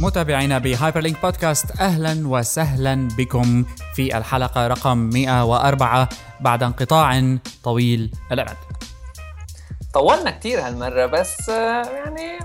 متابعينا 0.00 0.58
ب 0.58 1.00
Hyperlink 1.00 1.22
بودكاست 1.22 1.80
أهلا 1.80 2.28
وسهلا 2.28 3.08
بكم 3.18 3.64
في 3.94 4.18
الحلقة 4.18 4.66
رقم 4.66 4.98
104 4.98 6.08
بعد 6.40 6.62
انقطاع 6.62 7.36
طويل 7.64 8.12
الامد. 8.32 8.56
طولنا 9.94 10.30
كثير 10.30 10.60
هالمرة 10.60 11.06
بس 11.06 11.48
آه، 11.50 11.82
يعني 11.82 12.38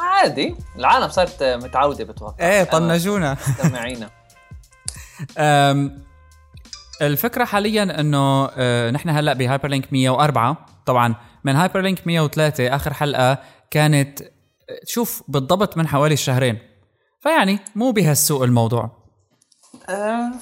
عادي. 0.00 0.56
العالم 0.76 1.08
صارت 1.08 1.42
متعودة 1.42 2.04
بتوقع. 2.04 2.46
إيه 2.48 2.64
طنجونا. 2.64 3.36
سمعينا. 3.62 4.10
الفكرة 7.02 7.44
حاليا 7.44 8.00
إنه 8.00 8.50
آه، 8.56 8.90
نحن 8.90 9.08
هلأ 9.08 9.32
ب 9.32 9.68
Hyperlink 9.68 9.92
104 9.92 10.66
طبعا 10.86 11.14
من 11.44 11.56
Hyperlink 11.56 12.06
103 12.06 12.76
آخر 12.76 12.94
حلقة 12.94 13.38
كانت 13.70 14.20
شوف 14.84 15.22
بالضبط 15.28 15.76
من 15.76 15.88
حوالي 15.88 16.16
شهرين 16.16 16.67
فيعني 17.20 17.58
مو 17.74 17.90
بهالسوء 17.90 18.44
الموضوع. 18.44 18.90
آه 19.88 20.32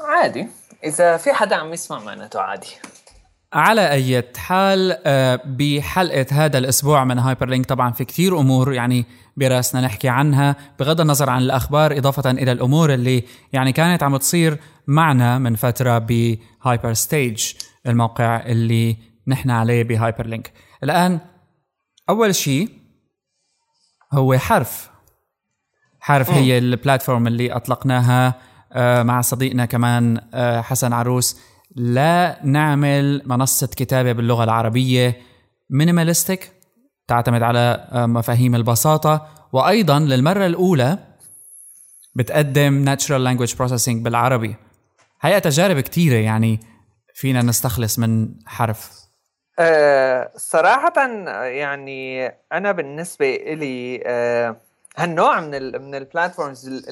عادي. 0.00 0.48
إذا 0.84 1.16
في 1.16 1.32
حدا 1.32 1.56
عم 1.56 1.72
يسمع 1.72 1.98
معناته 1.98 2.40
عادي. 2.40 2.68
على 3.52 3.90
أي 3.90 4.24
حال 4.36 4.98
آه، 5.06 5.40
بحلقة 5.44 6.26
هذا 6.32 6.58
الأسبوع 6.58 7.04
من 7.04 7.18
Hyperlink 7.18 7.66
طبعا 7.66 7.92
في 7.92 8.04
كتير 8.04 8.40
أمور 8.40 8.72
يعني 8.72 9.04
براسنا 9.36 9.80
نحكي 9.80 10.08
عنها 10.08 10.56
بغض 10.78 11.00
النظر 11.00 11.30
عن 11.30 11.42
الأخبار 11.42 11.98
إضافة 11.98 12.30
إلى 12.30 12.52
الأمور 12.52 12.94
اللي 12.94 13.24
يعني 13.52 13.72
كانت 13.72 14.02
عم 14.02 14.16
تصير 14.16 14.58
معنا 14.86 15.38
من 15.38 15.54
فترة 15.54 15.98
ب 15.98 16.92
Hyperstage 16.92 17.52
الموقع 17.86 18.46
اللي 18.46 18.96
نحن 19.26 19.50
عليه 19.50 19.82
ب 19.82 20.26
Hyperlink 20.26 20.52
الآن 20.84 21.20
أول 22.08 22.34
شيء 22.34 22.68
هو 24.12 24.38
حرف. 24.38 24.90
حرف 26.00 26.30
هي 26.30 26.58
ال 26.58 26.66
platform 26.66 27.26
اللي 27.26 27.52
أطلقناها 27.52 28.34
آه، 28.72 29.02
مع 29.02 29.20
صديقنا 29.20 29.64
كمان 29.64 30.20
آه، 30.34 30.60
حسن 30.60 30.92
عروس. 30.92 31.40
لنعمل 31.76 33.22
منصة 33.26 33.66
كتابة 33.66 34.12
باللغة 34.12 34.44
العربية 34.44 35.16
minimalistic 35.70 36.52
تعتمد 37.08 37.42
على 37.42 37.88
آه، 37.92 38.06
مفاهيم 38.06 38.54
البساطة. 38.54 39.28
وأيضا 39.52 39.98
للمرة 39.98 40.46
الأولى 40.46 40.98
بتقدم 42.14 42.94
Natural 42.94 43.38
Language 43.38 43.52
Processing 43.54 43.96
بالعربي. 43.96 44.56
هي 45.20 45.40
تجارب 45.40 45.80
كثيرة 45.80 46.16
يعني 46.16 46.60
فينا 47.14 47.42
نستخلص 47.42 47.98
من 47.98 48.28
حرف. 48.46 48.90
أه 49.58 50.30
صراحة 50.36 50.92
يعني 51.44 52.26
أنا 52.52 52.72
بالنسبة 52.72 53.34
إلي 53.34 54.02
أه 54.06 54.56
هالنوع 54.98 55.40
من 55.40 55.54
ال 55.54 55.82
من 55.82 55.94
ال 55.94 56.03
platforms 56.03 56.84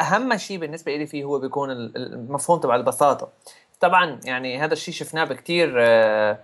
أهم 0.00 0.36
شيء 0.36 0.58
بالنسبة 0.58 0.96
لي 0.96 1.06
فيه 1.06 1.24
هو 1.24 1.38
بيكون 1.38 1.70
المفهوم 1.70 2.60
تبع 2.60 2.76
البساطة. 2.76 3.28
طبعا 3.80 4.20
يعني 4.24 4.58
هذا 4.58 4.72
الشيء 4.72 4.94
شفناه 4.94 5.24
بكثير 5.24 5.74
آه، 5.78 6.38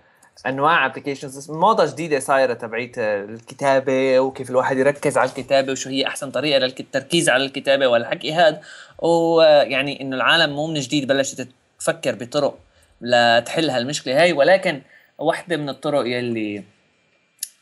أنواع 0.47 0.85
applications 0.85 1.51
موضة 1.51 1.85
جديدة 1.85 2.19
صايرة 2.19 2.53
تبعيت 2.53 2.97
الكتابة 2.97 4.19
وكيف 4.19 4.49
الواحد 4.49 4.77
يركز 4.77 5.17
على 5.17 5.29
الكتابة 5.29 5.71
وشو 5.71 5.89
هي 5.89 6.07
أحسن 6.07 6.31
طريقة 6.31 6.59
للتركيز 6.59 7.29
على 7.29 7.45
الكتابة 7.45 7.87
والحكي 7.87 8.33
هذا 8.33 8.61
ويعني 8.99 10.01
إنه 10.01 10.15
العالم 10.15 10.55
مو 10.55 10.67
من 10.67 10.79
جديد 10.79 11.07
بلشت 11.07 11.47
تفكر 11.79 12.15
بطرق 12.15 12.59
لتحل 13.01 13.69
هالمشكلة 13.69 14.21
هاي 14.21 14.33
ولكن 14.33 14.81
واحدة 15.17 15.57
من 15.57 15.69
الطرق 15.69 16.07
يلي 16.07 16.63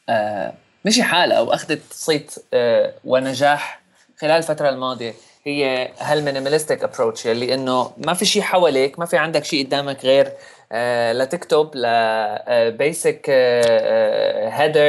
آه 0.09 0.53
مشي 0.85 1.03
حالها 1.03 1.37
أو 1.37 1.53
أخذت 1.53 1.81
صيت 1.91 2.35
آه 2.53 2.93
ونجاح 3.05 3.81
خلال 4.19 4.31
الفترة 4.31 4.69
الماضية. 4.69 5.13
هي 5.45 5.91
هال 5.99 6.11
minimalistic 6.11 6.83
approach 6.83 7.25
يلي 7.25 7.53
إنه 7.53 7.91
ما 7.97 8.13
في 8.13 8.25
شيء 8.25 8.41
حواليك 8.41 8.99
ما 8.99 9.05
في 9.05 9.17
عندك 9.17 9.43
شيء 9.43 9.65
قدامك 9.65 10.05
غير 10.05 10.31
لتكتب 11.13 11.71
ال 11.75 12.01
basic 12.01 13.29
header 14.49 14.81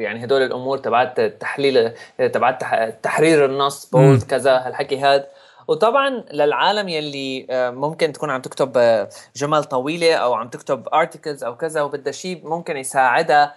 يعني 0.00 0.24
هدول 0.24 0.42
الأمور 0.42 0.78
تبعت 0.78 1.18
التحليل 1.18 1.92
تبعت 2.32 2.64
تحرير 3.02 3.44
النص 3.44 3.86
bold 3.86 4.22
كذا 4.22 4.52
هالحكي 4.66 5.00
هذا 5.00 5.26
وطبعا 5.68 6.24
للعالم 6.32 6.88
يلي 6.88 7.46
آه، 7.50 7.70
ممكن 7.70 8.12
تكون 8.12 8.30
عم 8.30 8.40
تكتب 8.40 8.72
آه، 8.76 9.08
جمل 9.36 9.64
طويلة 9.64 10.14
أو 10.14 10.34
عم 10.34 10.48
تكتب 10.48 10.88
articles 10.94 11.44
أو 11.44 11.56
كذا 11.56 11.82
وبدها 11.82 12.12
شيء 12.12 12.48
ممكن 12.48 12.76
يساعدها 12.76 13.54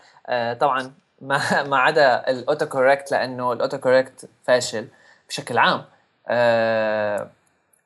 طبعا 0.60 0.94
ما 1.22 1.64
ما 1.70 1.78
عدا 1.78 2.30
ال 2.30 2.37
auto 2.37 2.66
correct 2.66 3.12
لأنه 3.12 3.54
ال 3.54 3.58
auto 3.58 3.78
correct 3.78 4.30
فاشل 4.44 4.88
بشكل 5.30 5.58
عام. 5.58 5.84
آه، 6.28 7.30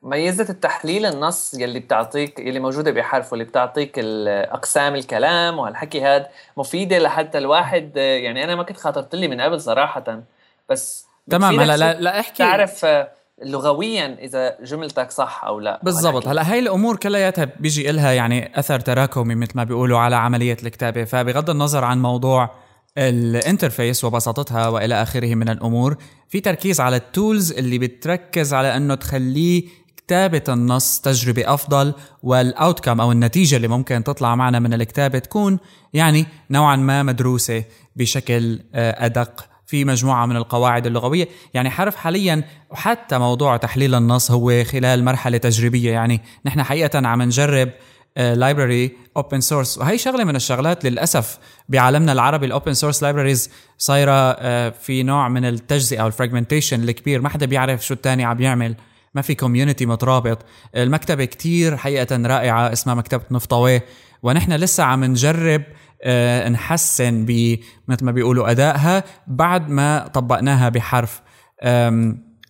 ميزة 0.02 0.50
التحليل 0.50 1.06
النص 1.06 1.54
يلي 1.54 1.80
بتعطيك 1.80 2.38
يلي 2.38 2.60
موجودة 2.60 2.90
بحرف 2.90 3.32
واللي 3.32 3.44
بتعطيك 3.44 3.98
أقسام 3.98 4.94
الكلام 4.94 5.58
وهالحكي 5.58 6.00
هاد 6.00 6.26
مفيدة 6.56 6.98
لحتى 6.98 7.38
الواحد 7.38 7.96
يعني 7.96 8.44
أنا 8.44 8.54
ما 8.54 8.62
كنت 8.62 8.76
خاطرت 8.76 9.14
لي 9.14 9.28
من 9.28 9.40
قبل 9.40 9.60
صراحة 9.60 10.22
بس 10.68 11.06
تمام 11.30 11.60
هلا 11.60 11.76
لا, 11.76 12.00
لا 12.00 12.20
احكي. 12.20 12.38
تعرف 12.38 12.84
آه، 12.84 13.10
لغويا 13.42 14.16
إذا 14.20 14.56
جملتك 14.62 15.10
صح 15.10 15.44
أو 15.44 15.60
لا. 15.60 15.80
بالضبط. 15.82 16.28
هلا 16.28 16.52
هاي 16.52 16.58
الأمور 16.58 16.96
كلياتها 16.96 17.44
بيجي 17.44 17.92
لها 17.92 18.12
يعني 18.12 18.58
أثر 18.58 18.80
تراكمي 18.80 19.34
مثل 19.34 19.52
ما 19.54 19.64
بيقولوا 19.64 19.98
على 19.98 20.16
عملية 20.16 20.56
الكتابة 20.62 21.04
فبغض 21.04 21.50
النظر 21.50 21.84
عن 21.84 22.02
موضوع 22.02 22.50
ال 22.98 23.09
interface 23.09 24.04
وبساطتها 24.04 24.68
وإلى 24.68 25.02
آخره 25.02 25.34
من 25.34 25.48
الأمور 25.48 25.96
في 26.28 26.40
تركيز 26.40 26.80
على 26.80 26.96
ال 26.96 27.05
tools 27.05 27.52
اللي 27.52 27.78
بتركز 27.78 28.54
على 28.54 28.76
إنه 28.76 28.94
تخليه 28.94 29.64
كتابة 29.96 30.42
النص 30.48 31.00
تجربة 31.00 31.54
أفضل 31.54 31.94
وال 32.22 32.39
outcome 32.39 33.00
أو 33.00 33.12
النتيجة 33.12 33.56
اللي 33.56 33.68
ممكن 33.68 34.04
تطلع 34.04 34.34
معنا 34.34 34.58
من 34.58 34.74
الكتابة 34.74 35.18
تكون 35.18 35.58
يعني 35.92 36.26
نوعا 36.50 36.76
ما 36.76 37.02
مدروسة 37.02 37.64
بشكل 37.96 38.60
آه، 38.74 39.06
أدق 39.06 39.44
في 39.66 39.84
مجموعة 39.84 40.26
من 40.26 40.36
القواعد 40.36 40.86
اللغوية. 40.86 41.28
يعني 41.54 41.70
حرف 41.70 41.96
حاليا 41.96 42.44
وحتى 42.70 43.18
موضوع 43.18 43.56
تحليل 43.56 43.94
النص 43.94 44.30
هو 44.30 44.64
خلال 44.64 45.04
مرحلة 45.04 45.38
تجريبية 45.38 45.90
يعني 45.90 46.20
نحن 46.46 46.62
حقيقة 46.62 47.06
عم 47.08 47.22
نجرب 47.22 47.70
library 48.16 48.92
open 49.16 49.40
source 49.40 49.78
وهي 49.78 49.98
شغلة 49.98 50.24
من 50.24 50.36
الشغلات 50.36 50.84
للأسف 50.84 51.38
بعالمنا 51.68 52.12
العربي 52.12 52.46
ال 52.46 52.52
open 52.52 52.74
source 52.74 53.02
libraries 53.02 53.50
صايرة 53.78 54.12
آه، 54.12 54.70
في 54.70 55.02
نوع 55.02 55.28
من 55.28 55.44
التجزئة 55.44 56.02
أو 56.02 56.06
ال 56.06 56.11
fragmentation 56.11 56.82
الكبير. 56.82 57.20
ما 57.20 57.28
حدا 57.28 57.46
بيعرف 57.46 57.86
شو 57.86 57.94
الثاني 57.94 58.24
عم 58.24 58.40
يعمل. 58.40 58.76
ما 59.14 59.22
في 59.22 59.34
community 59.34 59.86
مترابط. 59.86 60.38
المكتبة 60.76 61.24
كتير 61.24 61.76
حقيقة 61.76 62.16
رائعة 62.26 62.72
اسمها 62.72 62.94
مكتبة 62.94 63.22
نفطوي. 63.30 63.80
ونحن 64.22 64.52
لسه 64.52 64.84
عم 64.84 65.04
نجرب 65.04 65.62
آه، 66.02 66.48
نحسن 66.48 67.24
ب 67.24 67.58
مثل 67.88 68.04
ما 68.04 68.12
بيقولوا 68.12 68.50
أدائها 68.50 69.04
بعد 69.26 69.70
ما 69.70 70.08
طبقناها 70.14 70.68
بحرف. 70.68 71.22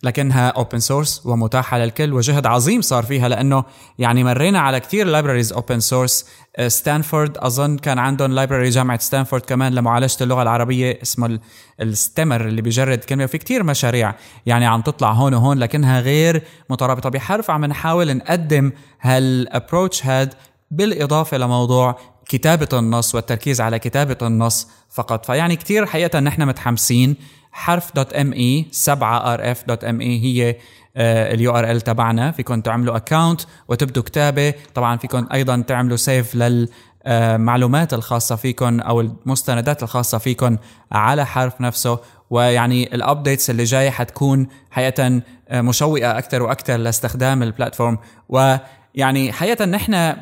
لكنها 0.02 0.48
open 0.48 0.78
source 0.78 1.26
ومتاحة 1.26 1.78
للكل 1.78 2.12
وجهد 2.12 2.46
عظيم 2.46 2.80
صار 2.80 3.02
فيها 3.02 3.28
لأنه 3.28 3.64
يعني 3.98 4.24
مرينا 4.24 4.60
على 4.60 4.80
كثير 4.80 5.06
libraries 5.06 5.52
open 5.52 5.80
source 5.80 6.26
ستانفورد 6.66 7.38
أظن 7.38 7.76
كان 7.76 7.98
عندهم 7.98 8.32
library 8.32 8.68
جامعة 8.68 8.98
ستانفورد 8.98 9.42
كمان 9.42 9.74
لمعالجة 9.74 10.16
اللغة 10.20 10.42
العربية 10.42 10.98
اسمه 11.02 11.38
ال 11.80 11.89
stemmer 11.89 12.46
اللي 12.46 12.62
بيجرد 12.62 12.98
كلمة 12.98 13.26
في 13.26 13.38
كثير 13.38 13.62
مشاريع 13.62 14.14
يعني 14.46 14.66
عم 14.66 14.80
تطلع 14.80 15.12
هون 15.12 15.34
وهون 15.34 15.58
لكنها 15.58 16.00
غير 16.00 16.42
مترابطة. 16.70 17.08
بحرف 17.08 17.50
عم 17.50 17.64
نحاول 17.64 18.16
نقدم 18.16 18.72
هال 19.00 19.22
approach 19.22 20.06
هاد 20.06 20.34
بالإضافة 20.70 21.36
لموضوع 21.36 21.98
كتابة 22.28 22.68
النص 22.72 23.14
والتركيز 23.14 23.60
على 23.60 23.78
كتابة 23.78 24.18
النص 24.22 24.68
فقط. 24.90 25.26
فيعني 25.26 25.56
كتير 25.56 25.86
حقيقة 25.86 26.20
نحن 26.20 26.42
متحمسين 26.42 27.16
حرف 27.52 27.94
dot 27.94 28.12
M 28.12 28.32
E 28.32 28.66
7 28.70 29.34
R 29.34 29.50
F 29.50 29.64
dot 29.68 29.84
M 29.84 30.00
E 30.00 30.20
هي 30.22 30.56
ال 30.96 31.50
URL 31.50 31.80
تبعنا. 31.80 32.30
فيكم 32.30 32.60
تعملوا 32.60 32.96
account 32.96 33.40
وتبدوا 33.68 34.02
كتابة. 34.02 34.54
طبعا 34.74 34.96
فيكم 34.96 35.26
أيضا 35.32 35.64
تعملوا 35.66 35.96
save 35.96 36.34
لل 36.34 36.68
المعلومات 37.06 37.94
الخاصة 37.94 38.36
فيكم 38.36 38.80
أو 38.80 39.00
المستندات 39.00 39.82
الخاصة 39.82 40.18
فيكم 40.18 40.56
على 40.92 41.26
حرف 41.26 41.60
نفسه. 41.60 41.98
ويعني 42.30 42.94
ال 42.94 43.01
updates 43.01 43.50
اللي 43.50 43.64
جاي 43.64 43.90
حتكون 43.90 44.48
حقيقة 44.70 45.22
آه، 45.48 45.60
مشوقة 45.60 46.18
أكثر 46.18 46.42
وأكثر 46.42 46.76
لاستخدام 46.76 47.42
ال 47.42 47.49
platform 47.49 47.98
ويعني 48.28 49.32
حقيقة 49.32 49.64
نحن 49.64 50.16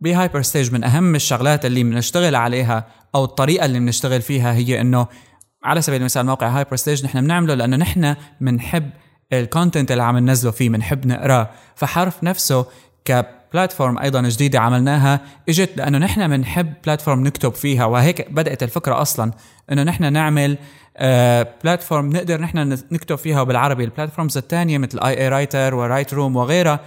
ب 0.00 0.42
Hyperstage 0.42 0.72
من 0.72 0.84
أهم 0.84 1.14
الشغلات 1.14 1.66
اللي 1.66 1.82
بنشتغل 1.82 2.34
عليها 2.34 2.86
أو 3.14 3.24
الطريقة 3.24 3.64
اللي 3.64 3.78
بنشتغل 3.78 4.22
فيها 4.22 4.52
هي 4.52 4.80
إنه 4.80 5.06
على 5.64 5.82
سبيل 5.82 6.00
المثال 6.00 6.26
موقع 6.26 6.48
Hyperstage 6.48 7.04
نحن 7.04 7.20
بنعمله 7.20 7.54
لأنه 7.54 7.76
نحن 7.76 8.16
بنحب 8.40 8.90
ال 9.32 9.39
content 9.39 9.92
اللي 9.92 10.02
عم 10.02 10.18
ننزله 10.18 10.50
فيه 10.50 10.68
بنحب 10.68 11.06
نقراه. 11.06 11.50
فحرف 11.74 12.24
نفسه 12.24 12.66
platform 13.52 13.98
أيضا 13.98 14.22
جديدة 14.22 14.60
عملناها 14.60 15.20
إجت 15.48 15.70
لأنه 15.76 15.98
نحن 15.98 16.28
بنحب 16.28 16.72
platform 16.84 17.26
نكتب 17.26 17.54
فيها. 17.54 17.84
وهيك 17.84 18.30
بدأت 18.30 18.62
الفكرة 18.62 19.02
أصلا 19.02 19.32
إنه 19.72 19.82
نحن 19.82 20.12
نعمل 20.12 20.58
آه 20.96 21.48
platform 21.64 22.10
نقدر 22.12 22.40
نحن 22.40 22.78
نكتب 22.92 23.16
فيها 23.16 23.42
بالعربي. 23.42 23.84
ال 23.84 23.89
platforms 23.89 24.36
الثانية 24.36 24.78
مثل 24.78 24.98
iA 24.98 25.28
Writer 25.28 25.67
و 25.67 25.74
WriteRoom 25.74 26.36
وغيرها 26.36 26.80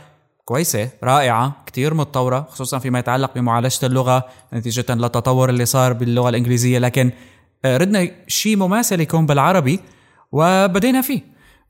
كويسة 0.46 0.90
رائعة 1.04 1.56
كتير 1.66 1.94
متطورة 1.94 2.48
خصوصا 2.50 2.80
فيما 2.80 3.00
يتعلق 3.00 3.32
بمعالجة 3.36 3.86
اللغة 3.86 4.26
نتيجة 4.54 4.86
للتطور 4.90 5.50
اللي 5.50 5.66
صار 5.66 5.94
باللغة 5.94 6.30
الإنجليزية. 6.30 6.80
لكن 6.80 7.08
آه، 7.08 7.33
أردنا 7.66 8.12
شيء 8.28 8.58
مماثل 8.58 9.02
يكون 9.02 9.26
بالعربي 9.26 9.80
وبدينا 10.32 11.02
فيه. 11.02 11.22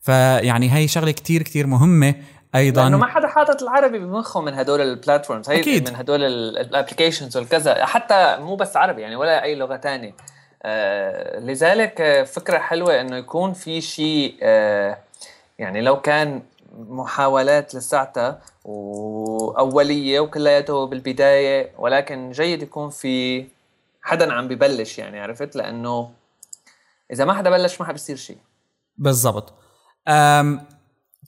فيعني 0.02 0.74
هي 0.74 0.88
شغلة 0.88 1.12
كتير 1.12 1.42
كتير 1.44 1.68
مهمة 1.68 2.16
أيضا. 2.56 2.84
لأنه 2.84 2.98
ما 2.98 3.06
حدا 3.06 3.28
حاطط 3.28 3.64
العربي 3.64 4.00
بمخه 4.00 4.42
من 4.42 4.54
هدول 4.54 4.82
ال 4.82 4.89
platforms 4.89 5.50
هي 5.50 5.60
أكيد. 5.60 5.90
من 5.90 5.96
هدول 5.96 6.24
ال 6.24 6.33
applications 6.33 7.38
والكذا. 7.38 7.86
حتى 7.86 8.38
مو 8.40 8.56
بس 8.56 8.78
عربي 8.78 9.02
يعني 9.02 9.16
ولا 9.16 9.44
أي 9.44 9.56
لغة 9.56 9.78
ثانية 9.78 10.16
آه 10.64 11.40
لذلك 11.40 12.02
آه، 12.02 12.24
فكرة 12.24 12.58
حلوة 12.58 13.02
إنه 13.02 13.18
يكون 13.18 13.54
في 13.54 13.82
شيء 13.82 14.36
آه 14.44 14.98
يعني 15.60 15.82
لو 15.82 16.02
كان 16.02 16.42
محاولات 16.90 17.76
لساعتها 17.76 18.42
وأولية 18.66 20.20
وكلياته 20.20 20.86
بالبداية 20.86 21.72
ولكن 21.78 22.32
جيد 22.32 22.64
يكون 22.64 22.90
في 22.90 23.46
حدا 24.04 24.34
عم 24.34 24.48
ببلش 24.48 24.98
يعني 24.98 25.20
عرفت؟ 25.20 25.56
لأنه 25.56 26.14
إذا 27.12 27.26
ما 27.26 27.34
حدا 27.34 27.50
بلش 27.50 27.82
ما 27.82 27.88
حبصير 27.88 28.16
شيء 28.16 28.38
بالضبط. 28.98 29.54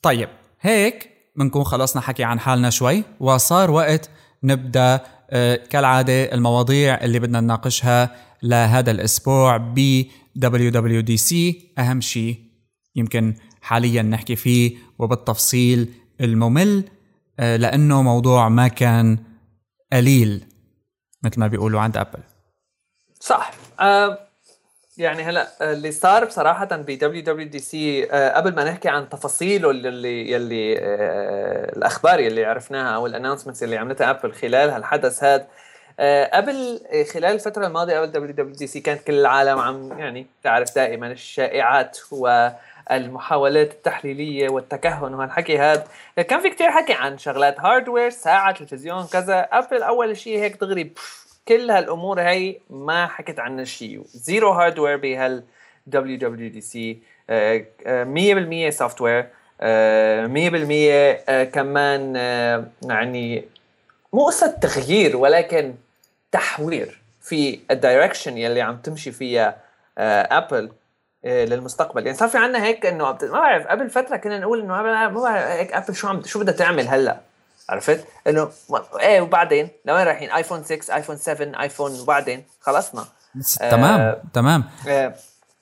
طيب 0.02 0.28
هيك 0.60 1.10
بنكون 1.36 1.64
خلصنا 1.64 2.02
حكي 2.02 2.24
عن 2.24 2.40
حالنا 2.40 2.70
شوي 2.70 3.04
وصار 3.20 3.70
وقت 3.70 4.10
نبدأ 4.42 5.00
أه، 5.30 5.56
كالعادة 5.56 6.34
المواضيع 6.34 7.04
اللي 7.04 7.18
بدنا 7.18 7.40
نناقشها 7.40 8.16
لهذا 8.42 8.90
الأسبوع 8.90 9.56
ب 9.56 10.04
WWDC 10.38 11.34
أهم 11.78 12.00
شيء 12.00 12.38
يمكن 12.96 13.34
حاليا 13.60 14.02
نحكي 14.02 14.36
فيه 14.36 14.76
وبالتفصيل 14.98 15.94
الممل 16.20 16.84
أه، 17.40 17.56
لأنه 17.56 18.02
موضوع 18.02 18.48
ما 18.48 18.68
كان 18.68 19.18
قليل 19.92 20.44
مثل 21.22 21.40
ما 21.40 21.46
بيقولوا 21.46 21.80
عند 21.80 21.96
أبل. 21.96 22.20
صح. 23.26 23.50
أه 23.80 24.18
يعني 24.98 25.22
هلا 25.22 25.72
اللي 25.72 25.92
صار 25.92 26.24
بصراحة 26.24 26.64
ب 26.64 26.86
WWDC 26.86 28.04
قبل 28.04 28.54
ما 28.54 28.64
نحكي 28.64 28.88
عن 28.88 29.08
تفاصيله 29.08 29.70
اللي 29.70 30.30
يلي 30.30 30.78
آه 30.78 31.72
الأخبار 31.76 32.20
يلي 32.20 32.44
عرفناها 32.44 32.94
أو 32.96 33.06
ال 33.06 33.10
announcements 33.10 33.62
اللي 33.62 33.76
عملتها 33.76 34.10
ابل 34.10 34.32
خلال 34.32 34.70
هالحدث 34.70 35.24
هذا 35.24 35.46
آه 36.00 36.30
قبل 36.36 36.80
آه، 36.92 37.04
خلال 37.04 37.34
الفترة 37.34 37.66
الماضية 37.66 37.98
قبل 38.00 38.12
WWDC 38.12 38.80
كانت 38.80 39.00
كل 39.06 39.14
العالم 39.14 39.58
عم 39.58 39.98
يعني 39.98 40.26
تعرف 40.42 40.74
دائما 40.74 41.06
الشائعات 41.12 41.98
والمحاولات 42.10 43.72
التحليلية 43.72 44.48
والتكهن 44.48 45.14
وهالحكي 45.14 45.58
هذا 45.58 45.84
كان 46.28 46.40
في 46.40 46.50
كتير 46.50 46.70
حكي 46.70 46.92
عن 46.92 47.18
شغلات 47.18 47.60
hardware 47.60 48.10
ساعة 48.10 48.52
تلفزيون 48.52 49.06
كذا. 49.06 49.40
ابل 49.52 49.82
أول 49.82 50.16
شيء 50.16 50.38
هيك 50.38 50.60
دغري 50.60 50.92
كل 51.48 51.70
هالأمور 51.70 52.20
هي 52.20 52.56
ما 52.70 53.06
حكت 53.06 53.38
عنها 53.38 53.64
شيء. 53.64 54.02
zero 54.06 54.50
hardware 54.52 54.96
بهال 54.96 55.42
WWDC 55.86 56.98
100% 57.30 58.70
software 58.70 59.26
100% 59.60 61.44
كمان 61.44 62.14
آه، 62.16 62.64
يعني 62.82 63.44
مو 64.12 64.26
قصة 64.26 64.46
تغيير 64.46 65.16
ولكن 65.16 65.74
تحوير 66.32 67.00
في 67.20 67.60
ال 67.70 67.77
direction 67.77 68.38
يلي 68.38 68.60
عم 68.60 68.76
تمشي 68.76 69.12
فيها 69.12 69.56
ابل 69.98 70.70
آه، 71.24 71.44
للمستقبل. 71.44 72.06
يعني 72.06 72.18
صار 72.18 72.28
في 72.28 72.38
عندنا 72.38 72.64
هيك 72.64 72.86
إنه 72.86 73.04
ما 73.04 73.12
بعرف 73.12 73.66
قبل 73.66 73.90
فترة 73.90 74.16
كنا 74.16 74.38
نقول 74.38 74.60
إنه 74.60 74.82
ما 74.82 75.08
بعرف 75.08 75.16
هيك 75.36 75.72
ابل 75.72 75.94
شو 75.94 76.08
عم 76.08 76.22
شو 76.22 76.40
بدها 76.40 76.54
تعمل 76.54 76.88
هلأ؟ 76.88 77.20
عرفت؟ 77.68 78.04
إنه 78.26 78.50
إيه 79.00 79.20
وبعدين 79.20 79.68
لوين 79.84 80.06
رايحين؟ 80.06 80.30
ايفون 80.30 80.64
6 80.64 80.94
ايفون 80.94 81.16
7 81.16 81.62
ايفون 81.62 82.00
وبعدين؟ 82.00 82.44
خلصنا. 82.60 83.04
آه 83.60 83.70
تمام 83.70 84.14
تمام. 84.32 84.64
آه 84.88 85.14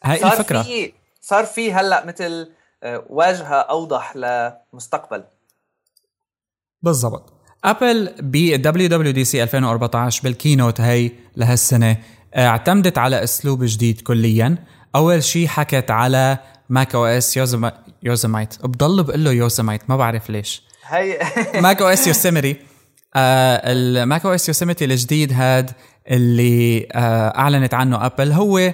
هاي 0.05 0.25
الفكرة. 0.25 0.63
في 0.63 0.93
صار 1.21 1.45
في 1.45 1.73
هلأ 1.73 2.07
مثل 2.07 2.53
آه 2.83 3.05
واجهة 3.09 3.55
أوضح 3.55 4.17
لمستقبل. 4.17 5.25
بالضبط. 6.83 7.33
ابل 7.65 8.15
ب 8.21 8.63
WWDC 8.63 9.43
2014 9.43 10.23
بال 10.23 10.36
keynote 10.36 10.81
هي 10.81 11.11
لهالسنة 11.37 11.97
آه، 12.35 12.47
اعتمدت 12.47 12.99
على 12.99 13.25
أسلوب 13.25 13.65
جديد 13.65 14.01
كليا. 14.01 14.57
أول 14.97 15.23
شيء 15.23 15.47
حكت 15.47 15.91
على 15.91 16.39
Mac 16.69 16.95
OS 16.95 17.37
Yosemite 18.03 18.67
بضل 18.67 19.03
بقول 19.03 19.25
له 19.25 19.33
يوزمايت 19.33 19.91
ما 19.91 19.97
بعرف 19.97 20.31
ليش. 20.31 20.63
هي 20.87 21.19
Mac 21.61 21.83
OS 21.83 22.07
Yosemite 22.07 22.57
ال 23.17 24.27
Mac 24.27 24.35
OS 24.35 24.49
Yosemite 24.49 24.85
الجديد 24.85 25.33
هاد 25.33 25.71
اللي 26.11 26.89
آه 26.93 27.29
أعلنت 27.29 27.75
عنه 27.75 28.07
ابل 28.07 28.33
هو 28.33 28.73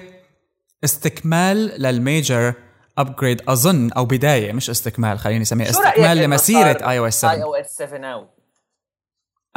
استكمال 0.83 1.81
لل 1.81 2.02
major 2.02 2.53
upgrade 2.97 3.41
أظن 3.47 3.91
أو 3.91 4.05
بداية 4.05 4.53
مش 4.53 4.69
استكمال 4.69 5.19
خليني 5.19 5.41
أسميه 5.41 5.69
استكمال 5.69 6.17
لمسيره 6.17 6.89
iOS 6.89 7.21
7 7.21 7.33
اي 7.33 7.43
أو 7.43 7.55
اس 7.55 7.77
7 7.77 8.13
out 8.13 8.29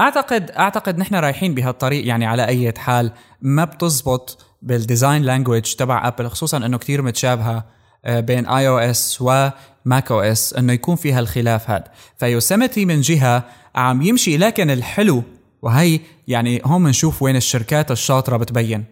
أعتقد 0.00 0.50
أعتقد 0.50 0.98
نحن 0.98 1.14
رايحين 1.14 1.54
بهالطريق 1.54 2.06
يعني 2.06 2.26
على 2.26 2.46
أي 2.46 2.72
حال 2.76 3.12
ما 3.40 3.64
بتزبط 3.64 4.44
بال 4.62 4.77
design 4.77 5.22
language 5.22 5.75
تبع 5.74 6.08
ابل 6.08 6.28
خصوصا 6.28 6.56
إنه 6.56 6.78
كتير 6.78 7.02
متشابهة 7.02 7.64
بين 8.06 8.46
iOS 8.46 9.19
و 9.20 9.43
Mac 9.43 10.10
OS 10.10 10.54
إنه 10.54 10.72
يكون 10.72 10.96
فيها 10.96 11.20
الخلاف 11.20 11.70
هذا 11.70 11.84
ف 12.19 12.26
Yosemite 12.26 12.84
من 12.84 13.00
جهة 13.00 13.44
عم 13.74 14.02
يمشي 14.02 14.36
لكن 14.36 14.70
الحلو 14.70 15.22
وهي 15.62 16.00
يعني 16.28 16.62
هون 16.64 16.84
بنشوف 16.84 17.22
وين 17.22 17.36
الشركات 17.36 17.90
الشاطرة 17.90 18.36
بتبين. 18.36 18.84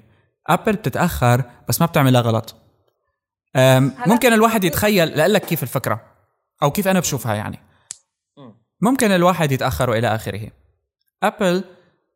ابل 0.48 0.72
بتتأخر 0.72 1.44
بس 1.68 1.80
ما 1.80 1.86
بتعملها 1.86 2.20
غلط. 2.20 2.54
ممكن 4.06 4.32
الواحد 4.32 4.64
يتخيل 4.64 5.08
لأقول 5.08 5.34
لك 5.34 5.44
كيف 5.44 5.62
الفكرة 5.62 6.00
أو 6.62 6.70
كيف 6.70 6.88
أنا 6.88 7.00
بشوفها 7.00 7.34
يعني. 7.34 7.58
ممكن 8.80 9.10
الواحد 9.10 9.52
يتأخر 9.52 9.90
وإلى 9.90 10.14
آخره. 10.14 10.50
ابل 11.22 11.64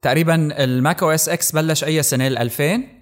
تقريبا 0.03 0.65
ال 0.65 1.03
Mac 1.03 1.11
OS 1.11 1.29
X 1.29 1.53
بلش 1.53 1.85
أي 1.85 2.03
سنة 2.03 2.27
2000 2.27 2.96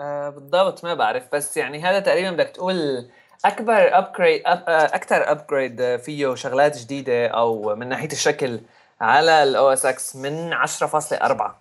آه 0.00 0.28
بالضبط 0.28 0.84
ما 0.84 0.94
بعرف 0.94 1.22
بس 1.32 1.56
يعني 1.56 1.82
هذا 1.82 2.00
تقريبا 2.00 2.30
بدك 2.30 2.48
تقول 2.48 3.08
أكبر 3.44 3.98
upgrade 3.98 4.42
أب 4.46 4.64
أكثر 4.68 5.30
upgrade 5.30 5.96
فيه 5.96 6.34
شغلات 6.34 6.78
جديدة 6.78 7.26
أو 7.26 7.76
من 7.76 7.88
ناحية 7.88 8.12
الشكل 8.12 8.60
على 9.00 9.42
ال 9.42 9.72
OS 9.72 9.86
X 9.86 10.16
من 10.16 10.54
10.4 10.54 10.92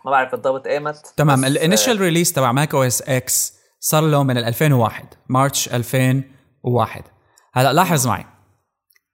ما 0.06 0.12
بعرف 0.12 0.32
بالضبط 0.32 0.68
ايمت 0.68 1.14
تمام 1.18 1.46
ال 1.46 1.53
initial 1.53 2.02
release 2.02 2.34
تبع 2.34 2.52
Mac 2.52 2.74
OS 2.74 3.02
X 3.02 3.54
صار 3.80 4.04
له 4.04 4.24
من 4.24 4.38
2001 4.38 5.06
March 5.30 5.74
2001 5.74 7.04
هلأ 7.54 7.74
لاحظ 7.74 8.08
معي 8.08 8.26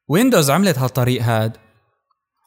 Windows 0.07 0.51
عملت 0.51 0.79
هالطريق 0.79 1.21
هاد 1.21 1.57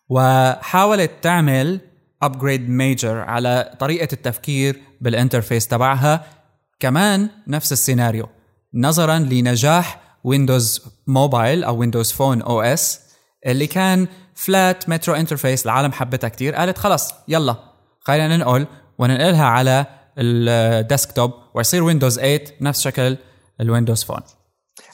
وحاولت 0.08 1.10
تعمل 1.22 1.80
upgrade 2.22 2.70
major 2.70 3.18
على 3.18 3.76
طريقة 3.78 4.08
التفكير 4.12 4.82
بال 5.00 5.13
interface 5.13 5.68
تبعها 5.68 6.37
كمان 6.80 7.28
نفس 7.46 7.72
السيناريو. 7.72 8.28
نظرا 8.74 9.18
لنجاح 9.18 10.00
Windows 10.24 10.82
Mobile 11.06 11.64
أو 11.64 11.76
Windows 11.76 12.12
Phone 12.12 12.42
OS 12.42 13.00
اللي 13.46 13.66
كان 13.66 14.08
flat 14.34 14.88
Metro 14.88 15.14
interface 15.14 15.66
العالم 15.66 15.92
حبتها 15.92 16.28
كتير 16.28 16.54
قالت 16.54 16.78
خلص 16.78 17.14
يلا. 17.28 17.56
خلينا 18.00 18.36
ننقل 18.36 18.66
وننقلها 18.98 19.44
على 19.44 19.86
ال 20.18 20.33
desktop 20.33 21.32
ويصير 21.54 21.82
Windows 21.82 22.18
8 22.18 22.44
نفس 22.60 22.80
شكل 22.80 23.16
ال 23.60 23.66
Windows 23.66 24.04
Phone 24.04 24.20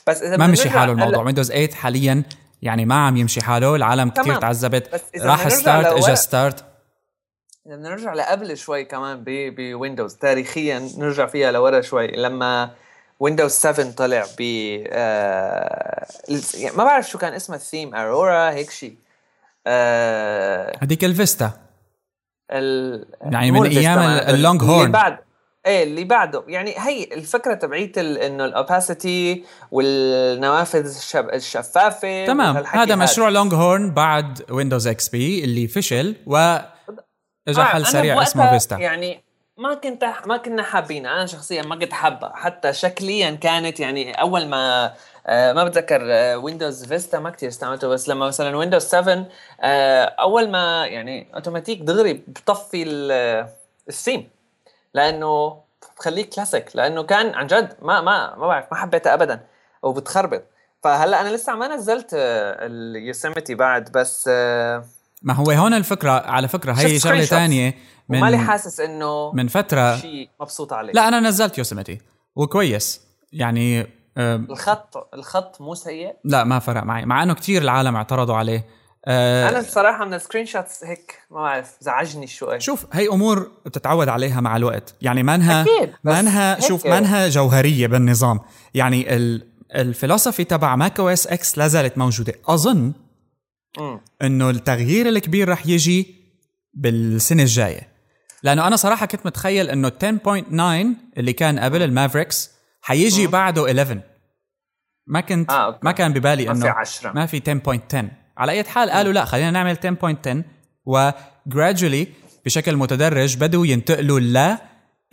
بس 0.07 0.23
إذا 0.23 0.37
ما 0.37 0.47
مشي 0.47 0.71
حاله 0.71 0.93
الموضوع. 0.93 1.23
Windows 1.23 1.49
8 1.49 1.69
حاليا 1.69 2.23
يعني 2.63 2.85
ما 2.85 3.07
عم 3.07 3.17
يمشي 3.17 3.43
حاله 3.43 3.77
العالم 3.77 4.11
كتير 4.11 4.37
تعذبت. 4.37 5.03
راح 5.21 5.49
start 5.49 5.87
اجى 5.87 6.17
start 6.17 6.65
إذا 7.67 7.77
بدنا 7.77 7.89
نرجع 7.89 8.15
لقبل 8.15 8.57
شوي 8.57 8.85
كمان 8.85 9.25
ب 9.27 9.38
Windows 9.38 10.15
تاريخيا 10.15 10.89
نرجع 10.99 11.27
فيها 11.27 11.53
لورا 11.53 11.81
شوي. 11.81 12.07
لما 12.07 12.71
Windows 13.21 13.51
7 13.51 13.91
طلع 13.91 14.25
ب 14.39 14.43
آه 14.89 16.07
يعني 16.55 16.77
ما 16.77 16.85
بعرف 16.85 17.11
شو 17.11 17.19
كان 17.19 17.33
اسمها 17.33 17.59
ال 17.59 17.64
theme. 17.64 17.95
Aurora 17.95 18.51
هيك 18.51 18.71
شيء 18.71 18.95
آه 19.67 20.73
هذيك 20.83 21.05
ال 21.05 21.12
Vista. 21.12 21.53
ال... 22.51 23.07
يعني 23.21 23.51
من 23.51 23.67
أيام 23.67 23.99
ال 24.35 24.63
Longhorn 24.63 24.93
بعد 24.93 25.19
إيه 25.67 25.83
اللي 25.83 26.05
بعده. 26.05 26.45
يعني 26.49 26.75
هي 26.79 27.05
الفكرة 27.05 27.55
تبعيت 27.55 27.99
إنه 27.99 28.45
ال 28.45 28.57
opacity 28.57 29.45
والنوافذ 29.71 30.97
الشب... 30.97 31.29
الشفافة 31.29 32.27
تمام. 32.27 32.57
هذا 32.57 32.97
مشروع 32.97 33.29
Longhorn 33.29 33.91
بعد 33.91 34.43
Windows 34.51 34.87
XP 34.87 35.45
اللي 35.45 35.69
فشل 35.69 36.17
و 36.27 36.59
اجى 37.49 37.61
آه 37.61 37.65
حل 37.65 37.87
سريع 37.87 38.23
اسمه 38.23 38.51
Vista. 38.51 38.77
يعني 38.79 39.25
ما 39.57 39.75
كنت 39.75 40.05
ما 40.27 40.37
كنا 40.37 40.63
حابين 40.63 41.07
أنا 41.07 41.27
شخصيا 41.27 41.63
ما 41.63 41.77
كنت 41.77 41.93
حابة. 41.93 42.31
حتى 42.35 42.73
شكليا 42.73 43.31
كانت 43.31 43.81
يعني 43.81 44.13
أول 44.21 44.47
ما 44.49 44.95
آه 45.27 45.53
ما 45.53 45.65
بتذكر 45.65 46.01
آه 46.05 46.39
Windows 46.39 46.85
Vista 46.85 47.19
ما 47.19 47.31
كثير 47.31 47.49
استعملته 47.49 47.89
بس 47.89 48.09
لما 48.09 48.27
مثلا 48.27 48.57
Windows 48.57 48.83
7 48.83 49.27
آه 49.61 50.05
أول 50.05 50.51
ما 50.51 50.87
يعني 50.87 51.27
اوتوماتيك 51.35 51.81
دغري 51.83 52.23
بطفي 52.27 52.85
الثيم 53.89 54.29
لأنه 54.95 55.61
بخليك 55.99 56.29
كلاسيك 56.35 56.77
لأنه 56.77 57.03
كان 57.03 57.35
عن 57.35 57.47
جد 57.47 57.77
ما 57.83 58.01
ما 58.01 58.37
ما 58.37 58.47
بعرف 58.47 58.67
ما 58.73 58.79
حبيتها 58.79 59.15
ابدا. 59.15 59.41
وبتخربط. 59.83 60.43
فهلأ 60.83 61.21
أنا 61.21 61.29
لسه 61.29 61.55
ما 61.55 61.69
نزلت 61.69 62.15
آه، 62.15 62.67
ال 62.67 62.77
Yosemite 62.77 63.55
بعد 63.55 63.93
بس 63.93 64.31
آه، 64.33 64.85
ما 65.25 65.35
هو 65.35 65.51
هون 65.51 65.75
الفكرة 65.75 66.11
على 66.11 66.49
فكرة 66.49 66.73
هي 66.73 66.99
شغلة 66.99 67.25
ثانية 67.25 67.75
من 68.09 68.21
مالي 68.21 68.39
حاسس 68.39 68.81
إنه 68.81 69.33
من 69.33 69.49
فترة. 69.49 69.97
شيء 69.97 70.29
مبسوط 70.41 70.73
عليه. 70.73 70.93
لا 70.93 71.09
أنا 71.09 71.21
نزلت 71.21 71.59
Yosemite 71.59 72.01
وكويس. 72.37 73.01
يعني 73.33 73.87
الخط 74.19 75.09
الخط 75.15 75.61
مو 75.61 75.75
سيء؟ 75.75 76.13
لا 76.25 76.45
ما 76.45 76.59
فرق 76.59 76.83
معي 76.83 77.05
مع 77.05 77.23
إنه 77.23 77.35
كثير 77.35 77.63
العالم 77.63 77.97
اعترضوا 77.97 78.35
عليه. 78.35 78.67
أه 79.07 79.49
أنا 79.49 79.59
الصراحه 79.59 80.05
من 80.05 80.15
ال 80.15 80.47
screenshots 80.47 80.85
هيك 80.85 81.19
ما 81.31 81.41
بعرف 81.41 81.77
زعجني 81.81 82.27
شوي. 82.27 82.61
شوف 82.61 82.87
هي 82.93 83.09
أمور 83.09 83.51
بتتعود 83.67 84.09
عليها 84.09 84.41
مع 84.41 84.57
الوقت. 84.57 84.95
يعني 85.03 85.23
منها 85.23 85.67
منها 86.05 86.61
شوف 86.61 86.87
منها 86.87 87.29
جوهرية 87.29 87.87
بالنظام. 87.87 88.41
يعني 88.75 89.07
الفلسفي 89.75 90.45
تبع 90.45 90.77
Mac 90.77 91.01
OS 91.01 91.27
X 91.27 91.59
لا 91.59 91.69
زالت 91.69 91.99
موجودة. 91.99 92.35
أظن 92.49 92.93
إنه 94.23 94.51
التغيير 94.51 95.09
الكبير 95.09 95.49
رح 95.49 95.67
يجي 95.67 96.15
بالسنة 96.75 97.43
الجاية. 97.43 97.89
لأنه 98.43 98.67
أنا 98.67 98.77
صراحة 98.77 99.07
كنت 99.07 99.27
متخيل 99.27 99.71
إنه 99.71 99.89
10.9 99.89 101.19
اللي 101.19 101.33
كان 101.33 101.59
قبل 101.59 101.83
ال 101.83 101.90
Mavericks 101.90 102.51
حيجي 102.83 103.27
بعده 103.27 103.67
11 103.67 104.01
ما 105.07 105.21
كنت 105.21 105.51
آه، 105.51 105.79
ما 105.83 105.93
كان 105.93 106.13
ببالي 106.13 106.51
انه 106.51 106.55
ما 106.55 106.61
في 106.61 106.69
10 106.69 107.13
ما 107.13 107.27
في 107.27 107.41
10.10 107.41 108.05
على 108.37 108.53
أي 108.53 108.65
حال 108.65 108.91
قالوا 108.91 109.13
لا 109.13 109.25
خلينا 109.25 109.51
نعمل 109.51 109.77
10.10 109.77 110.45
و 110.87 111.11
gradually 111.49 112.07
بشكل 112.45 112.77
متدرج 112.77 113.37
بدوا 113.37 113.67
ينتقلوا 113.67 114.21
ل 114.21 114.57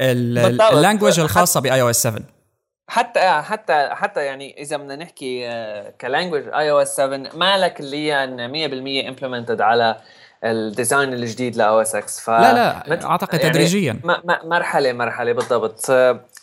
ال 0.02 0.15
language 0.15 1.20
الخاصة 1.20 1.60
ب 1.60 1.82
iOS 1.82 2.04
7 2.04 2.22
حتى 2.92 3.42
حتى 3.42 3.90
حتى 3.92 4.26
يعني 4.26 4.62
إذا 4.62 4.78
بدنا 4.78 4.96
نحكي 4.96 5.48
آه، 5.48 5.94
ك 6.02 6.07
language 6.07 6.48
iOS 6.48 6.96
7 6.96 7.18
ما 7.18 7.58
لك 7.58 7.80
اللي 7.80 9.06
100% 9.06 9.08
implemented 9.08 9.62
على 9.62 9.96
ال 10.44 10.54
design 10.54 11.14
الجديد 11.14 11.56
ل 11.56 11.82
OS 11.82 11.96
X 11.96 12.20
ف 12.20 12.30
لا 12.30 12.84
لا 12.88 13.06
أعتقد 13.06 13.40
يعني 13.40 13.54
تدريجيا. 13.54 14.00
مرحلة 14.44 14.94
مرحلة 14.94 15.32
بالضبط. 15.32 15.90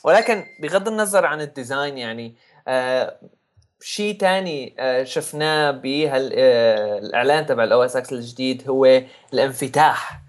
ولكن 0.05 0.45
بغض 0.63 0.89
النظر 0.89 1.27
عن 1.27 1.41
ال 1.41 1.49
design 1.49 1.99
يعني 1.99 2.35
آه، 2.69 3.19
شيء 3.81 4.19
ثاني 4.19 4.75
آه، 4.79 5.05
شفناه 5.05 5.71
بالاعلان 5.71 7.47
تبع 7.47 7.65
ال 7.65 7.83
OS 7.83 7.97
X 7.97 8.13
الجديد 8.13 8.69
هو 8.69 9.03
الانفتاح 9.33 10.21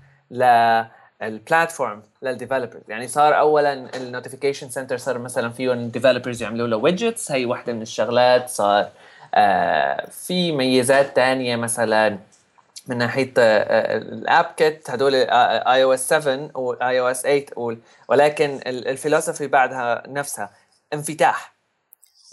لل 1.21 1.37
platform 1.37 2.01
لل 2.21 2.31
developers 2.31 2.81
يعني 2.87 3.07
صار 3.07 3.39
اولا 3.39 3.73
ال 3.97 4.03
Notification 4.03 4.69
Center 4.69 4.97
صار 4.97 5.17
مثلا 5.17 5.49
فيهم 5.49 5.89
developers 5.89 6.43
يعملوا 6.43 6.67
له 6.67 6.77
widgets 6.77 7.31
هي 7.31 7.45
وحده 7.45 7.73
من 7.73 7.81
الشغلات. 7.81 8.49
صار 8.49 8.89
آه 9.35 10.05
في 10.11 10.51
ميزات 10.51 11.15
ثانية 11.15 11.55
مثلا 11.55 12.17
من 12.87 12.97
ناحية 12.97 13.33
آه 13.37 13.97
ال 13.97 14.09
app 14.09 14.45
kit 14.57 14.89
هدول 14.89 15.15
iOS 15.15 16.07
7 16.09 16.49
و 16.55 16.99
iOS 16.99 17.21
8 17.21 17.77
ولكن 18.07 18.59
الفلسفي 18.67 19.47
بعدها 19.47 20.03
نفسها. 20.07 20.49
انفتاح. 20.93 21.53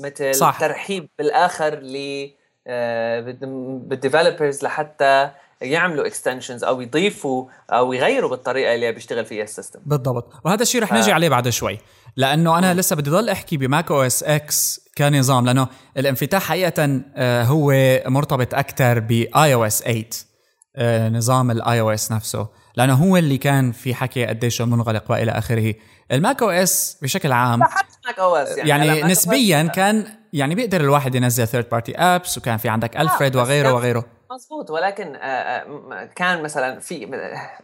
مثل 0.01 0.35
صح. 0.35 0.59
ترحيب 0.61 1.09
بالآخر 1.19 1.75
ل 1.75 2.31
آه، 2.69 3.21
بال 3.21 3.45
developers 3.45 4.65
لحتى 4.65 5.31
يعملوا 5.61 6.07
extensions 6.07 6.65
أو 6.65 6.81
يضيفوا 6.81 7.47
أو 7.71 7.93
يغيروا 7.93 8.31
بالطريقة 8.31 8.75
اللي 8.75 8.93
بيشتغل 8.93 9.25
فيها 9.25 9.45
ال 9.45 9.49
system. 9.49 9.81
بالضبط. 9.87 10.33
وهذا 10.45 10.63
الشيء 10.63 10.83
رح 10.83 10.93
نجي 10.93 11.13
عليه 11.13 11.29
بعد 11.29 11.49
شوي. 11.49 11.79
لأنه 12.17 12.59
أنا 12.59 12.75
لسه 12.75 12.97
بدي 12.97 13.11
ضل 13.11 13.29
أحكي 13.29 13.57
ب 13.57 13.91
Mac 13.91 14.03
OS 14.03 14.23
X 14.23 14.81
كنظام 14.99 15.47
لأنه 15.47 15.69
الانفتاح 15.97 16.43
حقيقة 16.43 17.01
آه، 17.17 17.45
هو 17.45 17.73
مرتبط 18.07 18.55
أكثر 18.55 18.99
ب 18.99 19.55
iOS 19.55 19.83
8 19.83 21.11
نظام 21.11 21.51
ال 21.51 21.81
iOS 21.81 22.13
نفسه. 22.13 22.49
لأنه 22.77 22.95
هو 22.95 23.17
اللي 23.17 23.39
كان 23.39 23.73
في 23.73 23.95
حكي 23.95 24.27
قديش 24.27 24.63
منغلق 24.63 25.11
وإلى 25.11 25.31
آخره. 25.31 25.75
ال 26.13 26.43
Mac 26.43 26.51
OS 26.51 26.99
بشكل 27.03 27.33
عام 27.33 27.59
Mac 28.07 28.19
OS 28.19 28.59
يعني, 28.59 28.87
يعني 28.87 29.03
نسبيا 29.03 29.63
كان 29.63 30.07
يعني 30.33 30.55
بيقدر 30.55 30.81
الواحد 30.81 31.15
ينزل 31.15 31.47
third 31.47 31.69
party 31.69 31.97
apps 31.97 32.39
وكان 32.39 32.57
في 32.57 32.69
عندك 32.69 32.97
Alfred 32.97 33.37
وغيره 33.37 33.73
وغيره. 33.73 34.16
مزبوط 34.31 34.71
ولكن 34.71 35.17
آه، 35.17 35.19
آه، 35.21 36.05
كان 36.17 36.43
مثلا 36.43 36.81
في 36.81 37.05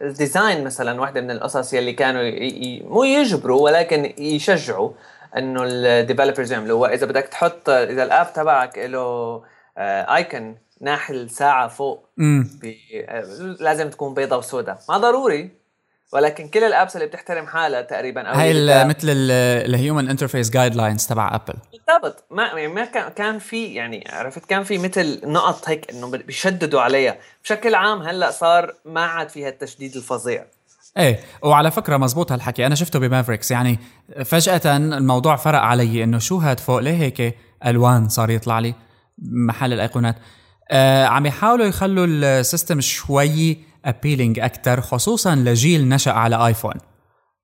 ال 0.01 0.10
design 0.10 0.63
مثلا 0.63 1.01
واحدة 1.01 1.21
من 1.21 1.31
القصص 1.31 1.73
يلي 1.73 1.93
كانوا 1.93 2.21
مو 2.89 3.03
يجبروا 3.03 3.61
ولكن 3.61 4.13
يشجعوا 4.17 4.91
إنه 5.37 5.63
ال 5.63 5.71
developers 5.71 6.51
يعملوا. 6.51 6.81
وإذا 6.81 7.05
بدك 7.05 7.23
تحط 7.23 7.69
إذا 7.69 8.03
ال 8.03 8.11
app 8.11 8.33
تبعك 8.33 8.77
له 8.77 9.43
icon 9.77 10.41
آه، 10.41 10.55
ناحي 10.81 11.13
الساعة 11.13 11.67
فوق 11.67 12.09
لازم 13.59 13.89
تكون 13.89 14.13
بيضة 14.13 14.37
وسوداء. 14.37 14.79
ما 14.89 14.97
ضروري. 14.97 15.62
ولكن 16.13 16.47
كل 16.47 16.63
ال 16.63 16.69
apps 16.69 16.95
اللي 16.95 17.07
بتحترم 17.07 17.47
حالها 17.47 17.81
تقريبا 17.81 18.21
أو 18.21 18.33
هاي 18.33 18.85
مثل 18.85 19.07
ال 19.09 20.09
Human 20.09 20.49
Interface 20.49 20.75
Guidelines 20.75 21.07
تبع 21.07 21.35
ابل 21.35 21.53
بالضبط. 21.71 22.25
ما 22.31 22.43
يعني 22.43 22.67
ما 22.67 22.85
كان 22.85 23.09
كان 23.09 23.39
في 23.39 23.73
يعني 23.73 24.03
عرفت 24.09 24.45
كان 24.45 24.63
في 24.63 24.77
مثل 24.77 25.21
نقط 25.23 25.69
هيك 25.69 25.91
إنه 25.91 26.11
بيشددوا 26.11 26.81
عليها. 26.81 27.17
بشكل 27.43 27.75
عام 27.75 28.01
هلأ 28.01 28.31
صار 28.31 28.73
ما 28.85 29.05
عاد 29.05 29.29
فيها 29.29 29.49
التشديد 29.49 29.95
الفظيع. 29.95 30.45
إيه 30.97 31.19
وعلى 31.41 31.71
فكرة 31.71 31.97
مزبوط 31.97 32.31
هالحكي. 32.31 32.65
أنا 32.65 32.75
شفته 32.75 32.99
ب 32.99 33.04
Mavericks. 33.04 33.51
يعني 33.51 33.79
فجأة 34.25 34.77
الموضوع 34.77 35.35
فرق 35.35 35.59
علي 35.59 36.03
إنه 36.03 36.19
شو 36.19 36.37
هاد 36.37 36.59
فوق؟ 36.59 36.79
ليه 36.79 36.97
هيك 36.97 37.37
ألوان 37.65 38.09
صار 38.09 38.29
يطلع 38.29 38.59
لي؟ 38.59 38.73
محل 39.21 39.73
الأيقونات. 39.73 40.15
آه 40.71 41.05
عم 41.05 41.25
يحاولوا 41.25 41.65
يخلوا 41.65 42.05
ال 42.05 42.16
system 42.16 42.81
شوي 42.81 43.72
appealing 43.85 44.39
أكثر 44.39 44.81
خصوصا 44.81 45.35
لجيل 45.35 45.89
نشأ 45.89 46.11
على 46.11 46.47
آيفون. 46.47 46.73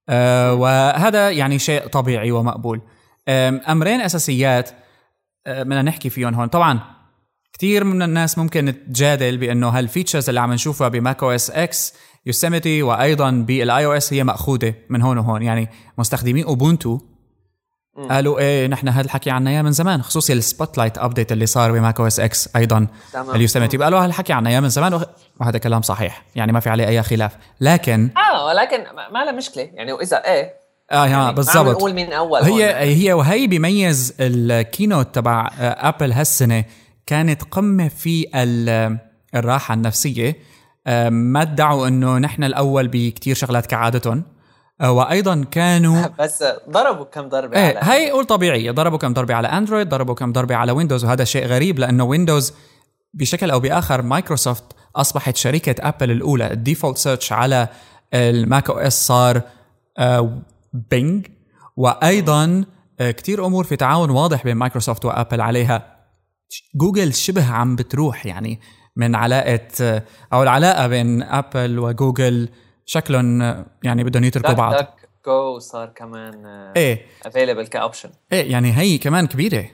أه 0.10 0.54
وهذا 0.54 1.30
يعني 1.30 1.60
شيء 1.60 1.88
طبيعي 1.88 2.32
ومقبول. 2.32 2.82
أمرين 3.70 4.02
أساسيات 4.02 4.70
أه، 5.48 5.64
بدنا 5.64 5.82
نحكي 5.82 6.10
فيهم 6.10 6.36
هون. 6.36 6.48
طبعا 6.48 6.80
كثير 7.54 7.84
من 7.84 8.02
الناس 8.02 8.38
ممكن 8.38 8.74
تجادل 8.94 9.38
بأنه 9.38 9.70
هال 9.70 9.82
features 9.82 10.30
اللي 10.30 10.42
عم 10.42 10.54
نشوفها 10.54 10.88
ب 10.88 11.24
Mac 11.24 11.32
OS 11.32 11.52
X 11.52 11.94
Yosemite 12.26 12.84
وأيضا 12.84 13.32
بال 13.32 13.86
iOS 13.86 14.14
هي 14.14 14.24
مأخوذة 14.24 14.74
من 14.90 15.02
هون 15.02 15.18
وهون. 15.18 15.42
يعني 15.42 15.70
مستخدمين 15.98 16.46
أوبونتو 16.46 17.00
قالوا 18.10 18.40
إيه 18.40 18.68
نحن 18.68 18.88
هذا 18.88 19.06
الحكي 19.06 19.32
عنا 19.32 19.50
إياه 19.50 19.62
من 19.62 19.72
زمان 19.72 20.02
خصوصي 20.02 20.34
ال 20.34 20.78
Spotlight 20.78 20.98
update 20.98 21.32
اللي 21.32 21.46
صار 21.46 21.72
ب 21.72 22.00
Mac 22.00 22.08
OS 22.08 22.20
X 22.20 22.56
أيضا 22.56 22.88
ال 23.36 23.40
Yosemite 23.40 23.78
قالوا 23.78 24.00
هالحكي 24.00 24.34
عنا 24.34 24.50
إياه 24.50 24.60
من 24.60 24.70
زمان 24.70 25.02
وهذا 25.40 25.58
كلام 25.58 25.82
صحيح 25.82 26.26
يعني 26.36 26.52
ما 26.52 26.60
في 26.60 26.70
عليه 26.70 26.88
أي 26.88 27.04
خلاف. 27.04 27.38
لكن 27.62 28.10
آه 28.18 28.46
ولكن 28.46 28.78
ما 29.14 29.26
له 29.26 29.32
مشكلة. 29.32 29.64
يعني 29.74 29.94
واذا 29.94 30.18
إيه 30.18 30.54
آه 30.92 31.06
يعني 31.06 31.34
بالضبط. 31.34 31.76
نقول 31.76 31.94
من 31.94 32.14
أول 32.14 32.42
هي 32.42 32.76
هي 32.76 33.14
وهي 33.14 33.48
بيميز 33.48 34.14
ال 34.20 34.32
keynote 34.32 35.16
تبع 35.16 35.50
ابل 35.60 36.12
هالسنة 36.12 36.64
كانت 37.06 37.44
قمة 37.44 37.88
في 37.88 38.26
الراحة 39.36 39.74
النفسية. 39.74 40.36
ما 41.10 41.42
ادعوا 41.42 41.88
إنه 41.88 42.18
نحن 42.18 42.44
الأول 42.44 42.88
بكتير 42.88 43.36
شغلات 43.36 43.66
كعادتهم. 43.66 44.24
وأيضا 44.84 45.46
كانوا 45.52 46.08
بس 46.20 46.44
ضربوا 46.70 47.06
كم 47.06 47.30
ضربة 47.30 47.58
إيه 47.58 47.78
على 47.78 47.80
هي 47.82 48.12
قول 48.12 48.26
طبيعيه 48.26 48.72
ضربوا 48.72 48.98
كم 48.98 49.14
ضربة 49.14 49.34
على 49.34 49.48
اندرويد 49.48 49.90
ضربوا 49.90 50.16
كم 50.16 50.32
ضربة 50.32 50.56
على 50.56 50.72
ويندوز 50.72 51.06
وهذا 51.06 51.24
شيء 51.24 51.46
غريب 51.46 51.80
لأنه 51.80 52.04
ويندوز 52.04 52.54
بشكل 53.14 53.52
أو 53.52 53.60
بآخر 53.60 54.02
مايكروسوفت 54.02 54.64
أصبحت 54.96 55.36
شركة 55.36 55.76
ابل 55.80 56.12
الأولى. 56.12 56.52
ال 56.52 56.57
default 56.58 56.98
search 56.98 57.32
على 57.32 57.68
ال 58.14 58.70
Mac 58.70 58.78
OS 58.78 59.08
صار 59.08 59.42
Bing 60.74 61.26
آه، 61.26 61.30
وأيضا 61.78 62.66
آه، 63.00 63.12
كتير 63.12 63.46
أمور 63.46 63.64
في 63.64 63.76
تعاون 63.76 64.10
واضح 64.10 64.44
بين 64.44 64.56
مايكروسوفت 64.56 65.06
وابل 65.06 65.42
عليها. 65.42 66.00
جوجل 66.76 67.14
شبه 67.14 67.52
عم 67.52 67.76
بتروح 67.76 68.26
يعني 68.26 68.60
من 68.96 69.16
علاقة 69.16 70.04
أو 70.34 70.44
العلاقة 70.44 70.88
بين 70.88 71.24
ابل 71.24 71.80
وجوجل 71.80 72.50
شكلهم 72.90 73.42
يعني 73.84 74.04
بدهم 74.04 74.24
يتركوا 74.24 74.54
بعض. 74.54 74.86
جو 75.26 75.60
صار 75.60 75.90
كمان 75.96 76.46
إيه. 76.76 77.06
available 77.26 77.68
ك 77.68 77.74
option 77.74 78.10
إيه 78.32 78.52
يعني 78.52 78.78
هي 78.78 78.98
كمان 78.98 79.28
كبيرة. 79.28 79.66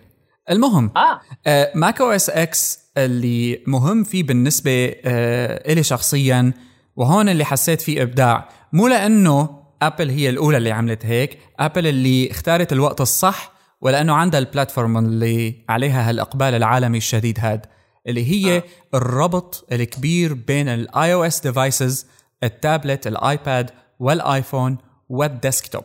المهم 0.49 0.91
آه. 0.97 1.71
Mac 1.75 2.01
OS 2.01 2.29
X 2.29 2.79
اللي 2.97 3.63
مهم 3.67 4.03
فيه 4.03 4.23
بالنسبة 4.23 4.95
آه 5.05 5.71
إلي 5.71 5.83
شخصيا 5.83 6.53
وهون 6.95 7.29
اللي 7.29 7.45
حسيت 7.45 7.81
فيه 7.81 8.01
إبداع. 8.01 8.49
مو 8.73 8.87
لأنه 8.87 9.63
ابل 9.81 10.09
هي 10.09 10.29
الأولى 10.29 10.57
اللي 10.57 10.71
عملت 10.71 11.05
هيك 11.05 11.39
ابل 11.59 11.87
اللي 11.87 12.31
اختارت 12.31 12.73
الوقت 12.73 13.01
الصح 13.01 13.51
ولأنه 13.81 14.13
عندها 14.13 14.39
ال 14.39 14.46
platform 14.46 14.97
اللي 14.97 15.65
عليها 15.69 16.09
هالإقبال 16.09 16.53
العالمي 16.53 16.97
الشديد 16.97 17.39
هاد 17.39 17.65
اللي 18.07 18.31
هي 18.31 18.57
آه. 18.57 18.63
الربط 18.93 19.67
الكبير 19.71 20.33
بين 20.33 20.67
ال 20.67 21.13
iOS 21.13 21.39
devices 21.39 22.07
التابلت 22.43 23.07
الآيباد 23.07 23.71
والآيفون 23.99 24.77
وال 25.09 25.24
desktop. 25.24 25.83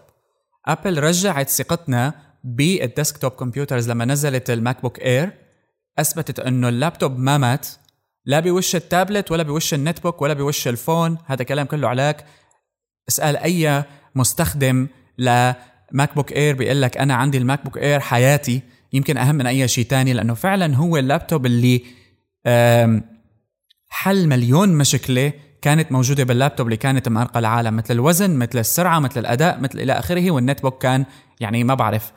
آبل 0.67 0.99
رجعت 0.99 1.49
ثقتنا 1.49 2.15
بال 2.45 2.64
desktop 2.64 3.33
computers 3.33 3.91
لما 3.91 4.05
نزلت 4.05 4.51
ال 4.51 4.83
MacBook 4.83 5.01
Air. 5.01 5.33
أثبتت 5.99 6.41
إنه 6.41 6.69
اللابتوب 6.69 7.19
ما 7.19 7.39
مات. 7.39 7.67
لا 8.25 8.41
بوش 8.41 8.77
التابلت 8.77 9.31
ولا 9.31 9.43
بوش 9.43 9.75
ال 9.75 10.03
netbook 10.03 10.23
ولا 10.23 10.35
بوش 10.35 10.69
ال 10.69 10.76
phone. 10.76 11.19
هذا 11.27 11.45
كلام 11.45 11.67
كله 11.67 11.89
علاك. 11.89 12.25
اسأل 13.09 13.37
أي 13.37 13.85
مستخدم 14.15 14.89
ل 15.19 16.15
MacBook 16.15 16.33
Air 16.33 16.55
بيقول 16.55 16.83
لك 16.83 16.97
أنا 16.97 17.15
عندي 17.15 17.39
ال 17.39 17.65
MacBook 17.65 17.79
Air 17.79 18.01
حياتي. 18.01 18.63
يمكن 18.93 19.17
أهم 19.17 19.35
من 19.35 19.47
أي 19.47 19.69
شيء 19.69 19.85
تاني 19.85 20.13
لأنه 20.13 20.35
فعلا 20.35 20.77
هو 20.77 20.97
اللابتوب 20.97 21.47
اللي 21.47 21.83
حل 23.89 24.29
مليون 24.29 24.69
مشكلة 24.69 25.33
كانت 25.63 25.93
موجودة 25.93 26.25
باللابتوب 26.25 26.67
اللي 26.67 26.77
كانت 26.77 27.09
مأرقة 27.09 27.39
العالم 27.39 27.77
مثل 27.77 27.95
الوزن 27.95 28.37
مثل 28.37 28.59
السرعة 28.59 28.99
مثل 28.99 29.21
الأداء 29.21 29.61
مثل 29.61 29.81
إلى 29.81 29.93
آخره 29.93 30.31
وال 30.31 30.63
netbook 30.63 30.83
كان 30.83 31.05
يعني 31.41 31.65
ما 31.65 31.75
بعرف 31.75 32.13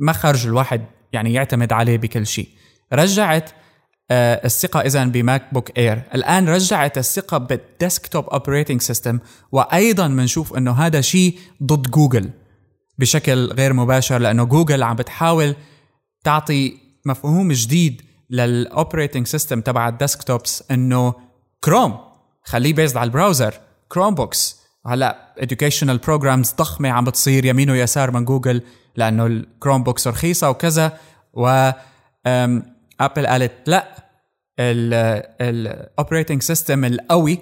مخرج 0.00 0.46
الواحد 0.46 0.84
يعني 1.12 1.32
يعتمد 1.32 1.72
عليه 1.72 1.98
بكل 1.98 2.26
شيء. 2.26 2.48
رجعت 2.92 3.50
آه، 4.10 4.40
الثقة 4.44 4.80
إذا 4.80 5.04
ب 5.04 5.54
MacBook 5.54 5.78
Air 5.78 6.02
الآن 6.14 6.48
رجعت 6.48 6.98
الثقة 6.98 7.38
بال 7.38 7.58
desktop 7.58 8.26
operating 8.26 8.80
system 8.80 9.18
وأيضا 9.52 10.08
بنشوف 10.08 10.54
أنه 10.56 10.72
هذا 10.72 11.00
شيء 11.00 11.38
ضد 11.62 11.90
جوجل 11.90 12.30
بشكل 12.98 13.46
غير 13.52 13.72
مباشر 13.72 14.18
لأنه 14.18 14.44
جوجل 14.44 14.82
عم 14.82 14.96
بتحاول 14.96 15.54
تعطي 16.24 16.78
مفهوم 17.06 17.52
جديد 17.52 18.02
لل 18.30 18.48
operating 18.48 19.26
system 19.26 19.60
تبع 19.60 19.88
ال 19.88 19.96
desktops 19.96 20.64
أنه 20.70 21.14
كروم 21.64 21.98
خليه 22.44 22.74
based 22.74 22.96
على 22.96 23.06
ال 23.06 23.12
browser 23.12 23.54
Chromebooks 23.88 24.62
هلا 24.86 25.34
educational 25.40 25.98
programs 26.06 26.56
ضخمة 26.56 26.88
عم 26.88 27.04
بتصير 27.04 27.44
يمين 27.44 27.70
ويسار 27.70 28.10
من 28.10 28.24
جوجل 28.24 28.62
لأنه 28.96 29.26
ال 29.26 29.82
Chromebooks 29.82 30.08
رخيصة 30.08 30.50
وكذا. 30.50 30.98
و 31.34 31.70
ابل 33.00 33.26
قالت 33.26 33.52
لا 33.66 33.88
ال 35.40 35.50
operating 35.50 36.42
system 36.42 36.84
القوي 36.84 37.38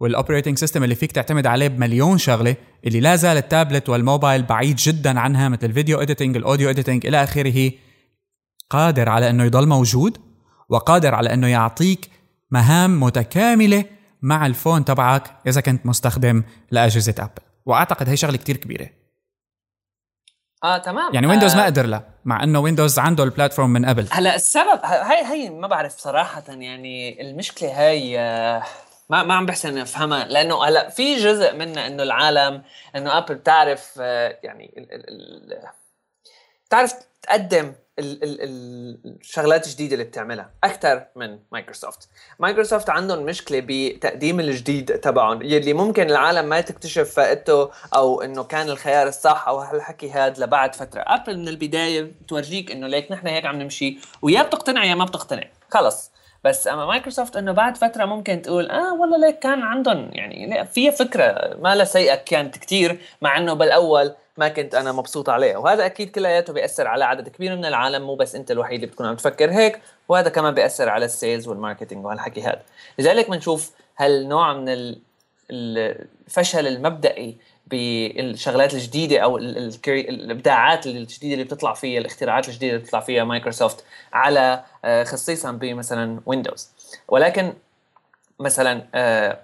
وال 0.00 0.11
operating 0.11 0.58
system 0.58 0.84
اللي 0.84 0.94
فيك 0.94 1.12
تعتمد 1.12 1.46
عليه 1.46 1.68
بمليون 1.68 2.18
شغلة 2.18 2.56
اللي 2.86 3.00
لا 3.00 3.16
زال 3.16 3.36
التابلت 3.36 3.88
والموبايل 3.88 4.42
بعيد 4.42 4.76
جدا 4.76 5.20
عنها 5.20 5.48
مثل 5.48 5.66
ال 5.66 5.72
video 5.72 6.00
editing 6.00 6.36
ال 6.36 6.42
audio 6.42 6.70
editing 6.70 7.06
إلى 7.06 7.22
آخره 7.22 7.72
قادر 8.70 9.08
على 9.08 9.30
إنه 9.30 9.44
يضل 9.44 9.68
موجود 9.68 10.18
وقادر 10.68 11.14
على 11.14 11.34
إنه 11.34 11.46
يعطيك 11.46 12.10
مهام 12.54 13.00
متكاملة 13.00 13.84
مع 14.22 14.46
ال 14.46 14.52
phone 14.52 14.84
تبعك 14.84 15.22
إذا 15.46 15.60
كنت 15.60 15.86
مستخدم 15.86 16.42
لأجهزة 16.70 17.14
ابل 17.18 17.42
وأعتقد 17.66 18.08
هي 18.08 18.16
شغلة 18.16 18.36
كتير 18.36 18.56
كبيرة. 18.56 18.90
آه 20.64 20.78
تمام. 20.78 21.14
يعني 21.14 21.26
ويندوز 21.26 21.52
آه. 21.52 21.56
ما 21.56 21.64
قدر 21.64 21.86
له 21.86 22.02
مع 22.24 22.42
إنه 22.44 22.58
ويندوز 22.60 22.98
عنده 22.98 23.24
ال 23.24 23.29
platform 23.29 23.70
من 23.70 23.86
قبل. 23.86 24.08
هلا 24.10 24.34
السبب 24.34 24.80
هاي 24.84 25.24
هي 25.24 25.50
ما 25.50 25.68
بعرف 25.68 25.98
صراحة 25.98 26.44
يعني 26.48 27.20
المشكلة 27.20 27.88
هاي 27.88 28.20
آه 28.20 28.62
ما 29.10 29.22
ما 29.22 29.34
عم 29.34 29.46
بحسن 29.46 29.78
أفهمها. 29.78 30.24
لأنه 30.24 30.64
هلا 30.64 30.88
في 30.88 31.16
جزء 31.16 31.56
منها 31.56 31.86
إنه 31.86 32.02
العالم 32.02 32.62
إنه 32.96 33.18
ابل 33.18 33.34
بتعرف 33.34 33.92
آه 34.00 34.38
يعني 34.42 34.74
ال 34.78 34.92
ال 34.92 35.08
ال 35.52 35.68
بتعرف 36.66 36.94
تقدم 37.22 37.72
الشغلات 37.98 39.66
الجديده 39.66 39.94
اللي 39.94 40.04
بتعملها 40.04 40.50
أكثر 40.64 41.06
من 41.16 41.38
مايكروسوفت 41.52 42.08
مايكروسوفت 42.38 42.90
عندهم 42.90 43.24
مشكلة 43.24 43.62
بتقديم 43.68 44.40
الجديد 44.40 44.98
تبعهم 44.98 45.42
يلي 45.42 45.72
ممكن 45.72 46.10
العالم 46.10 46.48
ما 46.48 46.60
تكتشف 46.60 47.14
فائدته 47.14 47.70
أو 47.94 48.22
إنه 48.22 48.44
كان 48.44 48.68
الخيار 48.68 49.08
الصح 49.08 49.48
أو 49.48 49.58
هالحكي 49.58 50.10
هاد 50.10 50.38
لبعد 50.38 50.74
فترة. 50.74 51.00
ابل 51.06 51.38
من 51.38 51.48
البداية 51.48 52.02
بتورجيك 52.02 52.70
إنه 52.70 52.86
ليك 52.86 53.12
نحن 53.12 53.26
هيك 53.26 53.44
عم 53.44 53.62
نمشي 53.62 53.98
ويا 54.22 54.42
بتقتنع 54.42 54.84
يا 54.84 54.94
ما 54.94 55.04
بتقتنع. 55.04 55.44
خلص. 55.70 56.13
بس 56.44 56.68
أما 56.68 56.86
مايكروسوفت 56.86 57.36
إنه 57.36 57.52
بعد 57.52 57.76
فترة 57.76 58.04
ممكن 58.04 58.42
تقول 58.42 58.70
آه 58.70 58.94
والله 58.94 59.18
ليك 59.18 59.38
كان 59.38 59.62
عندهم 59.62 60.10
يعني 60.12 60.66
فيها 60.66 60.90
فكرة 60.90 61.56
ما 61.60 61.74
لها 61.74 61.84
سيئة 61.84 62.14
كانت 62.14 62.58
كثير 62.58 62.98
مع 63.22 63.38
إنه 63.38 63.54
بالأول 63.54 64.14
ما 64.36 64.48
كنت 64.48 64.74
أنا 64.74 64.92
مبسوط 64.92 65.28
عليها 65.28 65.58
وهذا 65.58 65.86
أكيد 65.86 66.10
كلياته 66.10 66.52
بيأثر 66.52 66.86
على 66.86 67.04
عدد 67.04 67.28
كبير 67.28 67.56
من 67.56 67.64
العالم 67.64 68.02
مو 68.02 68.14
بس 68.14 68.34
أنت 68.34 68.50
الوحيد 68.50 68.74
اللي 68.74 68.86
بتكون 68.86 69.06
عم 69.06 69.16
تفكر 69.16 69.50
هيك. 69.50 69.80
وهذا 70.08 70.28
كمان 70.28 70.54
بيأثر 70.54 70.88
على 70.88 71.04
ال 71.04 71.11
sales 71.11 71.48
وال 71.48 71.58
marketing 71.58 72.04
وهالحكي 72.04 72.42
هذا. 72.42 72.62
لذلك 72.98 73.30
بنشوف 73.30 73.70
هالنوع 73.98 74.52
من 74.52 74.94
الفشل 75.50 76.66
المبدئي 76.66 77.36
بالشغلات 77.66 78.74
الجديدة 78.74 79.18
أو 79.18 79.38
الإبداعات 79.38 80.86
الجديدة 80.86 81.34
اللي 81.34 81.44
بتطلع 81.44 81.74
فيها 81.74 82.00
الاختراعات 82.00 82.48
الجديدة 82.48 82.72
اللي 82.72 82.84
بتطلع 82.84 83.00
فيها 83.00 83.24
مايكروسوفت 83.24 83.84
على 84.12 84.64
آه، 84.84 85.04
خصيصا 85.04 85.52
بمثلا 85.52 86.20
ويندوز 86.26 86.70
ولكن 87.08 87.52
مثلا 88.40 88.84
آه، 88.94 89.38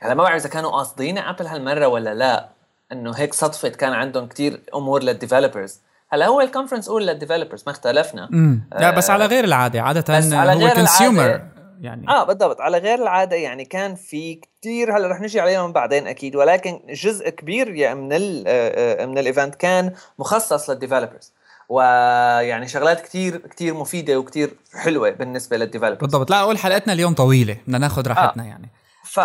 هلا 0.00 0.14
ما 0.14 0.22
بعرف 0.22 0.40
إذا 0.42 0.48
كانوا 0.48 0.70
قاصدين 0.70 1.18
ابل 1.18 1.46
هالمرة 1.46 1.86
ولا 1.86 2.14
لا 2.14 2.48
إنه 2.92 3.12
هيك 3.12 3.34
صدفت 3.34 3.76
كان 3.76 3.92
عندهم 3.92 4.26
كتير 4.26 4.60
أمور 4.74 5.02
لل 5.02 5.15
developers 5.15 5.80
هلا 6.08 6.26
هو 6.26 6.40
ال 6.40 6.44
conference 6.44 6.88
اول 6.88 7.06
لل 7.06 7.15
developers 7.15 7.62
ما 7.66 7.72
اختلفنا. 7.72 8.28
لا 8.72 8.90
بس 8.90 9.10
على 9.10 9.26
غير 9.26 9.44
العادة 9.44 9.82
عادة 9.82 10.18
بس 10.18 10.32
على 10.32 10.64
هو 10.64 10.74
consumer 10.74 11.40
يعني. 11.80 12.08
آه 12.08 12.24
بالضبط. 12.24 12.60
على 12.60 12.78
غير 12.78 13.02
العادة 13.02 13.36
يعني 13.36 13.64
كان 13.64 13.94
في 13.94 14.40
كثير 14.60 14.96
هلأ 14.96 15.08
رح 15.08 15.20
نجي 15.20 15.40
عليهم 15.40 15.72
بعدين 15.72 16.06
أكيد. 16.06 16.36
ولكن 16.36 16.80
جزء 16.88 17.28
كبير 17.28 17.74
يعني 17.74 18.00
من 18.00 18.12
ال 18.12 18.44
آه، 18.46 19.02
آه، 19.02 19.06
من 19.06 19.18
ال 19.18 19.24
event 19.24 19.54
كان 19.54 19.92
مخصص 20.18 20.70
لل 20.70 20.80
developers 20.80 21.32
ويعني 21.68 22.68
شغلات 22.68 23.00
كتير 23.00 23.36
كتير 23.36 23.74
مفيدة 23.74 24.18
وكتير 24.18 24.50
حلوة 24.74 25.10
بالنسبة 25.10 25.56
لل 25.56 25.63
developers 25.63 26.00
بالضبط. 26.00 26.30
لا 26.30 26.40
أقول 26.40 26.58
حلقتنا 26.58 26.92
اليوم 26.92 27.14
طويلة. 27.14 27.56
بدنا 27.66 27.78
ناخذ 27.78 28.08
راحتنا 28.08 28.42
آه. 28.42 28.46
يعني 28.46 28.70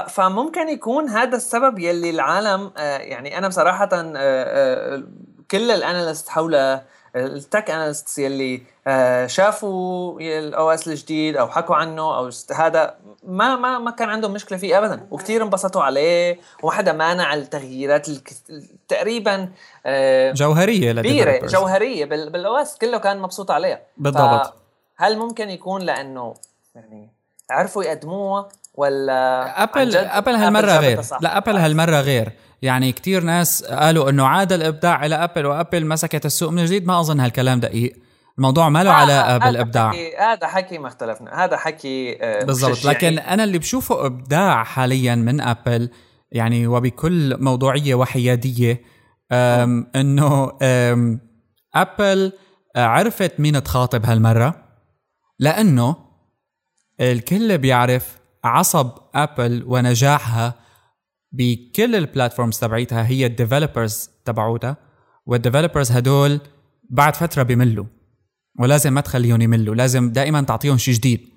فممكن 0.07 0.69
يكون 0.69 1.09
هذا 1.09 1.37
السبب 1.37 1.79
يلي 1.79 2.09
العالم 2.09 2.71
آه، 2.77 2.97
يعني 2.97 3.37
أنا 3.37 3.47
بصراحة 3.47 3.89
آه، 3.93 4.13
آه، 4.15 5.03
كل 5.51 5.71
ال 5.71 5.79
analyst 5.79 6.29
حول 6.29 6.79
ال 7.15 7.27
tech 7.27 7.71
analyst 7.71 8.19
يلي 8.19 8.61
شافوا 9.27 10.19
ال 10.19 10.71
OS 10.71 10.87
الجديد 10.87 11.37
أو 11.37 11.47
حكوا 11.47 11.75
عنه 11.75 12.17
أو 12.17 12.29
هذا 12.55 12.95
ما 13.23 13.55
ما 13.55 13.79
ما 13.79 13.91
كان 13.91 14.09
عندهم 14.09 14.33
مشكلة 14.33 14.57
فيه 14.57 14.77
ابدا. 14.77 15.07
وكثير 15.11 15.43
انبسطوا 15.43 15.83
عليه. 15.83 16.39
وما 16.63 16.71
حدا 16.71 16.91
مانع 16.91 17.33
التغييرات 17.33 18.07
تقريبا 18.87 19.51
جوهرية 20.33 20.91
كبيرة 20.91 21.45
جوهرية 21.45 22.05
بال 22.05 22.55
OS 22.55 22.77
كله 22.77 22.97
كان 22.97 23.19
مبسوط 23.19 23.51
عليها. 23.51 23.81
بالضبط. 23.97 24.53
هل 24.97 25.17
ممكن 25.17 25.49
يكون 25.49 25.81
لأنه 25.81 26.33
يعني 26.75 27.09
عرفوا 27.49 27.83
يقدموها 27.83 28.49
ولا 28.73 29.63
ابل 29.63 29.95
ابل 29.95 30.31
هالمرة 30.31 30.77
غير. 30.77 31.01
لا 31.21 31.37
ابل 31.37 31.57
هالمرة 31.57 31.99
غير. 31.99 32.31
يعني 32.61 32.91
كتير 32.91 33.23
ناس 33.23 33.63
قالوا 33.63 34.09
إنه 34.09 34.25
عاد 34.25 34.53
الإبداع 34.53 35.05
إلى 35.05 35.15
ابل 35.15 35.45
وأبل 35.45 35.85
مسكت 35.85 36.25
السوق 36.25 36.49
من 36.49 36.65
جديد. 36.65 36.87
ما 36.87 36.99
أظن 36.99 37.19
هالكلام 37.19 37.59
دقيق. 37.59 37.93
الموضوع 38.37 38.69
ما 38.69 38.83
له 38.83 38.89
آه 38.89 38.93
علاقة 38.93 39.37
بالإبداع. 39.37 39.93
هذا 40.19 40.47
حكي 40.47 40.77
ما 40.77 40.87
اختلفنا. 40.87 41.43
هذا 41.45 41.57
حكي 41.57 42.17
آه 42.21 42.43
بالضبط. 42.43 42.85
لكن 42.85 43.19
أنا 43.19 43.43
اللي 43.43 43.57
بشوفه 43.57 44.05
إبداع 44.05 44.63
حاليا 44.63 45.15
من 45.15 45.41
ابل 45.41 45.89
يعني 46.31 46.67
وبكل 46.67 47.37
موضوعية 47.39 47.95
وحيادية 47.95 48.81
إنه 49.95 50.51
ابل 51.75 52.31
عرفت 52.75 53.39
مين 53.39 53.63
تخاطب 53.63 54.05
هالمرة. 54.05 54.63
لأنه 55.39 55.95
الكل 57.01 57.57
بيعرف 57.57 58.20
عصب 58.43 58.91
ابل 59.15 59.63
ونجاحها 59.67 60.53
بكل 61.31 61.95
ال 61.95 62.02
platforms 62.02 62.59
تبعيتها 62.59 63.07
هي 63.07 63.25
ال 63.25 63.33
developers 63.33 64.09
تبعوتها. 64.25 64.77
وال 65.25 65.36
developers 65.36 65.91
هدول 65.91 66.39
بعد 66.89 67.15
فترة 67.15 67.43
بملوا 67.43 67.85
ولازم 68.59 68.93
ما 68.93 69.01
تخليهم 69.01 69.41
يملوا 69.41 69.75
لازم 69.75 70.11
دائما 70.11 70.41
تعطيهم 70.41 70.77
شيء 70.77 70.93
جديد. 70.93 71.29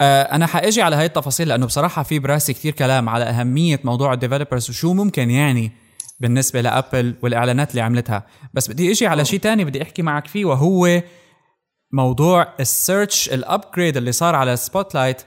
آه 0.00 0.22
أنا 0.22 0.46
حأجي 0.46 0.82
على 0.82 0.96
هاي 0.96 1.06
التفاصيل 1.06 1.48
لأنه 1.48 1.66
بصراحة 1.66 2.02
في 2.02 2.18
براسي 2.18 2.52
كثير 2.52 2.72
كلام 2.72 3.08
على 3.08 3.24
أهمية 3.24 3.80
موضوع 3.84 4.12
ال 4.12 4.17
developers 4.17 4.70
وشو 4.70 4.92
ممكن 4.92 5.30
يعني 5.30 5.72
بالنسبة 6.20 6.60
لابل 6.60 7.14
والإعلانات 7.22 7.70
اللي 7.70 7.80
عملتها. 7.80 8.26
بس 8.54 8.70
بدي 8.70 8.90
أجي 8.90 9.06
على 9.06 9.24
شيء 9.24 9.40
تاني 9.40 9.64
بدي 9.64 9.82
أحكي 9.82 10.02
معك 10.02 10.26
فيه 10.26 10.44
وهو 10.44 11.02
موضوع 11.92 12.54
ال 12.60 12.70
search 12.70 13.28
ال 13.28 13.37
upgrade 13.37 13.96
اللي 13.96 14.12
صار 14.12 14.34
على 14.34 14.56
Spotlight 14.56 14.94
ال 14.94 15.22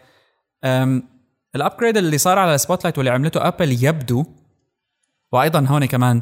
upgrade 1.55 1.97
اللي 1.97 2.17
صار 2.17 2.39
على 2.39 2.57
Spotlight 2.57 2.97
واللي 2.97 3.11
عملته 3.11 3.47
ابل 3.47 3.83
يبدو 3.85 4.25
وأيضا 5.31 5.65
هون 5.67 5.85
كمان 5.85 6.21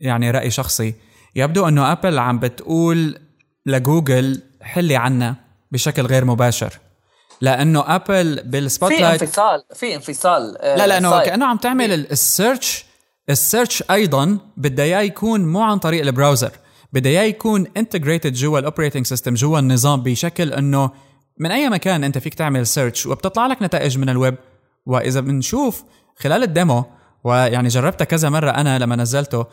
يعني 0.00 0.30
رأي 0.30 0.50
شخصي 0.50 0.94
يبدو 1.34 1.68
إنه 1.68 1.92
ابل 1.92 2.18
عم 2.18 2.38
بتقول 2.38 3.18
لجوجل 3.66 4.42
حلي 4.62 4.96
عنا 4.96 5.34
بشكل 5.72 6.02
غير 6.06 6.24
مباشر 6.24 6.72
لأنه 7.40 7.84
ابل 7.94 8.42
بال 8.44 8.53
Spotlight 8.53 8.92
في 8.92 9.22
انفصال 9.22 9.62
في 9.74 9.94
انفصال 9.94 10.58
آه، 10.58 10.76
لا 10.76 10.86
لا 10.86 10.98
انه 10.98 11.10
صاير. 11.10 11.26
كأنه 11.26 11.46
عم 11.46 11.56
تعمل 11.56 11.92
ال- 11.92 12.12
ال 12.12 12.22
search 12.22 12.84
ال 13.30 13.37
search 13.37 13.82
أيضا 13.90 14.38
بدها 14.56 14.84
اياه 14.84 15.00
يكون 15.00 15.46
مو 15.46 15.62
عن 15.62 15.78
طريق 15.78 16.02
ال 16.02 16.08
browser 16.08 16.50
بدها 16.92 17.12
اياه 17.12 17.22
يكون 17.22 17.66
integrated 17.76 18.32
جوا 18.32 18.58
ال 18.58 18.63
operating 18.63 19.06
system 19.06 19.34
جوا 19.34 19.58
النظام 19.58 20.02
بشكل 20.02 20.52
إنه 20.52 20.90
من 21.38 21.50
أي 21.50 21.68
مكان 21.68 22.04
أنت 22.04 22.18
فيك 22.18 22.34
تعمل 22.34 22.66
search 22.66 23.06
وبتطلع 23.06 23.46
لك 23.46 23.62
نتائج 23.62 23.98
من 23.98 24.08
الويب. 24.08 24.34
وإذا 24.86 25.20
بنشوف 25.20 25.84
خلال 26.16 26.42
ال 26.42 26.50
demo 26.50 26.84
ويعني 27.24 27.68
جربتها 27.68 28.04
كذا 28.04 28.28
مرة 28.28 28.50
أنا 28.50 28.78
لما 28.78 28.96
نزلته 28.96 29.46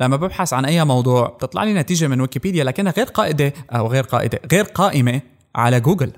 لما 0.00 0.16
ببحث 0.16 0.52
عن 0.52 0.64
أي 0.64 0.84
موضوع 0.84 1.28
بتطلع 1.28 1.64
لي 1.64 1.74
نتيجة 1.74 2.06
من 2.06 2.20
ويكيبيديا 2.20 2.64
لكنها 2.64 2.92
غير 2.92 3.06
قائدة 3.06 3.52
أو 3.70 3.86
غير 3.86 4.04
قائدة 4.04 4.40
غير 4.52 4.64
قائمة 4.64 5.20
على 5.54 5.80
جوجل. 5.80 6.12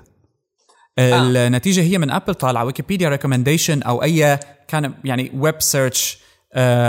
النتيجة 0.99 1.81
هي 1.81 1.97
من 1.97 2.11
أبل 2.11 2.35
طالعة 2.35 2.65
ويكيبيديا 2.65 3.09
recommendation 3.09 3.81
أو 3.81 4.03
أي 4.03 4.39
كان 4.67 4.93
يعني 5.03 5.31
web 5.35 5.61
search 5.61 6.19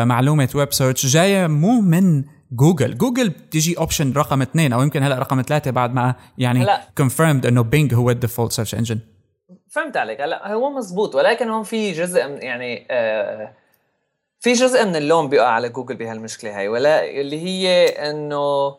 معلومة 0.03 0.49
web 0.55 0.73
search 0.73 1.07
جاية 1.07 1.47
مو 1.47 1.81
من 1.81 2.25
جوجل. 2.57 2.99
جوجل 2.99 3.29
بتيجي 3.29 3.79
option 3.79 4.13
رقم 4.13 4.43
اثنين 4.43 4.73
أو 4.73 4.83
يمكن 4.83 5.03
هلأ 5.03 5.19
رقم 5.19 5.43
ثلاثة 5.43 5.71
بعد 5.71 5.95
ما 5.95 6.15
يعني. 6.39 6.67
confirmed 6.99 7.47
إنه 7.47 7.63
Bing 7.63 7.95
هو 7.95 8.11
ال 8.11 8.16
default 8.16 8.53
search 8.53 8.75
engine 8.75 8.99
فهمت 9.71 9.97
عليك. 9.97 10.21
هلأ 10.21 10.53
هو 10.53 10.71
مزبوط 10.71 11.15
ولكن 11.15 11.49
هون 11.49 11.63
في 11.63 11.93
جزء 11.93 12.29
من 12.29 12.43
يعني 12.43 12.87
آه 12.91 13.53
في 14.41 14.53
جزء 14.53 14.85
من 14.85 14.97
اللوم 14.97 15.29
بيقع 15.29 15.49
على 15.49 15.69
جوجل 15.69 15.97
بهالمشكلة 15.97 16.59
هاي 16.59 16.69
ولا 16.69 17.05
اللي 17.05 17.41
هي 17.43 17.89
إنه 17.89 18.77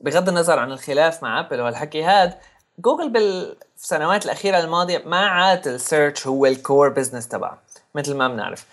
بغض 0.00 0.28
النظر 0.28 0.58
عن 0.58 0.72
الخلاف 0.72 1.22
مع 1.22 1.40
ابل 1.40 1.60
والحكي 1.60 2.02
هاد 2.02 2.34
جوجل 2.78 3.10
بالسنوات 3.10 4.24
الأخيرة 4.24 4.60
الماضية 4.60 5.02
ما 5.06 5.26
عاد 5.26 5.68
ال 5.68 5.76
search 5.76 6.26
هو 6.26 6.46
ال 6.46 6.54
core 6.54 6.88
business 6.88 7.28
تبعه 7.28 7.58
مثل 7.94 8.16
ما 8.16 8.28
بنعرف. 8.28 8.66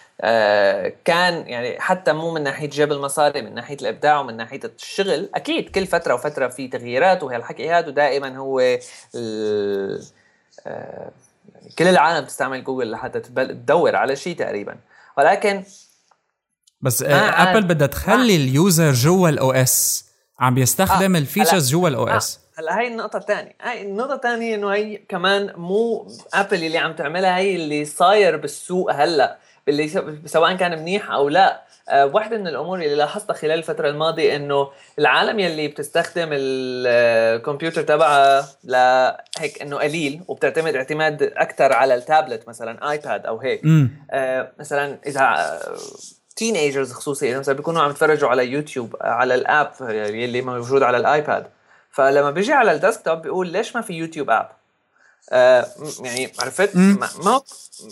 كان 1.06 1.48
يعني 1.48 1.80
حتى 1.80 2.14
مو 2.14 2.32
من 2.34 2.44
ناحية 2.44 2.70
جيب 2.70 2.92
المصاري 2.92 3.42
من 3.42 3.54
ناحية 3.56 3.78
الإبداع 3.82 4.20
ومن 4.20 4.38
ناحية 4.38 4.60
الشغل 4.64 5.30
أكيد 5.36 5.70
كل 5.70 5.88
فترة 5.88 6.14
وفترة 6.14 6.48
في 6.48 6.68
تغييرات 6.68 7.24
وهالحكي 7.24 7.70
هاد 7.70 7.88
ودائما 7.88 8.38
هو 8.38 8.60
آه 9.16 10.00
يعني 10.68 11.72
كل 11.80 11.88
العالم 11.88 12.26
بتستعمل 12.26 12.64
جوجل 12.64 12.92
لحتى 12.92 13.20
تدور 13.20 13.96
على 13.96 14.16
شيء 14.16 14.36
تقريبا. 14.36 14.76
ولكن 15.18 15.64
بس 16.82 17.02
ما 17.02 17.10
آه، 17.30 17.52
ابل 17.52 17.64
بدها 17.64 17.88
تخلي 17.88 18.36
ال 18.36 18.47
user 18.47 18.92
جوا 18.94 19.30
ال 19.30 19.52
OS 19.52 20.06
عم 20.40 20.56
بيستخدم 20.56 21.16
آه، 21.16 21.20
ال 21.20 21.25
features 21.25 21.64
هلا- 21.64 21.72
جوا 21.72 21.90
ال 21.90 21.99
O 21.99 22.08
آه، 22.08 22.18
S 22.18 22.40
هلا 22.60 22.80
هاي 22.80 22.88
النقطة 22.88 23.18
الثانية، 23.18 23.56
هاي 23.62 23.82
النقطة 23.82 24.14
الثانية 24.16 24.56
إنه 24.56 24.70
هي 24.74 24.98
كمان 24.98 25.54
مو 25.56 26.08
ابل 26.34 26.64
اللي 26.64 26.78
عم 26.78 26.94
تعملها 26.94 27.38
هي 27.38 27.56
اللي 27.56 27.86
صاير 27.86 28.38
بالسوق 28.38 28.92
هلا. 28.94 29.38
اللي 29.68 29.88
س- 29.88 30.00
سواء 30.26 30.56
كان 30.56 30.80
منيح 30.80 31.12
أو 31.12 31.30
لا، 31.30 31.62
أه 31.90 32.06
واحدة 32.06 32.38
من 32.38 32.48
الأمور 32.48 32.78
اللي 32.82 32.96
لاحظتها 32.96 33.34
خلال 33.34 33.52
الفترة 33.58 33.90
الماضية 33.90 34.36
إنه 34.36 34.70
العالم 35.00 35.40
يلي 35.40 35.68
بتستخدم 35.68 36.30
الكمبيوتر 36.32 37.82
تبعها 37.82 38.46
لهيك 38.64 39.62
إنه 39.62 39.78
قليل 39.78 40.22
وبتعتمد 40.28 40.76
اعتماد 40.76 41.24
أكثر 41.24 41.74
على 41.74 41.96
التابلت 41.96 42.48
مثلا 42.50 42.92
آيباد 42.92 43.26
أو 43.26 43.38
هيك. 43.40 43.62
آه، 44.12 44.52
مثلا 44.60 44.98
إذا 45.06 45.60
teenagers 46.36 46.92
خصوصي 46.94 47.38
مثلا 47.40 47.56
بيكونوا 47.56 47.82
عم 47.82 47.90
يتفرجوا 47.90 48.30
على 48.30 48.48
يوتيوب 48.48 48.96
آه، 48.96 49.06
على 49.08 49.36
ال 49.36 49.45
app 49.45 49.72
يلي 49.90 50.42
موجود 50.42 50.84
على 50.84 50.98
الآيباد. 50.98 51.48
فلما 51.92 52.32
بيجي 52.32 52.54
على 52.54 52.72
ال 52.72 52.78
desktop 52.78 53.22
بيقول 53.22 53.48
ليش 53.48 53.76
ما 53.76 53.82
في 53.82 53.94
يوتيوب 53.94 54.30
app؟ 54.30 54.50
آه 55.32 55.68
يعني 56.02 56.32
عرفت. 56.40 56.76
ما 56.76 57.10
ما 57.24 57.42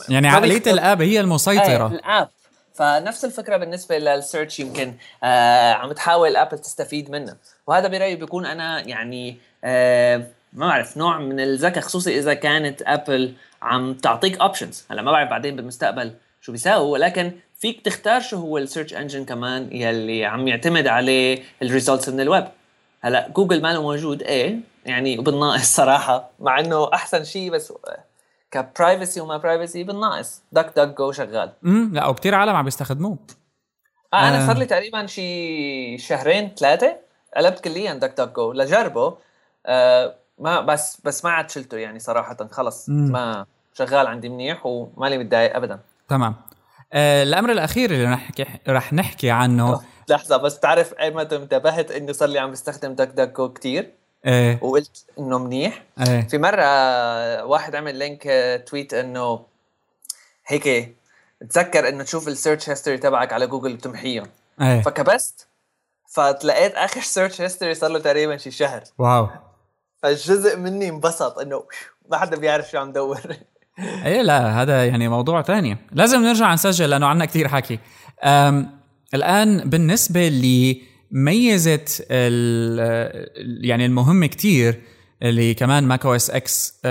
يعني 0.10 0.28
عقلية 0.28 0.64
ال 0.68 0.76
app 0.76 1.02
هي 1.02 1.20
المسيطرة. 1.20 1.88
ال 1.88 1.96
app. 1.96 2.30
فنفس 2.74 3.26
الفكرة 3.26 3.58
بالنسبة 3.58 3.98
لل 3.98 4.13
search 4.13 4.60
يمكن 4.60 4.94
آه 5.24 5.74
عم 5.74 5.92
تحاول 5.92 6.36
ابل 6.36 6.60
تستفيد 6.60 7.10
منه. 7.10 7.36
وهذا 7.68 7.88
برأيي 7.88 8.16
بيكون 8.16 8.46
أنا 8.46 8.88
يعني 8.88 9.38
آه 9.64 10.28
ما 10.54 10.68
بعرف 10.68 10.98
نوع 10.98 11.18
من 11.18 11.40
الذكاء 11.40 11.84
خصوصي 11.84 12.20
إذا 12.20 12.34
كانت 12.34 12.82
ابل 12.86 13.34
عم 13.62 13.94
تعطيك 13.94 14.40
options 14.40 14.86
هلا 14.92 15.02
ما 15.02 15.12
بعرف 15.12 15.30
بعدين 15.30 15.56
بالمستقبل 15.56 16.14
شو 16.42 16.52
بيساووا 16.52 16.94
ولكن 16.94 17.32
فيك 17.60 17.82
تختار 17.82 18.22
شو 18.22 18.38
هو 18.38 18.58
ال 18.58 18.63
search 18.63 18.94
engine 18.94 19.26
كمان 19.26 19.70
يلي 19.72 20.26
عم 20.26 20.48
يعتمد 20.48 20.88
عليه 20.88 21.44
ال 21.62 21.68
results 21.68 22.10
من 22.10 22.22
الويب 22.22 22.48
هلا 23.02 23.30
جوجل 23.36 23.62
ما 23.62 23.74
له 23.74 23.82
موجود 23.82 24.24
إيه 24.24 24.60
يعني 24.86 25.18
بالناقص 25.18 25.76
صراحة 25.76 26.30
مع 26.40 26.60
إنه 26.60 26.94
أحسن 26.94 27.24
شيء 27.24 27.52
بس 27.52 27.74
ك 28.52 28.60
privacy 28.60 29.22
وما 29.22 29.38
privacy 29.38 29.84
بالناقص. 29.84 30.42
DuckDuckGo 30.52 31.12
شغال. 31.12 31.52
امم 31.66 31.94
لا 31.94 32.08
وكثير 32.08 32.36
عالم 32.36 32.56
عم 32.56 32.66
بيستخدموه. 32.66 33.18
آه 34.14 34.16
آه. 34.18 34.30
أنا 34.30 34.48
صار 34.48 34.58
لي 34.58 34.66
تقريبا 34.66 35.06
شي 35.06 35.98
شهرين 35.98 36.52
ثلاثة 36.58 36.96
قلبت 37.38 37.60
كليا 37.60 37.94
DuckDuckGo. 37.94 38.54
لجربه. 38.54 39.18
آه 39.66 40.16
ما 40.40 40.62
بس 40.62 41.02
بس 41.04 41.26
ما 41.26 41.32
عاد 41.32 41.50
شلته 41.50 41.78
يعني 41.78 42.00
صراحة. 42.00 42.38
خلص 42.52 42.90
مم. 42.90 43.12
ما 43.12 43.46
شغال 43.74 44.08
عندي 44.08 44.30
منيح 44.30 44.66
ومالي 44.66 45.18
متضايق 45.18 45.56
ابدا. 45.56 45.80
تمام. 46.08 46.36
آه 46.94 47.24
الأمر 47.24 47.52
الأخير 47.52 47.92
اللي 47.92 48.06
رح 48.06 48.12
نحكي 48.12 48.46
رح 48.68 48.94
نحكي 48.94 49.32
عنه. 49.32 49.82
لحظة 50.10 50.38
بس 50.38 50.60
تعرف 50.60 50.94
ايمتى 50.94 51.36
انتبهت 51.36 51.92
انه 51.92 52.12
صار 52.12 52.30
لي 52.30 52.40
عم 52.40 52.52
بستخدم 52.52 52.94
DuckDuckGo 52.94 53.54
كثير 53.54 53.92
إيه. 54.26 54.60
وقلت 54.62 55.06
إنه 55.20 55.38
منيح. 55.38 55.84
إيه. 56.08 56.28
في 56.28 56.38
مرة 56.38 56.66
واحد 57.46 57.76
عمل 57.76 57.96
link 57.96 58.28
آه، 58.28 58.58
tweet 58.58 58.94
إنه 58.94 59.46
هيك 60.48 60.96
تذكر 61.50 61.90
إنه 61.90 62.04
تشوف 62.04 62.28
ال 62.28 62.34
search 62.34 62.70
history 62.70 62.98
تبعك 62.98 63.34
على 63.34 63.48
جوجل 63.48 63.74
وتمحيهم. 63.74 64.28
إيه. 64.62 64.82
فكبست 64.82 65.48
فتلاقيت 66.08 66.74
آخر 66.76 67.02
search 67.02 67.42
history 67.42 67.74
صار 67.74 67.90
له 67.90 68.00
تقريبا 68.00 68.38
شي 68.38 68.52
شهر. 68.52 68.84
wow. 68.98 69.30
فالجزء 70.04 70.58
مني 70.58 70.90
انبسط 70.90 71.40
إنه 71.40 71.64
ما 72.10 72.18
حدا 72.18 72.38
بيعرف 72.38 72.70
شو 72.70 72.78
عم 72.78 72.92
دور. 72.92 73.22
إيه 74.06 74.22
لا 74.22 74.62
هذا 74.62 74.86
يعني 74.86 75.08
موضوع 75.08 75.42
تاني. 75.42 75.78
لازم 75.92 76.22
نرجع 76.22 76.54
نسجل 76.54 76.90
لأنه 76.90 77.08
عنا 77.08 77.26
كتير 77.26 77.48
حكي. 77.48 77.80
الآن 79.14 79.70
بالنسبة 79.70 80.30
لميزه 80.30 80.95
ال- 82.12 83.66
يعني 83.66 83.86
المهم 83.86 84.26
كتير 84.26 84.82
اللي 85.24 85.54
كمان 85.54 85.84
Mac 85.84 86.06
OS 86.06 86.30
X 86.30 86.82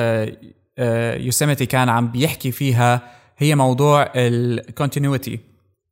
Yosemite 1.24 1.66
كان 1.66 1.88
عم 1.88 2.12
بيحكي 2.12 2.52
فيها 2.52 3.02
هي 3.38 3.54
موضوع 3.54 4.12
ال 4.16 4.28
continuity 4.28 5.40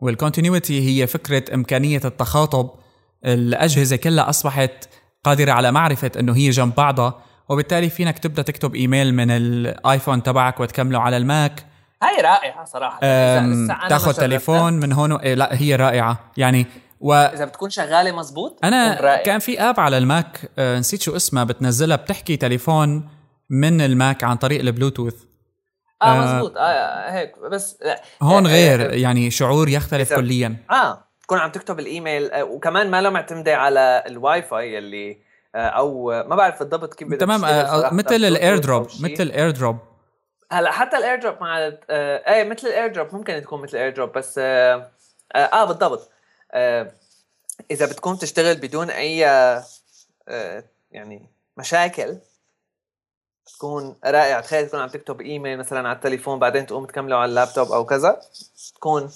وال 0.00 0.15
continuity 0.15 0.88
هي 1.02 1.06
فكرة 1.06 1.54
إمكانية 1.54 2.00
التخاطب 2.04 2.70
الأجهزة 3.26 3.96
كلها 3.96 4.28
أصبحت 4.30 4.88
قادرة 5.24 5.52
على 5.52 5.72
معرفة 5.72 6.10
إنه 6.20 6.36
هي 6.36 6.50
جنب 6.50 6.74
بعضها. 6.74 7.22
وبالتالي 7.48 7.90
فينك 7.90 8.18
تبدأ 8.18 8.42
تكتب 8.42 8.74
إيميل 8.74 9.14
من 9.14 9.30
الايفون 9.30 10.22
تبعك 10.22 10.60
وتكمله 10.60 10.98
على 10.98 11.16
الماك. 11.16 11.66
هاي 12.02 12.22
رائعة 12.22 12.64
صراحة. 12.64 12.98
تاخذ 13.88 14.12
تليفون 14.12 14.72
من 14.72 14.92
هون. 14.92 15.12
إيه 15.12 15.34
لا 15.34 15.48
هي 15.62 15.76
رائعة. 15.76 16.20
يعني 16.36 16.66
وأنا 17.02 17.32
إذا 17.34 17.44
بتكون 17.44 17.70
شغالة 17.70 18.12
مزبوط 18.12 18.64
رائعة. 18.64 19.22
كان 19.22 19.38
في 19.38 19.60
app 19.60 19.80
على 19.80 19.98
الماك 19.98 20.50
آه، 20.58 20.78
نسيت 20.78 21.02
شو 21.02 21.16
اسمها 21.16 21.44
بتنزلها 21.44 21.96
بتحكي 21.96 22.36
تليفون 22.36 23.08
من 23.50 23.80
الماك 23.80 24.24
عن 24.24 24.36
طريق 24.36 24.60
البلوتوث 24.60 25.14
آه 26.02 26.04
آه، 26.04 26.20
مزبوط 26.36 26.56
آه 26.56 27.10
هيك 27.10 27.38
بس 27.38 27.78
لا. 27.82 28.02
هون 28.22 28.46
آه، 28.46 28.50
غير 28.50 28.90
آه، 28.90 28.94
يعني 28.94 29.30
شعور 29.30 29.68
يختلف 29.68 30.12
كليا 30.12 30.56
آه 30.70 31.04
تكون 31.22 31.38
عم 31.38 31.50
تكتب 31.50 31.78
الإيميل 31.80 32.30
آه، 32.30 32.44
وكمان 32.44 32.90
ما 32.90 33.00
له 33.02 33.10
معتمده 33.10 33.56
على 33.56 34.04
الواي 34.06 34.42
فاي 34.42 34.78
اللي 34.78 35.18
آه، 35.54 35.58
أو 35.58 36.12
آه، 36.12 36.22
ما 36.22 36.36
بعرف 36.36 36.58
بالضبط 36.58 36.94
كيف 36.94 37.14
تمام 37.14 37.44
آه، 37.44 37.94
مثل 37.94 38.14
ال 38.14 38.58
AirDrop. 38.58 38.86
مثل 39.00 39.22
ال 39.22 39.50
AirDrop 39.50 39.78
هلا 40.52 40.70
حتى 40.70 40.96
ال 40.96 41.20
AirDrop 41.20 41.34
مع 41.40 41.58
آه 41.90 42.32
إيه 42.34 42.44
مثل 42.44 42.68
ال 42.68 42.92
AirDrop 42.92 43.14
ممكن 43.14 43.42
تكون 43.42 43.62
مثل 43.62 43.76
ال 43.76 43.92
AirDrop 43.94 44.12
بس 44.12 44.38
آه, 44.38 44.90
آه, 45.34 45.38
آه 45.38 45.64
بالضبط 45.64 46.00
آه 46.00 46.21
إذا 46.54 47.86
بتكون 47.86 48.18
تشتغل 48.18 48.56
بدون 48.56 48.90
أي 48.90 49.26
آه 49.26 50.64
يعني 50.90 51.30
مشاكل 51.56 52.16
تكون 53.46 53.96
رائعة. 54.04 54.40
تخيل 54.40 54.68
تكون 54.68 54.80
عم 54.80 54.88
تكتب 54.88 55.20
إيميل 55.20 55.58
مثلا 55.58 55.88
على 55.88 55.96
التليفون 55.96 56.38
بعدين 56.38 56.66
تقوم 56.66 56.86
تكمله 56.86 57.16
على 57.16 57.28
اللابتوب 57.30 57.72
أو 57.72 57.84
كذا. 57.84 58.20
تكون 58.74 59.10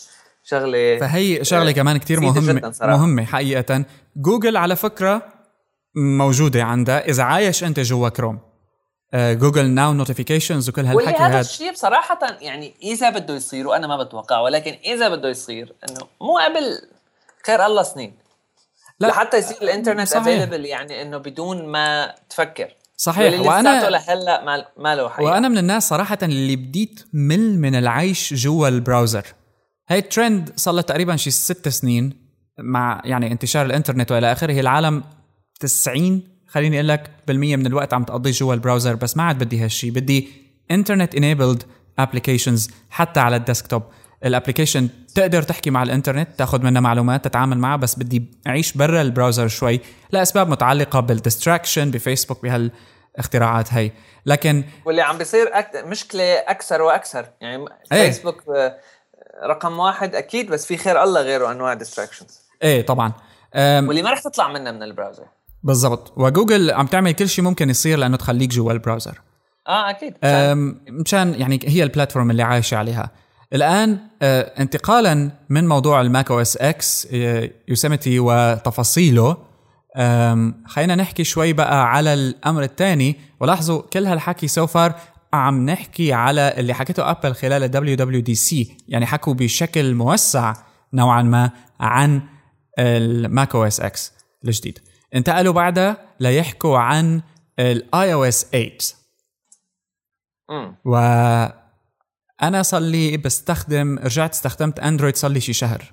شغلة 0.45 0.99
فهي 0.99 1.45
شغلة 1.45 1.73
كمان 1.73 1.97
كتير 1.97 2.21
مهمة 2.21 2.75
مهمة 2.81 3.25
حقيقة. 3.25 3.85
جوجل 4.17 4.57
على 4.57 4.77
فكرة 4.77 5.23
موجودة 5.95 6.63
عندها. 6.63 7.09
إذا 7.09 7.23
عايش 7.23 7.65
أنت 7.65 7.81
جوا 7.81 8.09
كروم 8.09 8.39
Google 9.15 9.71
Now 9.71 9.93
notifications 9.93 10.69
وكل 10.69 10.85
هالحكي 10.85 11.23
هذا 11.23 11.41
الشيء 11.41 11.73
بصراحة 11.73 12.19
يعني 12.41 12.75
إذا 12.83 13.11
بده 13.11 13.35
يصير 13.35 13.69
وأنا 13.69 13.87
ما 13.87 14.03
بتوقع 14.03 14.41
ولكن 14.41 14.79
إذا 14.85 15.09
بده 15.09 15.29
يصير 15.29 15.75
إنه 15.89 16.07
مو 16.21 16.39
قبل 16.39 16.89
خير 17.47 17.67
الله 17.67 17.83
سنين. 17.83 18.13
لا 19.01 19.07
لحتى 19.07 19.39
يصير 19.39 19.57
الإنترنت 19.63 20.13
available 20.13 20.67
يعني 20.67 21.03
إنه 21.03 21.19
بدون 21.19 21.67
ما 21.67 22.15
تفكر. 22.29 22.75
صحيح. 22.97 23.41
وأنا 23.41 23.91
لهلا 23.91 24.45
ما, 24.45 24.67
ما 24.77 24.95
له 24.95 25.09
حقيقة. 25.09 25.31
وأنا 25.31 25.49
من 25.49 25.59
الناس 25.59 25.89
صراحة 25.89 26.19
اللي 26.23 26.57
بديت 26.57 27.05
مل 27.13 27.59
من 27.59 27.75
العيش 27.75 28.35
جوا 28.35 28.69
ال 28.69 28.75
browser. 28.75 29.27
هاي 29.89 29.99
الترند 29.99 30.53
صار 30.57 30.75
له 30.75 30.83
تقريبا 30.83 31.17
شي 31.17 31.31
ست 31.31 31.69
سنين 31.69 32.27
مع 32.59 33.03
يعني 33.05 33.33
انتشار 33.33 33.67
الإنترنت 33.67 34.13
وإلى 34.13 34.33
آخره. 34.33 34.61
العالم 34.61 35.05
90 35.61 36.23
خليني 36.49 36.77
أقول 36.77 36.89
لك 36.89 37.11
بالمية 37.27 37.57
من 37.57 37.67
الوقت 37.67 37.95
عم 37.95 38.05
تقضي 38.05 38.31
جوا 38.31 38.55
ال 38.55 38.60
browser 38.60 38.95
بس 38.95 39.17
ما 39.17 39.23
عاد 39.23 39.39
بدي 39.39 39.59
هالشيء 39.59 39.91
بدي 39.91 40.29
internet 40.71 41.15
enabled 41.15 41.63
applications 41.99 42.71
حتى 42.91 43.21
على 43.21 43.37
ال 43.37 43.42
desktop. 43.42 43.83
ال 44.25 44.30
application 44.30 44.89
تقدر 45.17 45.43
تحكي 45.43 45.71
مع 45.71 45.83
الإنترنت 45.83 46.29
تاخذ 46.39 46.63
منها 46.63 46.81
معلومات 46.81 47.25
تتعامل 47.25 47.59
معها 47.59 47.77
بس 47.77 47.99
بدي 47.99 48.25
أعيش 48.47 48.73
برا 48.73 49.03
ال 49.03 49.09
browser 49.09 49.49
شوي 49.49 49.81
لأسباب 50.11 50.49
متعلقة 50.49 51.01
بال 51.01 51.15
distraction 51.15 51.91
بفيسبوك 51.91 52.43
بهالاختراعات 52.43 53.75
هي 53.75 53.93
لكن 54.27 54.65
واللي 54.85 55.03
عم 55.03 55.19
بيصير 55.19 55.51
أك... 55.53 55.85
مشكلة 55.87 56.35
أكثر 56.35 56.83
وأكثر. 56.83 57.27
يعني 57.41 57.65
إيه؟ 57.93 58.07
فيسبوك 58.07 58.43
آه، 58.57 58.77
رقم 59.47 59.79
واحد 59.79 60.15
أكيد 60.15 60.51
بس 60.51 60.67
في 60.67 60.77
خير 60.77 61.03
الله 61.03 61.21
غيره 61.21 61.53
أنواع 61.53 61.75
distractions 61.75 62.41
إيه 62.63 62.87
طبعا. 62.87 63.13
واللي 63.55 64.03
ما 64.03 64.11
رح 64.11 64.21
تطلع 64.21 64.49
منها 64.49 64.73
من 64.73 64.83
ال 64.83 64.88
browser. 64.88 65.25
بالضبط. 65.63 66.13
وجوجل 66.17 66.71
عم 66.71 66.87
تعمل 66.87 67.13
كل 67.13 67.29
شيء 67.29 67.45
ممكن 67.45 67.71
يصير 67.71 67.99
لأنه 67.99 68.17
تخليك 68.17 68.51
جوا 68.51 68.73
ال 68.73 68.78
browser. 68.78 69.21
آه 69.69 69.91
أكيد. 69.91 70.15
مشان 70.89 71.35
يعني 71.35 71.61
هي 71.65 71.83
ال 71.83 71.88
platform 71.88 72.31
اللي 72.31 72.43
عايشة 72.43 72.77
عليها. 72.77 73.11
الآن 73.53 73.99
آه، 74.23 74.41
انتقالا 74.41 75.31
من 75.49 75.69
موضوع 75.69 76.01
ال 76.01 76.31
Mac 76.31 76.41
OS 76.41 76.57
X 76.57 77.09
Yosemite 77.69 78.19
وتفاصيله. 78.19 79.37
خلينا 80.67 80.95
نحكي 80.95 81.25
شوي 81.25 81.53
بقى 81.53 81.91
على 81.93 82.15
الأمر 82.15 82.63
الثاني. 82.63 83.17
ولاحظوا 83.41 83.83
كل 83.83 84.07
هالحكي 84.07 84.49
so 84.49 84.67
far 84.67 84.95
عم 85.33 85.67
نحكي 85.71 86.13
على 86.13 86.55
اللي 86.57 86.75
حكيته 86.75 87.11
ابل 87.11 87.35
خلال 87.35 87.63
ال 87.63 87.97
WWDC 87.97 88.77
يعني 88.89 89.07
حكوا 89.07 89.35
بشكل 89.35 89.95
موسع 89.95 90.55
نوعا 90.93 91.23
ما 91.23 91.51
عن 91.81 92.23
ال 92.79 93.55
Mac 93.55 93.65
OS 93.65 93.81
X 93.81 94.13
الجديد. 94.45 94.79
انتقلوا 95.15 95.53
بعدها 95.53 95.97
ليحكوا 96.21 96.79
عن 96.79 97.23
ال 97.59 98.13
iOS 98.13 98.45
8 98.45 98.79
و 100.85 100.97
أنا 102.43 102.63
صار 102.63 102.81
لي 102.81 103.17
بستخدم 103.17 103.99
رجعت 103.99 104.33
استخدمت 104.33 104.81
اندرويد 104.81 105.17
صار 105.17 105.31
لي 105.31 105.41
شي 105.41 105.53
شهر. 105.53 105.93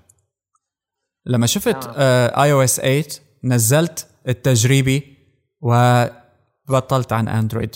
لما 1.26 1.48
شفت 1.48 1.88
iOS 1.98 2.76
8 2.76 3.04
نزلت 3.44 4.08
التجريبي 4.28 5.18
وبطلت 5.62 7.14
عن 7.14 7.28
اندرويد 7.28 7.76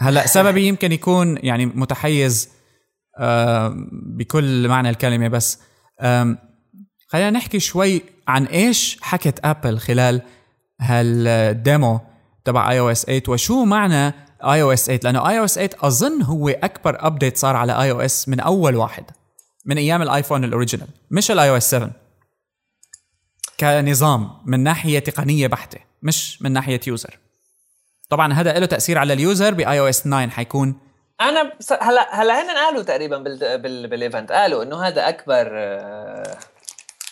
هلأ 0.00 0.26
سببي 0.36 0.66
يمكن 0.66 0.92
يكون 0.92 1.38
يعني 1.42 1.66
متحيز 1.66 2.48
آه 3.18 3.74
بكل 3.92 4.68
معنى 4.68 4.90
الكلمة 4.90 5.28
بس 5.28 5.58
خلينا 7.08 7.30
نحكي 7.30 7.60
شوي 7.60 8.02
عن 8.28 8.44
إيش 8.44 8.98
حكت 9.02 9.40
ابل 9.44 9.78
خلال 9.78 10.22
هال 10.80 11.20
demo 11.20 12.00
تبع 12.44 12.70
iOS 12.70 13.04
8 13.04 13.22
وشو 13.28 13.64
معنى 13.64 14.14
iOS 14.52 14.86
8 14.86 15.00
لأنه 15.04 15.28
iOS 15.28 15.54
8 15.54 15.70
أظن 15.82 16.22
هو 16.22 16.48
أكبر 16.48 17.06
update 17.06 17.36
صار 17.36 17.56
على 17.56 17.82
iOS 17.82 18.28
من 18.28 18.40
أول 18.40 18.76
واحد 18.76 19.04
من 19.66 19.78
أيام 19.78 20.02
الآيفون 20.02 20.44
ال 20.44 20.49
original 20.49 20.88
مش 21.10 21.30
ال 21.30 21.50
iOS 21.50 21.70
7 21.70 21.90
كنظام 23.60 24.30
من 24.44 24.60
ناحية 24.60 24.98
تقنية 24.98 25.46
بحتة 25.46 25.78
مش 26.02 26.42
من 26.42 26.52
ناحية 26.52 26.80
user 26.86 27.18
طبعا 28.10 28.32
هذا 28.32 28.58
له 28.58 28.66
تأثير 28.66 28.98
على 28.98 29.12
ال 29.12 29.54
user 29.54 29.80
ب 29.80 29.88
iOS 29.88 30.02
9 30.02 30.28
حيكون 30.28 30.80
أنا 31.20 31.52
بس 31.60 31.72
هلا 31.72 32.22
هلا 32.22 32.42
هن 32.42 32.50
قالوا 32.50 32.82
تقريبا 32.82 33.18
بال 33.18 33.58
بال 33.58 33.88
بال 33.88 34.01
event 34.01 34.32
قالوا 34.32 34.62
إنه 34.62 34.82
هذا 34.82 35.08
أكبر 35.08 35.50
آه، 35.52 36.38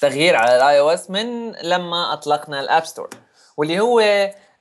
تغيير 0.01 0.37
على 0.37 0.57
ال 0.57 0.81
iOS 0.81 1.11
من 1.11 1.53
لما 1.53 2.13
أطلقنا 2.13 2.61
ال 2.61 2.67
App 2.67 2.85
Store 2.85 3.11
واللي 3.57 3.81
هو 3.81 4.01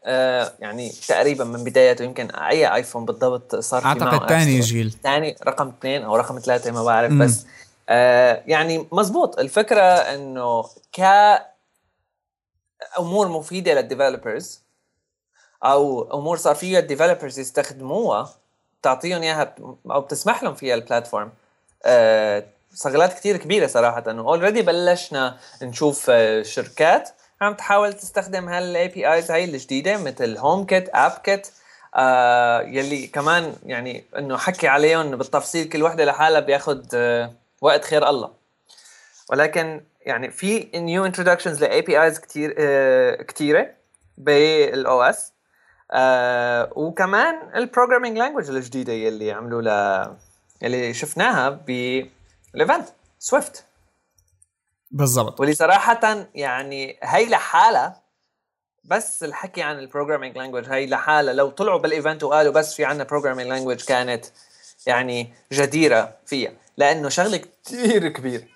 آه 0.04 0.54
يعني 0.60 0.90
تقريبا 1.08 1.44
من 1.44 1.64
بدايته 1.64 2.04
يمكن 2.04 2.32
أي 2.32 2.76
ايفون 2.76 3.06
بالضبط 3.06 3.56
صار 3.56 3.82
في 3.82 3.88
أعتقد 3.88 4.30
ثاني 4.30 4.60
جيل. 4.60 4.96
ثاني 5.04 5.36
رقم 5.48 5.68
اثنين 5.68 6.04
أو 6.04 6.16
رقم 6.16 6.40
ثلاثة 6.40 6.72
ما 6.72 6.84
بعرف 6.84 7.12
مم. 7.12 7.24
بس 7.26 7.46
آه 7.90 8.44
يعني 8.48 8.88
مزبوط. 8.92 9.40
الفكرة 9.40 9.82
إنه 9.82 10.64
ك 10.94 11.02
أمور 13.00 13.28
مفيدة 13.28 13.74
لل 13.74 13.88
developers 13.88 14.62
أو 15.64 16.12
أمور 16.20 16.38
صار 16.38 16.56
فيها 16.56 16.80
ال 16.80 16.85
developers 16.85 17.40
يستخدموها 17.40 18.30
تعطيهم 18.82 19.22
إياها 19.22 19.56
أو 19.92 20.02
بتسمح 20.02 20.44
لهم 20.44 20.56
فيها 20.56 20.76
ال 20.76 20.82
platform 20.82 21.32
آه 21.86 22.44
شغلات 22.84 23.14
كثير 23.14 23.38
كبيرة 23.38 23.68
صراحة. 23.68 24.04
انه 24.12 24.22
already 24.22 24.62
بلشنا 24.62 25.38
نشوف 25.62 26.12
شركات 26.42 27.10
عم 27.42 27.54
تحاول 27.54 27.94
تستخدم 27.94 28.50
هال 28.50 28.88
APIs 28.88 29.32
هاي 29.32 29.44
الجديدة 29.44 29.98
مثل 29.98 30.38
HomeKit, 30.38 30.90
HealthKit 30.94 31.48
آه 31.96 32.62
يلي 32.62 33.08
كمان 33.08 33.56
يعني 33.66 34.04
إنه 34.18 34.38
حكي 34.38 34.68
عليهم 34.68 35.16
بالتفصيل 35.16 35.70
كل 35.70 35.84
وحدة 35.84 36.06
لحالها 36.06 36.40
بياخذ 36.40 36.86
آه 36.94 37.34
وقت 37.62 37.86
خير 37.86 38.10
الله. 38.10 38.32
ولكن 39.30 39.82
يعني 40.02 40.32
في 40.32 40.68
new 40.76 41.06
introductions 41.06 41.62
ل 41.64 41.82
APIs 41.82 42.20
كثير 42.20 42.56
آه 42.58 43.22
كثيره 43.22 43.72
بال 44.18 45.02
OS 45.02 45.34
آه 45.92 46.70
وكمان 46.76 47.36
ال 47.56 47.61
programming 47.61 48.18
language 48.18 48.50
الجديدة 48.50 48.94
يلي 48.94 49.32
عملوا 49.32 49.62
ل 49.62 50.08
يلي 50.62 50.94
شفناها 50.94 51.50
بال 51.50 51.89
event 51.89 52.88
Swift 53.20 53.64
بالضبط. 54.92 55.40
واللي 55.40 55.56
صراحة 55.56 56.28
يعني 56.36 57.00
هي 57.04 57.30
لحالها 57.30 58.02
بس 58.84 59.24
الحكي 59.24 59.62
عن 59.62 59.80
ال 59.80 59.85
programming 59.85 60.38
language 60.38 60.70
هي 60.70 60.86
لحالها 60.86 61.34
لو 61.34 61.50
طلعوا 61.50 61.80
بال 61.80 61.92
event 61.92 62.24
وقالوا 62.24 62.54
بس 62.54 62.76
في 62.76 62.86
عندنا 62.86 63.04
programming 63.04 63.50
language 63.50 63.84
كانت 63.86 64.26
يعني 64.88 65.34
جديرة 65.52 66.18
فيها 66.26 66.52
لأنه 66.78 67.10
شغلة 67.10 67.42
كثير 67.66 68.08
كبير 68.08 68.48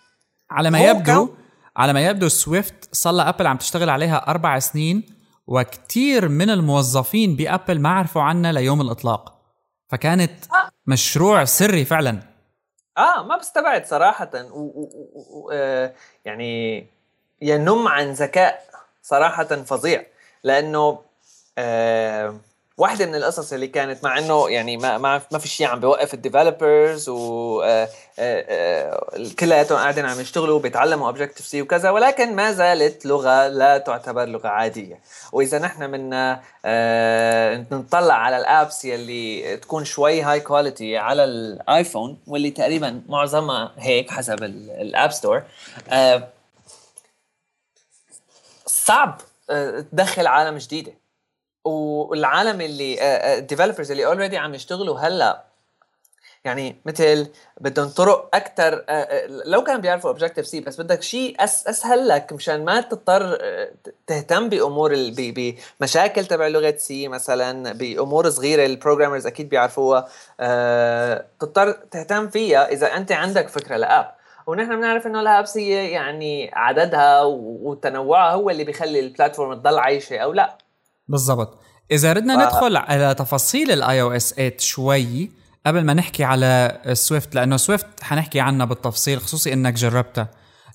على 0.51 0.69
ما 0.69 0.79
يبدو 0.79 1.29
على 1.77 1.93
ما 1.93 2.07
يبدو 2.07 2.27
Swift 2.27 2.95
صار 2.95 3.29
Apple 3.29 3.47
عم 3.47 3.57
تشتغل 3.57 3.89
عليها 3.89 4.27
أربع 4.27 4.59
سنين 4.59 5.03
وكثير 5.47 6.29
من 6.29 6.49
الموظفين 6.49 7.35
ب 7.35 7.43
Apple 7.43 7.79
ما 7.79 7.89
عرفوا 7.89 8.21
عنها 8.21 8.51
ليوم 8.51 8.81
الإطلاق. 8.81 9.41
فكانت 9.87 10.31
آه. 10.31 10.69
مشروع 10.87 11.45
سري 11.45 11.85
فعلا. 11.85 12.34
آه 12.97 13.23
ما 13.23 13.37
بستبعد 13.37 13.85
صراحة. 13.85 14.29
و, 14.33 14.59
و, 14.59 14.89
و, 15.29 15.51
آه 15.53 15.93
يعني 16.25 16.87
ينم 17.41 17.87
عن 17.87 18.11
ذكاء 18.11 18.65
صراحة 19.01 19.43
فظيع. 19.43 20.05
لأنه 20.43 21.01
آه 21.57 22.39
واحدة 22.77 23.05
من 23.05 23.15
القصص 23.15 23.53
اللي 23.53 23.67
كانت 23.67 24.03
مع 24.03 24.17
إنه 24.17 24.49
يعني 24.49 24.77
ما 24.77 24.97
ما 24.97 25.21
ما 25.31 25.39
في 25.39 25.47
شيء 25.47 25.67
عم 25.67 25.79
بيوقف 25.79 26.13
ال 26.13 26.22
developers 26.22 27.09
و 27.09 27.61
آه، 27.61 27.89
آه، 28.19 28.45
آه، 28.49 29.29
كلياتهم 29.39 29.77
قاعدين 29.77 30.05
عم 30.05 30.19
يشتغلوا 30.19 30.59
بيتعلموا 30.59 31.07
Objective-C 31.07 31.61
وكذا 31.61 31.89
ولكن 31.89 32.35
ما 32.35 32.51
زالت 32.51 33.05
لغة 33.05 33.47
لا 33.47 33.77
تعتبر 33.77 34.25
لغة 34.25 34.47
عادية. 34.47 34.99
وإذا 35.31 35.59
نحن 35.59 35.91
بدنا 35.91 36.41
نطلع 37.71 38.13
على 38.13 38.37
ال 38.37 38.47
apps 38.47 38.85
يلي 38.85 39.57
تكون 39.57 39.85
شوي 39.85 40.21
high 40.21 40.39
quality 40.39 40.97
على 40.97 41.23
ال 41.23 41.37
iPhone 41.37 42.17
واللي 42.27 42.51
تقريبا 42.51 43.01
معظمها 43.09 43.71
هيك 43.77 44.09
حسب 44.11 44.43
ال 44.43 44.60
App 44.60 45.11
Store 45.11 45.43
صعب 48.65 49.21
تدخل 49.91 50.27
عالم 50.27 50.57
جديدة. 50.57 51.04
والعالم 51.65 52.61
اللي 52.61 52.97
ال 53.37 53.42
developers 53.42 53.91
اللي 53.91 54.05
already 54.05 54.37
عم 54.37 54.53
يشتغلوا 54.53 54.99
هلأ 54.99 55.43
يعني 56.45 56.75
مثل 56.85 57.27
بدهم 57.61 57.89
طرق 57.89 58.29
أكثر 58.33 58.85
لو 59.45 59.63
كان 59.63 59.81
بيعرفوا 59.81 60.09
Objective-C 60.09 60.59
بس 60.59 60.81
بدك 60.81 61.01
شيء 61.01 61.35
اسهل 61.43 62.07
لك 62.07 62.33
مشان 62.33 62.65
ما 62.65 62.81
تضطر 62.81 63.37
تهتم 64.07 64.49
بأمور 64.49 64.95
بمشاكل 65.17 66.25
تبع 66.25 66.47
لغة 66.47 66.75
C 66.77 67.07
مثلا 67.07 67.73
بأمور 67.73 68.29
صغيرة 68.29 68.65
ال 68.65 68.70
programmers 68.70 69.27
أكيد 69.27 69.49
بيعرفوها 69.49 70.07
تضطر 71.39 71.71
تهتم 71.71 72.29
فيها 72.29 72.71
إذا 72.71 72.87
أنت 72.97 73.11
عندك 73.11 73.47
فكرة 73.47 73.77
ل 73.77 73.85
app. 73.85 74.15
ونحن 74.47 74.75
بنعرف 74.75 75.07
إنه 75.07 75.21
ال 75.21 75.29
apps 75.29 75.57
هي 75.57 75.91
يعني 75.91 76.51
عددها 76.53 77.21
وتنوعها 77.23 78.33
هو 78.33 78.49
اللي 78.49 78.63
بيخلي 78.63 78.99
ال 78.99 79.05
platform 79.05 79.53
تضل 79.53 79.79
عايشة 79.79 80.17
أو 80.17 80.33
لأ. 80.33 80.57
بالضبط. 81.07 81.59
إذا 81.91 82.13
ردنا 82.13 82.37
ف... 82.37 82.41
ندخل 82.45 82.77
على 82.77 83.13
تفاصيل 83.13 83.71
ال 83.71 84.01
iOS 84.01 84.33
8 84.33 84.55
شوي 84.59 85.31
قبل 85.65 85.83
ما 85.83 85.93
نحكي 85.93 86.23
على 86.23 86.81
Swift 86.93 87.35
لأنه 87.35 87.57
Swift 87.57 88.03
حنحكي 88.03 88.39
عنها 88.39 88.65
بالتفصيل 88.65 89.21
خصوصي 89.21 89.53
إنك 89.53 89.73
جربتها 89.73 90.29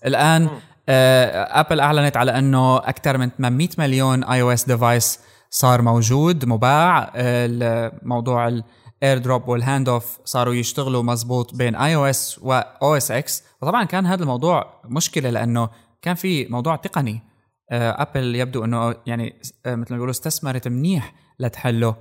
الآن 0.06 0.48
آه 0.88 1.60
Apple 1.60 1.80
أعلنت 1.80 2.16
على 2.16 2.38
إنه 2.38 2.76
أكثر 2.76 3.18
من 3.18 3.30
800 3.38 3.68
مليون 3.78 4.24
iOS 4.24 4.64
device 4.64 5.18
صار 5.50 5.82
موجود 5.82 6.44
مباع. 6.44 7.12
الموضوع 7.16 8.48
ال 8.48 9.18
AirDrop 9.18 9.48
وال 9.48 9.88
Handoff 9.88 10.18
صاروا 10.24 10.54
يشتغلوا 10.54 11.02
مزبوط 11.02 11.54
بين 11.54 11.76
اي 11.76 11.94
أو 11.94 12.06
اس 12.06 12.38
واو 12.42 12.96
اس 12.96 13.10
إكس 13.10 13.42
وطبعا 13.62 13.84
كان 13.84 14.06
هذا 14.06 14.22
الموضوع 14.22 14.80
مشكلة 14.84 15.30
لأنه 15.30 15.68
كان 16.02 16.14
في 16.14 16.46
موضوع 16.46 16.76
تقني. 16.76 17.29
Apple 17.70 18.36
يبدو 18.36 18.64
إنه 18.64 18.94
يعني 19.06 19.34
مثل 19.66 19.70
ما 19.76 19.84
بيقولوا 19.84 20.10
استثمرت 20.10 20.68
منيح 20.68 21.14
لتحله. 21.38 21.96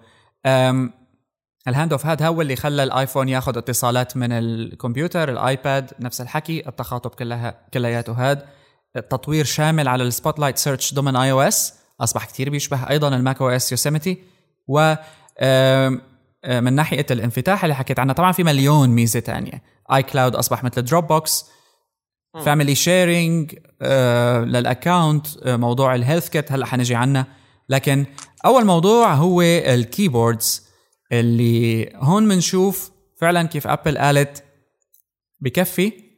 ال 1.68 1.92
Handoff 1.92 2.06
هذا 2.06 2.28
هو 2.28 2.42
اللي 2.42 2.56
خلى 2.56 2.84
ال 2.84 2.90
iPhone 2.90 3.30
ياخذ 3.30 3.58
اتصالات 3.58 4.18
من 4.18 4.32
الكمبيوتر 4.32 5.30
ال 5.30 5.42
iPad 5.42 5.92
نفس 6.00 6.22
الحكي 6.22 6.68
التخاطب 6.68 7.10
كلها 7.10 7.56
كلياته 7.74 8.32
هذا 8.32 8.46
تطوير 8.94 9.46
شامل 9.46 9.88
على 9.88 10.04
ال 10.04 10.40
Spotlight 10.40 10.58
search 10.58 10.94
ضمن 10.94 11.16
iOS 11.16 11.74
أصبح 12.02 12.26
كثير 12.26 12.50
بيشبه 12.50 12.90
أيضا 12.90 13.08
ال 13.08 13.42
Mac 13.42 13.50
OS 13.50 13.72
Yosemite 13.72 14.18
و 14.68 14.96
من 16.46 16.74
ناحية 16.74 17.06
الانفتاح 17.12 17.64
اللي 17.64 17.76
حكيت 17.76 18.00
عنها 18.00 18.14
طبعا 18.14 18.32
في 18.32 18.44
مليون 18.44 18.90
ميزة 18.90 19.20
تانية. 19.20 19.64
iCloud 19.94 20.36
أصبح 20.36 20.64
مثل 20.64 20.82
Dropbox 20.82 21.08
family 21.08 21.46
sharing 22.36 22.76
لل 22.76 23.56
account 24.46 25.28
موضوع 25.46 25.96
ال 25.96 26.30
HealthKit 26.30 26.52
هلأ 26.52 26.66
حنجي 26.66 26.96
عنها 26.96 27.28
لكن 27.70 28.06
أول 28.46 28.66
موضوع 28.66 29.14
هو 29.14 29.42
ال 29.42 29.54
keyboards 29.54 30.68
اللي 31.12 31.92
هون 31.96 32.30
بنشوف 32.30 32.92
فعلا 33.22 33.48
كيف 33.48 33.68
Apple 33.68 33.98
قالت 33.98 34.44
بكفي. 35.40 36.10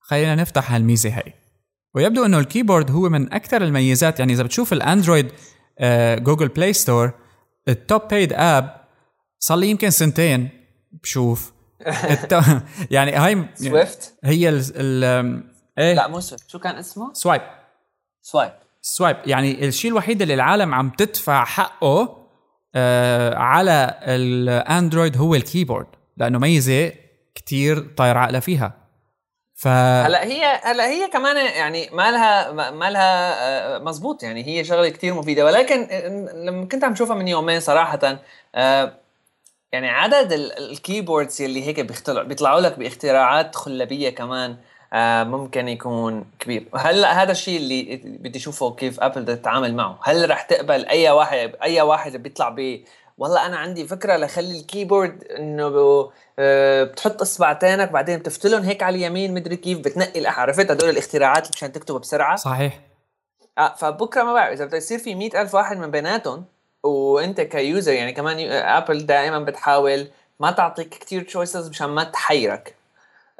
خلينا 0.00 0.34
نفتح 0.34 0.72
هالميزة 0.72 1.10
هي 1.10 1.32
ويبدو 1.94 2.24
إنه 2.24 2.38
ال 2.38 2.44
keyboard 2.44 2.90
هو 2.90 3.08
من 3.08 3.32
أكثر 3.32 3.62
الميزات 3.62 4.18
يعني 4.18 4.32
إذا 4.32 4.42
بتشوف 4.42 4.72
ال 4.72 4.79
Android 4.79 5.32
Google 6.18 6.48
Play 6.48 6.72
Store 6.72 7.12
ال 7.68 7.78
top 7.78 8.08
paid 8.10 8.32
app 8.32 8.84
صار 9.38 9.58
لي 9.58 9.70
يمكن 9.70 9.90
سنتين 9.90 10.48
بشوف 11.02 11.52
يعني 12.90 13.12
هاي 13.12 13.44
Swift 13.54 14.14
هي 14.24 14.48
ال 14.48 14.62
ال 14.76 15.42
إيه؟ 15.78 15.94
لا 15.94 16.08
مو 16.08 16.20
Swift 16.20 16.50
شو 16.50 16.58
كان 16.58 16.76
اسمه؟ 16.76 17.12
Swype 17.12 17.42
Swype 18.22 18.52
Swype 18.82 19.16
يعني 19.26 19.68
الشيء 19.68 19.90
الوحيد 19.90 20.22
اللي 20.22 20.34
العالم 20.34 20.74
عم 20.74 20.90
تدفع 20.90 21.44
حقه 21.44 22.26
آه 22.74 23.34
على 23.34 24.00
ال 24.02 24.16
Android 24.16 25.16
هو 25.16 25.34
ال 25.34 25.40
keyboard 25.40 25.86
لأنه 26.16 26.38
ميزة 26.38 26.92
كتير 27.34 27.94
طاير 27.96 28.18
عقله 28.18 28.40
فيها. 28.40 28.72
ف 29.54 29.68
هلا 29.68 30.24
هي 30.24 30.60
هلا 30.62 30.86
هي 30.88 31.08
كمان 31.08 31.36
يعني 31.36 31.90
ما 31.92 32.10
لها 32.10 32.52
ما 32.70 32.90
لها 32.90 33.78
مزبوط 33.78 34.22
يعني 34.22 34.46
هي 34.46 34.64
شغلة 34.64 34.88
كتير 34.88 35.14
مفيدة. 35.14 35.44
ولكن 35.44 35.88
لما 36.34 36.64
كنت 36.64 36.84
عم 36.84 36.94
شوفها 36.94 37.16
من 37.16 37.28
يومين 37.28 37.60
صراحة 37.60 38.18
آه 38.54 38.92
يعني 39.72 39.88
عدد 39.88 40.32
ال 40.32 40.43
keyboards 40.43 41.42
اللي 41.42 41.66
هيك 41.66 41.80
بيخترع 41.80 42.22
بيطلعوا 42.22 42.60
لك 42.60 42.78
باختراعات 42.78 43.56
خلابية 43.56 44.10
كمان 44.10 44.56
آه 44.92 45.24
ممكن 45.24 45.68
يكون 45.68 46.24
كبير. 46.38 46.68
هلا 46.74 47.22
هذا 47.22 47.32
الشيء 47.32 47.56
اللي 47.56 48.00
بدي 48.04 48.38
اشوفه 48.38 48.74
كيف 48.74 49.00
Apple 49.00 49.24
تتعامل 49.24 49.74
معه. 49.74 49.98
هل 50.02 50.30
رح 50.30 50.42
تقبل 50.42 50.86
أي 50.86 51.10
واحد 51.10 51.52
أي 51.62 51.80
واحد 51.80 52.16
بيطلع 52.16 52.48
ب 52.48 52.80
والله 53.18 53.46
أنا 53.46 53.56
عندي 53.56 53.86
فكرة 53.86 54.16
لخلي 54.16 54.60
ال 54.60 54.67
keyboard 54.67 55.24
إنه 55.24 56.10
آه 56.38 56.84
بتحط 56.84 57.20
إصبعتينك 57.20 57.90
بعدين 57.90 58.18
بتفتلهم 58.18 58.62
هيك 58.62 58.82
على 58.82 58.96
اليمين 58.96 59.34
مدري 59.34 59.56
كيف 59.56 59.78
بتنقي 59.78 60.26
عرفت؟ 60.26 60.70
هدول 60.70 60.90
الاختراعات 60.90 61.48
مشان 61.56 61.72
تكتب 61.72 61.94
بسرعة. 61.94 62.36
صحيح. 62.36 62.80
آه 63.58 63.74
فبكرة 63.74 64.22
ما 64.22 64.32
بعرف 64.32 64.52
إذا 64.52 64.64
بده 64.64 64.76
يصير 64.76 64.98
في 64.98 65.14
مئة 65.14 65.42
ألف 65.42 65.54
واحد 65.54 65.76
من 65.76 65.90
بيناتهم 65.90 66.44
وانت 66.82 67.40
ك 67.40 67.50
user 67.50 67.92
يعني 67.92 68.12
كمان 68.12 68.50
Apple 68.50 69.06
دائما 69.06 69.38
بتحاول 69.38 70.08
ما 70.40 70.50
تعطيك 70.50 70.88
كتير 70.88 71.22
choices 71.22 71.68
مشان 71.68 71.88
ما 71.88 72.04
تحيرك. 72.04 72.74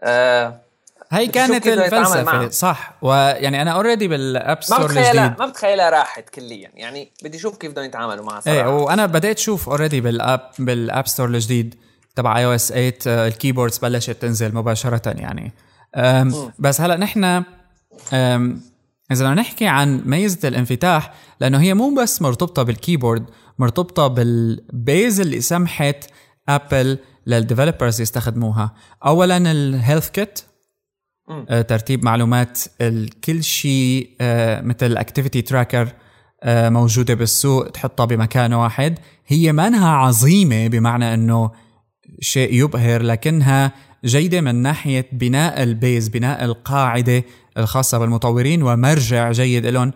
آه 0.01 0.61
هي 1.11 1.27
كانت 1.27 1.66
الفلسفة 1.66 2.48
صح. 2.48 2.92
ويعني 3.03 3.62
أنا 3.62 3.70
already 3.70 4.08
بال 4.08 4.30
App 4.30 4.62
Store 4.62 4.90
الجديد. 4.90 5.16
ما 5.38 5.46
بتخيلها 5.46 5.90
راحت 5.90 6.29
كليا. 6.29 6.70
يعني 6.74 7.11
بدي 7.22 7.38
أشوف 7.38 7.57
كيف 7.57 7.72
بدهم 7.72 7.85
يتعاملوا 7.85 8.24
معها 8.24 8.40
صراحة. 8.40 8.59
إيه 8.59 8.77
وأنا 8.83 9.07
بديت 9.07 9.38
أشوف 9.38 9.68
already 9.68 10.00
بال 10.00 10.20
App 10.20 10.50
بال 10.58 10.78
App 10.78 11.08
Store 11.08 11.26
الجديد 11.27 11.74
تبع 12.16 12.38
iOS 12.38 12.68
8 12.68 12.92
ال 13.06 13.14
keyboards 13.14 13.78
بلشت 13.79 14.11
تنزل 14.11 14.55
مباشرة 14.55 15.14
يعني. 15.18 15.53
بس 16.59 16.81
هلأ 16.81 16.96
نحن 16.96 17.44
إذا 19.12 19.24
بدنا 19.24 19.40
نحكي 19.40 19.66
عن 19.66 20.02
ميزة 20.06 20.48
الانفتاح 20.48 21.12
لأنه 21.40 21.60
هي 21.60 21.74
مو 21.74 21.94
بس 21.94 22.22
مرتبطة 22.22 22.62
بال 22.62 22.75
keyboard 22.75 23.24
مرتبطة 23.58 24.06
بال 24.06 24.44
base 24.44 25.20
اللي 25.20 25.40
سمحت 25.40 26.04
Apple 26.48 26.98
لل 27.26 27.39
developers 27.39 28.00
يستخدموها. 28.00 28.74
اولا 29.06 29.36
ال 29.37 30.08
HealthKit 30.11 30.40
آه 31.48 31.62
ترتيب 31.62 32.04
معلومات 32.04 32.58
كل 33.24 33.42
شيء 33.42 34.16
آه 34.20 34.60
مثل 34.60 34.96
activity 34.96 35.42
tracker 35.42 35.88
آه 36.42 36.68
موجودة 36.68 37.14
بالسوق 37.14 37.68
تحطها 37.68 38.06
بمكان 38.06 38.52
واحد. 38.52 38.98
هي 39.26 39.52
منها 39.52 39.88
عظيمة 39.88 40.68
بمعنى 40.68 41.14
إنه 41.14 41.50
شيء 42.20 42.54
يبهر 42.54 43.02
لكنها 43.02 43.72
جيدة 44.04 44.40
من 44.40 44.54
ناحية 44.54 45.06
بناء 45.12 45.62
ال 45.62 45.72
base 45.72 46.08
بناء 46.08 46.44
القاعدة 46.44 47.24
الخاصة 47.58 47.98
بالمطورين 47.98 48.62
ومرجع 48.62 49.32
جيد 49.32 49.66
لهم. 49.66 49.92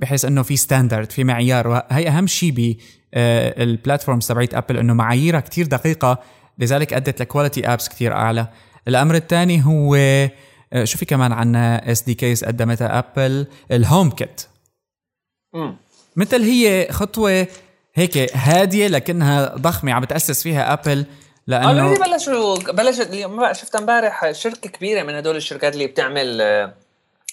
بحيث 0.00 0.24
إنه 0.24 0.42
في 0.42 0.56
standard 0.56 1.12
في 1.12 1.24
معيار. 1.24 1.68
وهي 1.68 2.08
أهم 2.08 2.26
شيء 2.26 2.76
بال 3.12 3.33
platforms 3.33 4.26
تبعت 4.26 4.54
Apple 4.54 4.78
إنه 4.78 4.94
معاييرها 4.94 5.40
كتير 5.40 5.66
دقيقة. 5.66 6.18
لذلك 6.58 6.92
أدت 6.92 7.20
ل 7.20 7.26
quality 7.26 7.66
apps 7.66 7.88
كتير 7.88 8.12
أعلى. 8.12 8.48
الأمر 8.88 9.14
الثاني 9.14 9.64
هو 9.64 9.96
آه، 10.72 10.84
شو 10.84 10.98
في 10.98 11.04
كمان 11.04 11.32
عنا 11.32 11.92
SDKs 11.92 12.44
قدمتها 12.44 12.98
ابل 12.98 13.46
ال 13.72 14.10
HomeKit 14.10 14.42
مثل 16.16 16.42
هي 16.42 16.88
خطوة 16.90 17.46
هيك 17.94 18.36
هادية 18.36 18.88
لكنها 18.88 19.56
ضخمة 19.56 19.92
عم 19.92 20.02
بتأسس 20.02 20.42
فيها 20.42 20.72
ابل 20.72 21.06
لأنه 21.46 21.82
already 21.82 22.00
بلشوا 22.00 22.72
بلشت 22.72 23.10
شفت 23.52 23.76
امبارح 23.76 24.32
شركة 24.32 24.70
كبيرة 24.70 25.02
من 25.02 25.14
هدول 25.14 25.36
الشركات 25.36 25.74
اللي 25.74 25.86
بتعمل 25.86 26.40
آه، 26.40 26.74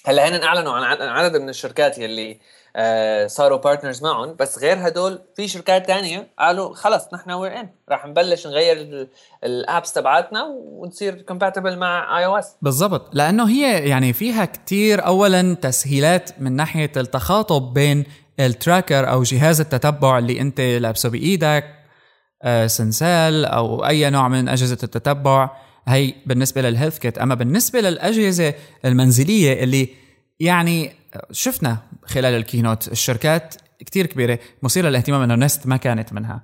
هلأ 0.06 0.30
هن 0.30 0.44
أعلنوا 0.44 0.74
عن 0.74 0.84
عدد 1.02 1.42
من 1.42 1.50
الشركات 1.50 1.98
يلي 1.98 2.38
آه، 2.76 3.28
صاروا 3.28 3.58
partners 3.58 4.04
معهم 4.04 4.36
بس 4.40 4.60
غير 4.60 4.88
هدول 4.88 5.20
في 5.36 5.48
شركات 5.48 5.88
تانية 5.88 6.28
قالوا 6.40 6.74
خلص 6.74 7.04
نحن 7.14 7.32
we're 7.32 7.60
in 7.60 7.70
راح 7.90 8.06
نبلش 8.06 8.48
نغير 8.48 9.08
ال 9.44 9.54
apps 9.54 9.94
تبعاتنا 9.94 10.44
ونصير 10.44 11.22
compatible 11.22 11.78
مع 11.78 12.20
iOS 12.20 12.56
بالضبط. 12.62 13.10
لأنه 13.14 13.50
هي 13.50 13.90
يعني 13.90 14.14
فيها 14.14 14.46
كتير 14.46 15.06
اولا 15.06 15.54
تسهيلات 15.54 16.30
من 16.40 16.56
ناحية 16.56 16.92
التخاطب 16.98 17.74
بين 17.74 18.06
ال 18.40 18.49
tracker 18.49 19.12
أو 19.12 19.24
جهاز 19.24 19.62
التتبع 19.62 20.18
اللي 20.18 20.42
أنت 20.42 20.62
لابسه 20.62 21.10
بإيدك 21.10 21.81
سنسال 22.66 23.46
أو 23.46 23.86
أي 23.86 24.10
نوع 24.10 24.28
من 24.28 24.50
أجهزة 24.50 24.78
التتبع. 24.84 25.50
هي 25.88 26.14
بالنسبة 26.26 26.62
لل 26.62 26.98
HealthKit 26.98 27.18
أما 27.18 27.36
بالنسبة 27.36 27.82
للأجهزة 27.82 28.54
المنزلية 28.86 29.64
اللي 29.64 29.90
يعني 30.40 30.92
شفنا 31.32 31.78
خلال 32.06 32.34
ال 32.34 32.41
keynote 32.41 32.88
الشركات 32.88 33.56
كتير 33.80 34.06
كبيرة 34.06 34.40
مثيره 34.64 34.90
للاهتمام 34.90 35.22
إنه 35.22 35.36
Nest 35.36 35.68
ما 35.68 35.78
كانت 35.78 36.14
منها. 36.14 36.42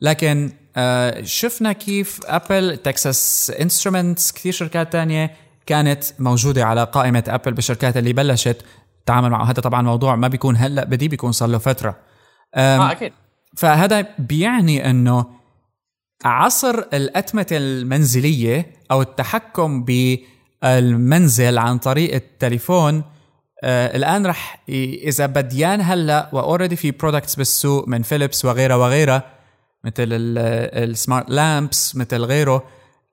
لكن 0.00 0.52
آه، 0.76 1.22
شفنا 1.22 1.72
كيف 1.72 2.20
ابل 2.24 2.76
Texas 2.76 3.52
Instruments 3.60 4.32
كثير 4.32 4.52
شركات 4.52 4.92
تانية 4.92 5.30
كانت 5.66 6.04
موجودة 6.18 6.64
على 6.64 6.84
قائمة 6.84 7.24
ابل 7.28 7.52
بالشركات 7.52 7.96
اللي 7.96 8.12
بلشت 8.12 8.64
تعامل 9.06 9.30
معه 9.30 9.44
هذا 9.44 9.60
طبعا 9.60 9.82
موضوع 9.82 10.16
ما 10.16 10.28
بيكون 10.28 10.56
هلأ 10.56 10.84
بدي 10.84 11.08
بيكون 11.08 11.32
صار 11.32 11.48
له 11.48 11.58
فترة. 11.58 11.96
آه 12.54 12.92
أكيد. 12.92 13.12
فهذا 13.56 14.06
بيعني 14.18 14.90
أنه 14.90 15.26
عصر 16.24 16.78
الأتمتة 16.78 17.56
المنزلية 17.56 18.72
أو 18.90 19.02
التحكم 19.02 19.84
بالمنزل 19.84 21.58
عن 21.58 21.78
طريق 21.78 22.14
التليفون 22.14 23.04
آه 23.64 23.96
الآن 23.96 24.26
رح 24.26 24.62
إذا 24.68 25.26
بديان 25.26 25.80
هلأ 25.80 26.30
و 26.32 26.38
already 26.38 26.76
في 26.76 26.90
products 26.90 27.36
بالسوق 27.36 27.88
من 27.88 28.02
فيليبس 28.02 28.44
وغيرها 28.44 28.76
وغيرها 28.76 29.22
مثل 29.84 30.04
ال 30.08 30.28
smart 30.28 31.30
lamps 31.30 31.96
مثل 31.96 32.24
غيره 32.24 32.64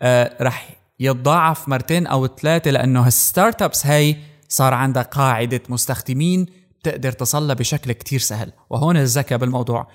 آه 0.01 0.37
رح 0.41 0.69
يتضاعف 0.99 1.69
مرتين 1.69 2.07
أو 2.07 2.27
ثلاثة 2.27 2.71
لأنه 2.71 3.05
هال 3.05 3.61
startups 3.61 3.85
هي 3.85 4.15
صار 4.49 4.73
عندها 4.73 5.03
قاعدة 5.03 5.61
مستخدمين 5.69 6.45
تقدر 6.83 7.11
تصلها 7.11 7.55
بشكل 7.55 7.91
كتير 7.91 8.19
سهل. 8.19 8.51
وهون 8.69 8.97
الذكاء 8.97 9.37
بالموضوع. 9.39 9.87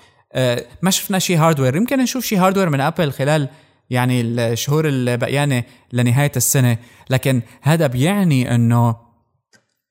ما 0.81 0.89
شفنا 0.89 1.19
شيء 1.19 1.37
hardware 1.37 1.75
يمكن 1.75 1.99
نشوف 1.99 2.25
شيء 2.25 2.39
hardware 2.39 2.69
من 2.69 2.81
ابل 2.81 3.11
خلال 3.11 3.49
يعني 3.89 4.21
الشهور 4.21 4.87
البقيانه 4.87 5.63
لنهاية 5.93 6.31
السنة. 6.35 6.77
لكن 7.09 7.41
هذا 7.61 7.87
بيعني 7.87 8.55
إنه 8.55 8.95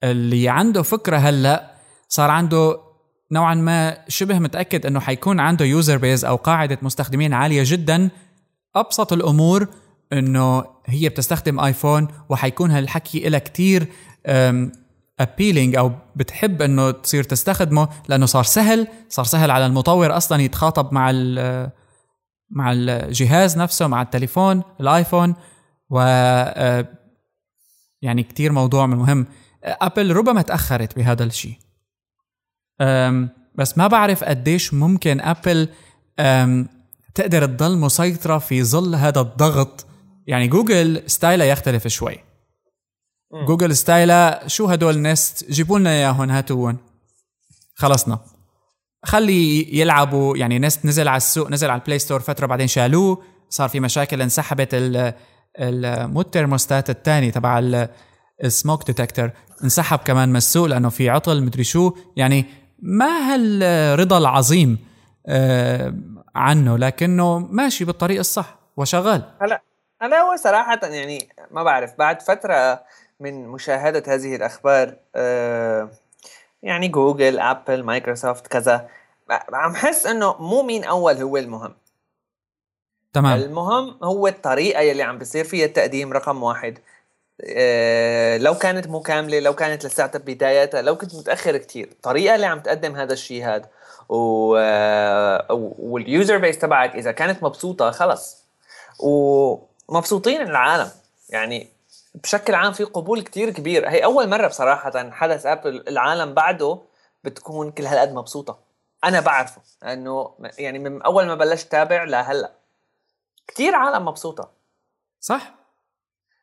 اللي 0.04 0.48
عنده 0.48 0.82
فكرة 0.82 1.16
هلأ 1.16 1.72
صار 2.08 2.30
عنده 2.30 2.78
نوعا 3.32 3.54
ما 3.54 3.98
شبه 4.08 4.38
متأكد 4.38 4.86
إنه 4.86 5.00
حيكون 5.00 5.40
عنده 5.40 5.64
user 5.64 5.96
base 5.98 6.24
أو 6.24 6.36
قاعدة 6.36 6.78
مستخدمين 6.82 7.32
عالية 7.32 7.62
جدا. 7.66 8.10
أبسط 8.76 9.12
الأمور 9.12 9.68
إنه 10.12 10.64
هي 10.86 11.08
بتستخدم 11.08 11.60
ايفون 11.60 12.08
وحيكون 12.28 12.70
هالحكي 12.70 13.28
لها 13.28 13.38
كتير 13.38 13.86
appealing 15.22 15.76
أو 15.76 15.92
بتحب 16.16 16.62
إنه 16.62 16.90
تصير 16.90 17.24
تستخدمه 17.24 17.88
لأنه 18.08 18.26
صار 18.26 18.44
سهل 18.44 18.88
صار 19.08 19.24
سهل 19.24 19.50
على 19.50 19.66
المطور 19.66 20.16
أصلا 20.16 20.42
يتخاطب 20.42 20.92
مع 20.92 21.12
مع 22.50 22.72
الجهاز 22.72 23.58
نفسه 23.58 23.86
مع 23.86 24.02
التليفون 24.02 24.62
الآيفون 24.80 25.34
و 25.90 26.00
آه، 26.00 26.88
يعني 28.02 28.22
كتير 28.22 28.52
موضوع 28.52 28.86
من 28.86 28.96
مهم. 28.96 29.26
أبل 29.64 30.16
ربما 30.16 30.42
تأخرت 30.42 30.96
بهذا 30.96 31.24
الشيء. 31.24 31.56
بس 33.54 33.78
ما 33.78 33.86
بعرف 33.86 34.24
قديش 34.24 34.74
ممكن 34.74 35.20
أبل 35.20 35.68
تقدر 37.14 37.46
تضل 37.46 37.78
مسيطرة 37.78 38.38
في 38.38 38.64
ظل 38.64 38.94
هذا 38.94 39.20
الضغط. 39.20 39.86
يعني 40.26 40.48
جوجل 40.48 41.02
style 41.06 41.39
ها 41.39 41.46
يختلف 41.46 41.88
شوي. 41.88 42.18
جوجل 43.34 43.76
style 43.76 44.36
ها 44.36 44.48
شو 44.48 44.66
هدول 44.66 45.02
Nest؟ 45.02 45.50
جيبوا 45.50 45.78
لنا 45.78 45.90
إياهم 45.90 46.30
هاتوهم 46.30 46.78
خلصنا. 47.74 48.18
خلي 49.04 49.68
يلعبوا 49.78 50.36
يعني 50.36 50.58
Nest 50.58 50.86
نزل 50.86 51.08
على 51.08 51.16
السوق 51.16 51.50
نزل 51.50 51.70
على 51.70 51.80
ال 51.80 51.84
Play 51.84 51.98
Store 51.98 52.20
فترة 52.20 52.46
بعدين 52.46 52.66
شالوه. 52.66 53.22
صار 53.48 53.68
في 53.68 53.80
مشاكل 53.80 54.22
انسحبت 54.22 54.68
ال 54.72 55.14
مو 56.12 56.20
الترموستات 56.20 56.90
الثاني 56.90 57.30
تبع 57.30 57.88
ال 58.44 58.51
smoke 58.51 58.86
detector 58.86 59.30
انسحب 59.64 59.98
كمان 59.98 60.28
من 60.28 60.36
السوق 60.36 60.66
لأنه 60.66 60.88
في 60.88 61.10
عطل 61.10 61.42
مدري 61.42 61.64
شو. 61.64 61.92
يعني 62.16 62.44
ما 62.82 63.34
هالرضا 63.34 64.18
العظيم 64.18 64.78
آه، 65.26 65.94
عنه 66.34 66.78
لكنه 66.78 67.38
ماشي 67.38 67.84
بالطريق 67.84 68.18
الصح 68.18 68.58
وشغال. 68.76 69.22
هلا 69.42 69.62
أنا 70.02 70.16
هو 70.16 70.36
صراحة 70.36 70.80
يعني 70.82 71.28
ما 71.50 71.62
بعرف 71.62 71.90
بعد 71.98 72.22
فترة 72.22 72.82
من 73.22 73.48
مشاهدة 73.48 74.14
هذه 74.14 74.36
الأخبار 74.36 74.96
آه، 75.14 75.90
يعني 76.62 76.88
جوجل 76.88 77.38
آبل 77.38 77.82
مايكروسوفت 77.82 78.46
كذا. 78.46 78.88
عم 79.52 79.74
حس 79.74 80.06
إنه 80.06 80.36
مو 80.38 80.62
مين 80.62 80.84
أول 80.84 81.16
هو 81.16 81.36
المهم. 81.36 81.74
تمام. 83.12 83.38
المهم 83.38 83.98
هو 84.02 84.26
الطريقة 84.26 84.80
يلي 84.80 85.02
عم 85.02 85.18
بيصير 85.18 85.44
فيها 85.44 85.66
التقديم 85.66 86.12
رقم 86.12 86.42
واحد. 86.42 86.78
آه، 87.40 88.38
لو 88.38 88.54
كانت 88.54 88.86
مو 88.86 89.00
كاملة 89.00 89.40
لو 89.40 89.54
كانت 89.54 89.86
لساتها 89.86 90.18
بداياتها 90.18 90.82
لو 90.82 90.96
كنت 90.96 91.14
متأخر 91.14 91.56
كتير. 91.56 91.88
الطريقة 91.92 92.34
اللي 92.34 92.46
عم 92.46 92.60
تقدم 92.60 92.96
هذا 92.96 93.12
الشيء 93.12 93.44
هذا 93.44 93.68
و... 94.08 94.56
آه، 94.56 95.46
وال 95.78 95.98
user 95.98 96.38
base 96.38 96.58
تبعك 96.58 96.94
إذا 96.94 97.12
كانت 97.12 97.42
مبسوطة 97.42 97.90
خلص. 97.90 98.44
ومبسوطين 98.98 100.40
العالم. 100.40 100.90
يعني 101.30 101.68
بشكل 102.14 102.54
عام 102.54 102.72
في 102.72 102.84
قبول 102.84 103.22
كتير 103.22 103.50
كبير. 103.50 103.88
هي 103.88 104.04
أول 104.04 104.28
مرة 104.28 104.46
بصراحة 104.46 105.10
حدث 105.10 105.46
ابل 105.46 105.84
العالم 105.88 106.34
بعده 106.34 106.78
بتكون 107.24 107.70
كل 107.70 107.86
هالقد 107.86 108.12
مبسوطة. 108.12 108.58
أنا 109.04 109.20
بعرفه 109.20 109.62
إنه 109.82 110.34
يعني 110.58 110.78
من 110.78 111.02
أول 111.02 111.26
ما 111.26 111.34
بلشت 111.34 111.72
تابع 111.72 112.04
لهلأ. 112.04 112.52
كتير 113.46 113.74
عالم 113.74 114.04
مبسوطة. 114.04 114.50
صح؟ 115.20 115.54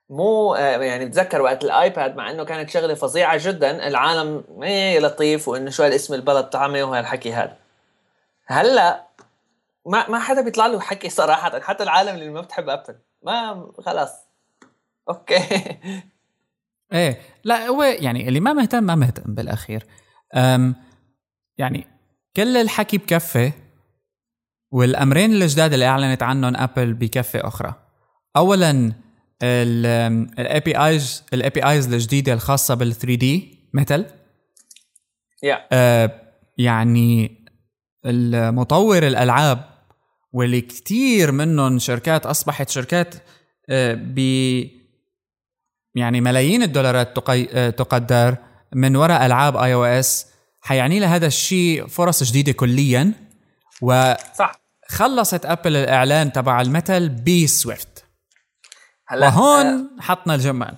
مو 0.09 0.55
آه، 0.55 0.77
يعني 0.77 1.05
بتذكر 1.05 1.41
وقت 1.41 1.63
الآيباد 1.63 2.15
مع 2.15 2.29
إنه 2.29 2.43
كانت 2.43 2.69
شغلة 2.69 2.93
فظيعة 2.93 3.37
جدا 3.41 3.87
العالم 3.87 4.43
إيه 4.63 4.99
لطيف 4.99 5.47
وإنه 5.47 5.69
شو 5.71 5.83
هالاسم 5.83 6.13
البلد 6.13 6.49
طعمه 6.49 6.83
وهالحكي 6.83 7.33
هذا. 7.33 7.57
هلأ 8.45 9.03
ما 9.85 10.09
ما 10.09 10.19
حدا 10.19 10.41
بيطلع 10.41 10.67
له 10.67 10.79
حكي 10.79 11.09
صراحة 11.09 11.59
حتى 11.59 11.83
العالم 11.83 12.15
اللي 12.15 12.29
ما 12.29 12.41
بتحب 12.41 12.69
ابل 12.69 12.95
ما 13.23 13.71
خلاص. 13.85 14.28
أوكي. 15.09 15.35
إيه 16.93 17.19
لا 17.43 17.67
هو 17.67 17.83
يعني 17.83 18.27
اللي 18.27 18.39
ما 18.39 18.53
مهتم 18.53 18.83
ما 18.83 18.95
مهتم 18.95 19.33
بالأخير. 19.33 19.85
أم 20.35 20.75
يعني 21.57 21.87
كل 22.35 22.57
الحكي 22.57 22.97
بكفي 22.97 23.51
والأمرين 24.71 25.33
الجداد 25.33 25.73
اللي 25.73 25.85
أعلنت 25.85 26.23
عنهم 26.23 26.55
أبل 26.55 26.93
بكفه 26.93 27.47
أخرى. 27.47 27.73
اولا 28.37 28.93
ال 29.43 30.59
APIs 30.59 31.23
ال 31.33 31.49
APIs 31.49 31.93
الجديدة 31.93 32.33
الخاصة 32.33 32.73
بال 32.73 32.93
3D 32.93 33.59
Metal 33.73 34.05
yeah. 35.45 35.73
يعني 36.57 37.39
المطور 38.05 39.07
الألعاب 39.07 39.69
واللي 40.33 40.61
كتير 40.61 41.31
منهم 41.31 41.79
شركات 41.79 42.25
أصبحت 42.25 42.69
شركات 42.69 43.15
آه، 43.69 43.93
ب 43.93 44.19
يعني 45.95 46.21
ملايين 46.21 46.63
الدولارات 46.63 47.29
آه، 47.29 47.69
تقدر 47.69 48.35
من 48.73 48.95
وراء 48.95 49.25
ألعاب 49.25 49.57
iOS. 49.57 50.27
حيعني 50.61 50.99
لها 50.99 51.15
هذا 51.15 51.27
الشيء 51.27 51.87
فرص 51.87 52.23
جديدة 52.23 52.51
كليا. 52.51 53.13
و 53.81 54.13
صح. 54.35 54.59
خلصت 54.87 55.45
أبل 55.45 55.75
الإعلان 55.75 56.31
تبع 56.31 56.61
ال 56.61 56.69
Metal 56.69 57.09
ب 57.09 57.25
Swift 57.25 58.05
هلا 59.07 59.27
وهون 59.27 59.65
آه 59.65 60.01
حطنا 60.01 60.35
الجمال. 60.35 60.75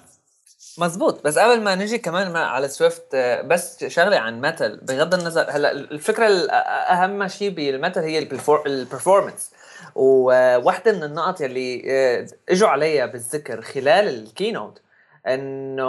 مزبوط. 0.77 1.23
بس 1.25 1.37
قبل 1.37 1.61
ما 1.61 1.75
نجي 1.75 1.97
كمان 1.97 2.35
على 2.35 2.67
Swift 2.67 3.05
آه، 3.13 3.41
بس 3.41 3.83
شغلة 3.85 4.17
عن 4.17 4.41
Metal 4.41 4.77
بغض 4.77 5.13
النظر 5.13 5.45
هلا 5.49 5.71
الفكرة 5.71 6.27
الاهم 6.27 7.27
شيء 7.27 7.49
بال 7.49 7.65
Metal 7.65 8.03
هي 8.03 8.19
ال 8.65 8.73
performance 8.73 9.51
وواحدة 9.95 10.91
من 10.91 11.03
النقط 11.03 11.41
يلي 11.41 11.83
آه، 11.87 12.27
إجوا 12.49 12.69
عليها 12.69 13.05
بالذكر 13.05 13.61
خلال 13.61 14.07
ال 14.07 14.16
keynote. 14.16 14.81
إنه 15.27 15.83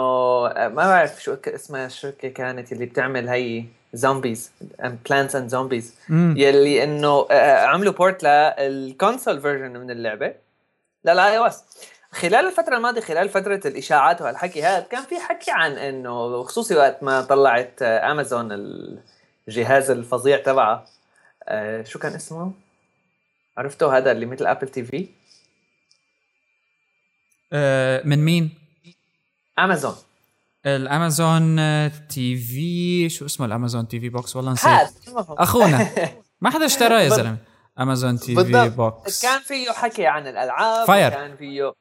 آه، 0.47 0.67
ما 0.67 0.87
بعرف 0.87 1.23
شو 1.23 1.37
اسمها 1.47 1.85
الشركة 1.85 2.29
كانت 2.29 2.71
اللي 2.71 2.85
بتعمل 2.85 3.29
هي 3.29 3.63
Zombies 3.93 4.51
Plants 5.09 5.35
and 5.35 5.49
Zombies 5.49 5.95
يلي 6.09 6.83
إنه 6.83 7.27
عملوا 7.67 7.93
port 7.93 8.23
لل 8.23 8.49
console 8.49 9.41
version 9.41 9.77
من 9.79 9.91
اللعبة 9.91 10.33
لل 11.05 11.37
iOS 11.37 11.63
خلال 12.11 12.47
الفترة 12.47 12.77
الماضية 12.77 13.01
خلال 13.01 13.29
فترة 13.29 13.61
الإشاعات 13.65 14.21
وهالحكي 14.21 14.63
هذا 14.63 14.79
كان 14.79 15.03
في 15.03 15.19
حكي 15.19 15.51
عن 15.51 15.71
إنه 15.71 16.43
خصوصي 16.43 16.75
وقت 16.75 17.03
ما 17.03 17.21
طلعت 17.21 17.81
أمازون 17.81 18.49
الجهاز 19.47 19.91
الفظيع 19.91 20.37
تبعها 20.37 20.85
آه 21.43 21.83
شو 21.83 21.99
كان 21.99 22.13
اسمه؟ 22.13 22.51
عرفته 23.57 23.97
هذا 23.97 24.11
اللي 24.11 24.25
مثل 24.25 24.45
أبل 24.45 24.67
تي 24.67 24.83
في؟ 24.83 25.07
آه 27.53 28.01
من 28.05 28.25
مين؟ 28.25 28.62
أمازون 29.59 29.95
ال 30.65 31.55
Amazon 32.07 32.35
TV 32.37 33.09
شو 33.09 33.25
اسمه 33.25 33.45
ال 33.45 33.87
Amazon 33.87 33.99
TV 33.99 34.09
Box؟ 34.09 34.35
والله 34.35 34.51
نسيت. 34.51 34.89
أخونا 35.29 35.89
ما 36.41 36.49
حدا 36.49 36.65
اشتراه 36.65 37.01
يا 37.01 37.09
زلمة. 37.17 37.37
Amazon 37.79 38.19
TV 38.19 38.69
Box. 38.69 39.21
كان 39.21 39.39
فيه 39.41 39.71
حكي 39.71 40.07
عن 40.07 40.27
الألعاب 40.27 40.87
Fire. 40.87 41.09
كان 41.09 41.35
فيه 41.37 41.73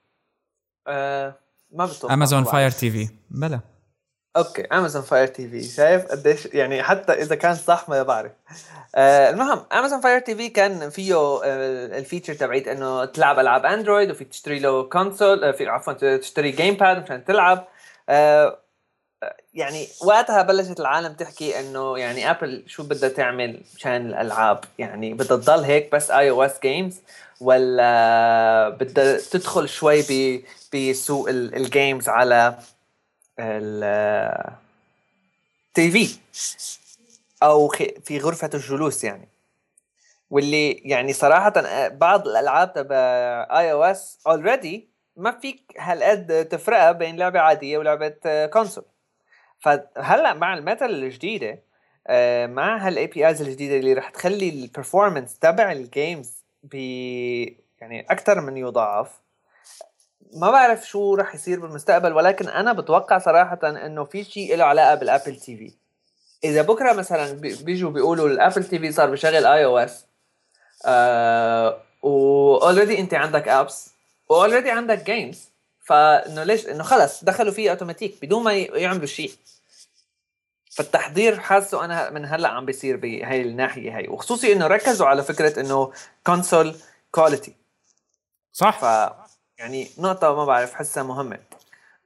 آه 0.89 1.39
ما 1.73 1.87
بتوقع 1.87 2.15
Amazon 2.15 2.45
Fire 2.45 2.71
TV. 2.71 3.09
بلا. 3.31 3.61
Okay 4.37 4.63
Amazon 4.63 5.03
Fire 5.03 5.27
TV 5.27 5.63
شايف 5.63 6.07
قديش 6.07 6.47
يعني 6.47 6.83
حتى 6.83 7.13
إذا 7.13 7.35
كان 7.35 7.55
صح 7.55 7.89
ما 7.89 8.03
بعرف. 8.03 8.33
آه 8.95 9.31
المهم 9.31 9.65
Amazon 9.73 10.01
Fire 10.01 10.19
TV 10.21 10.49
كان 10.49 10.91
فيه 10.91 11.15
آه 11.45 11.99
ال 11.99 12.03
feature 12.03 12.35
تبعيت 12.35 12.69
إنه 12.69 13.05
تلعب 13.05 13.39
ألعاب 13.39 13.67
Android 13.67 14.11
وفيك 14.11 14.29
تشتري 14.29 14.59
له 14.59 14.83
console 14.83 15.45
آه 15.45 15.51
في 15.51 15.69
عفوا 15.69 16.17
تشتري 16.17 16.51
gamepad 16.51 17.03
مشان 17.03 17.25
تلعب. 17.25 17.69
آه 18.09 18.59
يعني 19.55 19.89
وقتها 20.05 20.43
بلشت 20.43 20.81
العالم 20.81 21.13
تحكي 21.13 21.61
إنه 21.61 21.99
يعني 21.99 22.31
Apple 22.31 22.65
شو 22.67 22.83
بدها 22.83 23.09
تعمل 23.09 23.63
مشان 23.77 24.07
الألعاب؟ 24.07 24.65
يعني 24.79 25.15
بدها 25.15 25.37
تضل 25.37 25.65
هيك 25.65 25.93
بس 25.93 26.11
iOS 26.11 26.61
games 26.63 27.01
ولا 27.41 28.69
بدها 28.69 29.19
تدخل 29.31 29.69
شوي 29.69 30.03
بسوق 30.75 31.29
ال 31.29 31.42
games 31.42 32.09
على 32.09 32.59
ال 33.39 35.01
TV 35.91 36.19
أو 37.43 37.69
في 38.05 38.19
غرفة 38.19 38.51
الجلوس 38.55 39.05
يعني. 39.05 39.29
واللي 40.31 40.71
يعني 40.71 41.13
صراحة 41.13 41.53
بعض 41.89 42.29
الألعاب 42.29 42.73
تبع 42.73 42.97
iOS 43.51 44.19
already 44.27 44.89
ما 45.17 45.39
فيك 45.39 45.75
هالقد 45.79 46.49
تفرقها 46.49 46.93
بين 46.93 47.17
لعبة 47.17 47.41
عادية 47.41 47.79
ولعبة 47.79 48.47
console 48.47 48.85
فهلأ 49.61 50.35
مع 50.35 50.55
ال 50.55 50.60
Metal 50.60 50.87
الجديدة 50.87 51.63
آه، 52.07 52.47
مع 52.47 52.77
هال 52.77 53.07
APIs 53.07 53.43
الجديدة 53.43 53.77
اللي 53.77 53.93
رح 53.93 54.11
تخلي 54.11 54.49
ال 54.49 54.56
performance 54.56 55.39
تبع 55.39 55.73
ال 55.73 55.85
games 55.85 56.45
ب 56.63 56.75
يعني 57.81 58.01
أكثر 58.11 58.41
من 58.41 58.57
يضاعف 58.57 59.22
ما 60.33 60.51
بعرف 60.51 60.89
شو 60.89 61.15
رح 61.15 61.35
يصير 61.35 61.61
بالمستقبل 61.61 62.13
ولكن 62.13 62.49
أنا 62.49 62.73
بتوقع 62.73 63.19
صراحة 63.19 63.59
إنه 63.65 64.05
في 64.05 64.25
شيء 64.25 64.57
له 64.57 64.65
علاقة 64.65 64.95
بال 64.95 65.37
Apple 65.37 65.57
TV. 65.57 65.73
إذا 66.45 66.63
بكرة 66.63 66.93
مثلا 66.93 67.33
بيجوا 67.33 67.91
بيقولوا 67.91 68.29
ال 68.29 68.65
Apple 68.65 68.79
TV 68.79 68.93
صار 68.93 69.11
بشغل 69.11 69.47
iOS 69.47 70.05
و 72.03 72.15
already 72.15 72.99
أنت 72.99 73.15
عندك 73.15 73.49
apps 73.49 73.91
و 74.29 74.34
already 74.34 74.71
عندك 74.71 75.05
games 75.11 75.49
فإنه 75.85 76.45
ليش؟ 76.45 76.67
إنه 76.67 76.83
خلص 76.83 77.25
دخلوا 77.25 77.53
فيه 77.53 77.71
أوتوماتيك 77.71 78.15
بدون 78.23 78.45
ما 78.45 78.53
يعملوا 78.53 79.07
شيء 79.07 79.33
فالتحضير 80.71 81.41
حاسه 81.41 81.85
أنا 81.85 82.11
من 82.11 82.25
هلأ 82.25 82.49
عم 82.49 82.67
بيصير 82.67 82.97
بهي 82.97 83.43
الناحية 83.43 83.99
هي 83.99 84.09
وخصوصي 84.09 84.53
إنه 84.53 84.67
ركزوا 84.67 85.07
على 85.07 85.23
فكرة 85.23 85.61
إنه 85.61 85.93
console 86.27 86.77
quality 87.11 87.55
صح. 88.53 88.79
ف 88.79 88.85
يعني 89.63 89.89
نقطة 89.99 90.35
ما 90.35 90.45
بعرف 90.45 90.75
حسها 90.75 91.03
مهمة. 91.03 91.39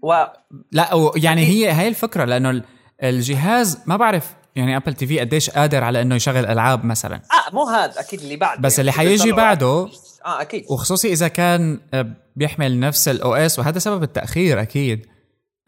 و 0.02 0.24
لا 0.72 1.10
يعني 1.16 1.44
هي 1.44 1.72
هي 1.72 1.88
الفكرة 1.88 2.24
لأنه 2.24 2.62
الجهاز 3.02 3.78
ما 3.86 3.96
بعرف 3.96 4.34
يعني 4.56 4.76
Apple 4.76 4.94
TV 4.94 5.20
قديش 5.20 5.50
قادر 5.50 5.84
على 5.84 6.02
إنه 6.02 6.14
يشغل 6.14 6.46
ألعاب 6.46 6.84
مثلا. 6.84 7.16
آه 7.16 7.54
مو 7.54 7.64
هذا 7.64 8.00
أكيد 8.00 8.20
اللي 8.20 8.36
بعده. 8.36 8.60
بس 8.60 8.80
اللي 8.80 8.92
حيجي 8.92 9.32
بعده 9.32 9.88
آه 10.26 10.40
أكيد. 10.40 10.64
وخصوصي 10.70 11.12
إذا 11.12 11.28
كان 11.28 11.80
آه، 11.94 12.06
بيحمل 12.36 12.80
نفس 12.80 13.08
ال 13.08 13.34
OS 13.34 13.58
وهذا 13.58 13.78
سبب 13.78 14.02
التأخير 14.02 14.60
أكيد. 14.62 15.06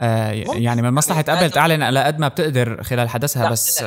آه 0.01 0.31
يعني 0.33 0.83
من 0.83 0.91
مصلحة 0.91 1.25
Apple 1.29 1.51
تعلن 1.51 1.83
على 1.83 2.05
قد 2.05 2.19
ما 2.19 2.29
بتقدر 2.29 2.83
خلال 2.83 3.09
حدثها 3.09 3.51
بس 3.51 3.85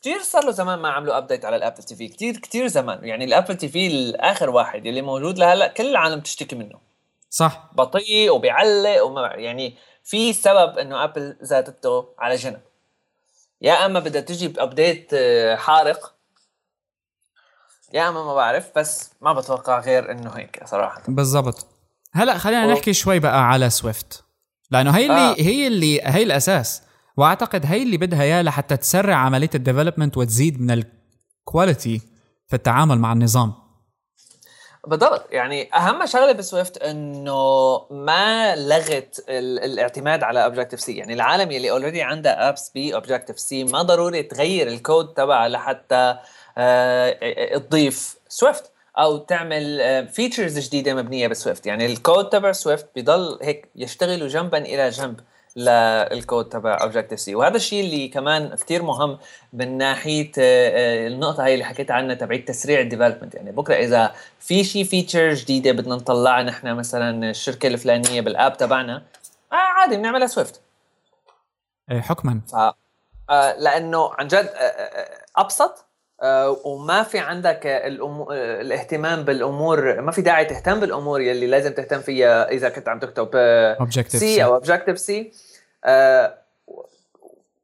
كثير 0.00 0.20
صار 0.22 0.44
له 0.44 0.50
زمان 0.50 0.78
ما 0.78 0.88
عملوا 0.88 1.18
update 1.18 1.44
على 1.44 1.56
ال 1.56 1.82
Apple 1.82 1.96
TV 1.96 2.08
كثير 2.08 2.36
كثير 2.36 2.66
زمان. 2.66 2.98
يعني 3.02 3.24
ال 3.24 3.56
Apple 3.56 3.68
TV 3.68 3.86
الآخر 3.86 4.50
واحد 4.50 4.86
اللي 4.86 5.02
موجود 5.02 5.38
لهلأ 5.38 5.66
كل 5.66 5.86
العالم 5.86 6.20
تشتكي 6.20 6.56
منه. 6.56 6.87
صح. 7.30 7.70
بطيء 7.74 8.30
وبيعلق 8.30 9.04
وما 9.04 9.26
يعني 9.34 9.76
في 10.04 10.32
سبب 10.32 10.78
إنه 10.78 11.04
Apple 11.04 11.36
زادته 11.40 12.08
على 12.18 12.36
جنب. 12.36 12.60
يا 13.60 13.86
أما 13.86 14.00
بدها 14.00 14.20
تجي 14.20 14.48
ب 14.48 14.57
update 14.57 15.10
آه، 15.14 15.56
حارق 15.56 16.14
يا 17.94 18.08
أما 18.08 18.24
ما 18.24 18.34
بعرف 18.34 18.70
بس 18.76 19.10
ما 19.20 19.32
بتوقع 19.32 19.80
غير 19.80 20.10
إنه 20.10 20.30
هيك 20.30 20.62
صراحة. 20.64 21.02
بالضبط. 21.08 21.66
هلأ 22.12 22.38
خلينا 22.38 22.66
و... 22.66 22.70
نحكي 22.70 22.92
شوي 22.92 23.18
بقى 23.18 23.48
على 23.48 23.70
Swift 23.70 24.24
لأنه 24.70 24.90
هي 24.90 25.06
اللي 25.06 25.30
آه. 25.30 25.34
هي 25.38 25.66
اللي 25.66 26.00
هي 26.02 26.22
الأساس. 26.22 26.82
وأعتقد 27.16 27.66
هي 27.66 27.82
اللي 27.82 27.96
بدها 27.96 28.22
اياه 28.22 28.42
لحتى 28.42 28.76
تسرع 28.76 29.14
عملية 29.14 29.50
ال 29.54 29.59
development 29.59 30.16
وتزيد 30.16 30.60
من 30.60 30.84
ال 31.46 31.53
quality 31.53 31.98
في 32.46 32.56
التعامل 32.56 32.98
مع 32.98 33.12
النظام. 33.12 33.54
بالضبط. 34.86 35.26
يعني 35.30 35.74
أهم 35.74 36.06
شغلة 36.06 36.32
ب 36.32 36.40
Swift 36.40 36.82
إنه 36.82 37.78
ما 37.90 38.56
لغت 38.56 39.24
الاعتماد 39.28 40.22
على 40.22 40.44
Objective-C 40.44 40.96
يعني 40.96 41.12
العالم 41.12 41.50
يلي 41.50 41.70
already 41.70 42.02
عندها 42.02 42.48
apps 42.48 42.70
ب 42.74 43.40
Objective-C 43.40 43.64
ما 43.64 43.82
ضروري 43.82 44.22
تغير 44.22 44.68
الكود 44.68 45.14
تبعها 45.14 45.48
لحتى 45.48 46.16
آه، 46.58 47.58
تضيف 47.58 48.16
Swift 48.28 48.72
أو 48.98 49.18
تعمل 49.18 50.08
features 50.08 50.58
آه، 50.58 50.62
جديدة 50.62 50.94
مبنية 50.94 51.28
ب 51.28 51.34
Swift 51.34 51.66
يعني 51.66 51.86
الكود 51.86 52.28
تبع 52.28 52.52
Swift 52.52 52.86
بضل 52.96 53.38
هيك 53.42 53.68
يشتغلوا 53.76 54.28
جنبا 54.28 54.58
إلى 54.58 54.90
جنب. 54.90 55.20
للكود 55.56 56.48
تبع 56.48 56.78
Objective-C 56.82 57.34
وهذا 57.34 57.56
الشيء 57.56 57.84
اللي 57.84 58.08
كمان 58.08 58.54
كثير 58.54 58.82
مهم 58.82 59.18
من 59.52 59.78
ناحية 59.78 60.30
آه، 60.38 61.06
النقطة 61.06 61.44
هاي 61.44 61.54
اللي 61.54 61.64
حكيت 61.64 61.90
عنها 61.90 62.14
تبع 62.14 62.36
تسريع 62.36 62.80
ال 62.80 62.84
development 62.84 63.34
يعني 63.34 63.52
بكرة 63.52 63.74
إذا 63.74 64.14
في 64.40 64.64
شيء 64.64 64.84
feature 64.84 65.34
جديدة 65.34 65.72
بدنا 65.72 65.94
نطلعها 65.94 66.42
نحن 66.42 66.74
مثلا 66.74 67.30
الشركة 67.30 67.66
الفلانية 67.66 68.20
بال 68.20 68.34
app 68.34 68.56
تبعنا 68.56 69.02
آه 69.52 69.56
عادي 69.56 69.96
بنعملها 69.96 70.26
Swift 70.26 70.60
إيه، 71.90 72.00
حكما. 72.00 72.40
ف 72.48 73.32
لأنه 73.58 74.12
عن 74.14 74.26
جد 74.26 74.50
ابسط 75.36 75.78
آه، 75.78 75.87
وما 76.64 77.02
في 77.02 77.18
عندك 77.18 77.66
الأمو... 77.66 78.30
آه، 78.32 78.60
الاهتمام 78.60 79.22
بالأمور 79.22 80.00
ما 80.00 80.12
في 80.12 80.22
داعي 80.22 80.44
تهتم 80.44 80.80
بالأمور 80.80 81.20
يلي 81.20 81.46
لازم 81.46 81.72
تهتم 81.72 82.00
فيها 82.00 82.50
إذا 82.50 82.68
كنت 82.68 82.88
عم 82.88 82.98
تكتب 82.98 83.30
C 84.20 84.44
أو 84.44 84.54
Objective-C 84.54 85.32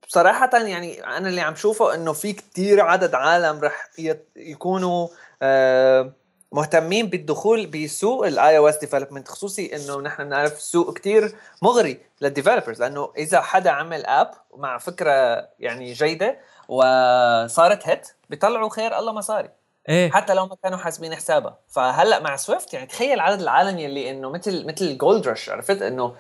بصراحة 0.09 0.51
يعني 0.53 1.05
أنا 1.05 1.29
اللي 1.29 1.41
عم 1.41 1.55
شوفه 1.55 1.95
إنه 1.95 2.13
في 2.13 2.33
كتير 2.33 2.81
عدد 2.81 3.15
عالم 3.15 3.61
رح 3.61 3.91
يكونوا 4.37 5.09
آه، 5.43 6.13
مهتمين 6.53 7.07
بالدخول 7.07 7.67
بسوق 7.67 8.27
ال 8.27 8.59
iOS 8.59 8.79
development 8.79 9.29
خصوصي 9.29 9.77
إنه 9.77 10.01
نحن 10.01 10.25
بنعرف 10.25 10.61
سوق 10.61 10.95
كتير 10.95 11.35
مغري 11.63 12.01
لل 12.21 12.31
developers 12.31 12.81
لأنه 12.81 13.13
إذا 13.17 13.41
حدا 13.41 13.71
عمل 13.71 14.07
app 14.07 14.31
مع 14.57 14.79
فكرة 14.79 15.49
يعني 15.59 15.93
جيدة 15.93 16.39
وصارت 16.69 17.89
hit 17.89 18.09
بيطلعوا 18.31 18.71
خير 18.71 18.99
الله 18.99 19.13
مصاري 19.13 19.49
إيه؟ 19.89 20.11
حتى 20.11 20.35
لو 20.35 20.47
ما 20.47 20.57
كانوا 20.63 20.79
حاسبين 20.79 21.15
حسابها. 21.15 21.59
فهلأ 21.69 22.21
مع 22.21 22.37
Swift 22.37 22.75
يعني 22.75 22.87
تخيل 22.87 23.21
عدد 23.21 23.41
العالم 23.41 23.79
يلي 23.79 24.11
إنه 24.11 24.31
مثل 24.31 24.67
مثل 24.67 24.99
gold 24.99 25.29
rush 25.29 25.51
عرفت؟ 25.51 25.83
إنه 25.83 26.15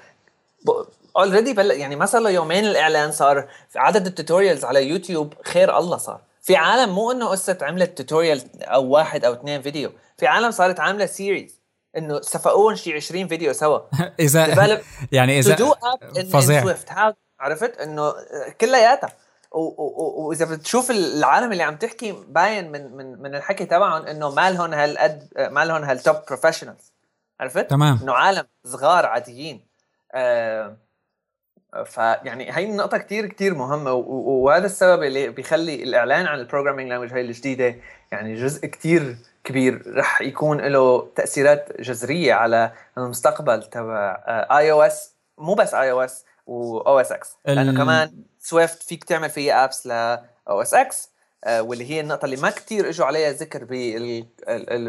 already 1.16 1.52
بل 1.52 1.70
يعني 1.70 1.96
ما 1.96 2.06
صار 2.06 2.20
له 2.20 2.30
يومين 2.30 2.64
الإعلان 2.64 3.12
صار 3.12 3.48
عدد 3.76 4.06
ال 4.06 4.12
tutorials 4.12 4.64
على 4.64 4.88
يوتيوب 4.88 5.34
خير 5.44 5.78
الله 5.78 5.96
صار. 5.96 6.20
في 6.42 6.56
عالم 6.56 6.94
مو 6.94 7.12
إنه 7.12 7.28
قصة 7.28 7.58
عملت 7.62 7.98
tutorial 7.98 8.62
أو 8.62 8.84
واحد 8.86 9.24
أو 9.24 9.32
اثنين 9.32 9.62
فيديو 9.62 9.92
في 10.18 10.26
عالم 10.26 10.50
صارت 10.50 10.80
عاملة 10.80 11.06
series 11.06 11.60
إنه 11.96 12.20
صفقوهم 12.20 12.74
شي 12.74 12.94
20 12.94 13.28
فيديو 13.28 13.52
سوا. 13.52 13.78
إذا 14.20 14.46
يعني 15.12 15.38
إذا 15.38 15.74
فظيع. 16.32 16.74
عرفت؟ 17.40 17.78
إنه 17.80 18.14
كلياتها. 18.60 19.12
وإذا 19.54 20.44
بتشوف 20.44 20.90
العالم 20.90 21.52
اللي 21.52 21.62
عم 21.62 21.76
تحكي 21.76 22.14
باين 22.28 22.72
من 22.72 22.96
من 22.96 23.22
من 23.22 23.34
الحكي 23.34 23.66
تبعهم 23.66 24.06
إنه 24.06 24.30
ما 24.30 24.50
لهم 24.50 24.74
هالقد 24.74 25.28
ما 25.36 25.64
لهم 25.64 25.84
هال 25.84 25.97
top 25.97 26.16
professionals 26.28 26.92
عرفت؟ 27.40 27.70
تمام. 27.70 27.98
إنه 28.02 28.12
عالم 28.12 28.44
صغار 28.64 29.06
عاديين. 29.06 29.66
آه 30.12 30.76
فيعني 31.84 32.56
هي 32.56 32.64
النقطة 32.64 32.98
كتير 32.98 33.26
كتير 33.26 33.54
مهمة 33.54 33.92
وهذا 33.92 34.66
السبب 34.66 35.02
اللي 35.02 35.28
بيخلي 35.28 35.82
الإعلان 35.82 36.26
عن 36.26 36.38
ال 36.38 36.43
programming 36.43 36.90
language 36.90 37.12
هي 37.12 37.20
الجديدة 37.20 37.74
يعني 38.12 38.34
جزء 38.34 38.66
كتير 38.66 39.16
كبير 39.44 39.96
رح 39.96 40.22
يكون 40.22 40.60
له 40.60 41.08
تأثيرات 41.16 41.80
جذرية 41.80 42.34
على 42.34 42.72
المستقبل 42.98 43.62
تبع 43.62 44.22
iOS 44.26 45.14
مو 45.38 45.54
بس 45.54 45.74
اي 45.74 45.90
أو 45.90 46.00
اس 46.00 46.24
واو 46.46 47.00
اس 47.00 47.12
إكس 47.12 47.36
لأنه 47.46 47.76
كمان 47.76 48.24
Swift 48.44 48.82
فيك 48.82 49.04
تعمل 49.04 49.30
فيها 49.30 49.64
apps 49.64 49.86
ل 49.86 49.90
OS 50.48 50.74
X 50.74 51.08
واللي 51.48 51.90
هي 51.90 52.00
النقطة 52.00 52.24
اللي 52.24 52.36
ما 52.36 52.50
كتير 52.50 52.88
إجوا 52.88 53.06
عليها 53.06 53.32
ذكر 53.32 53.64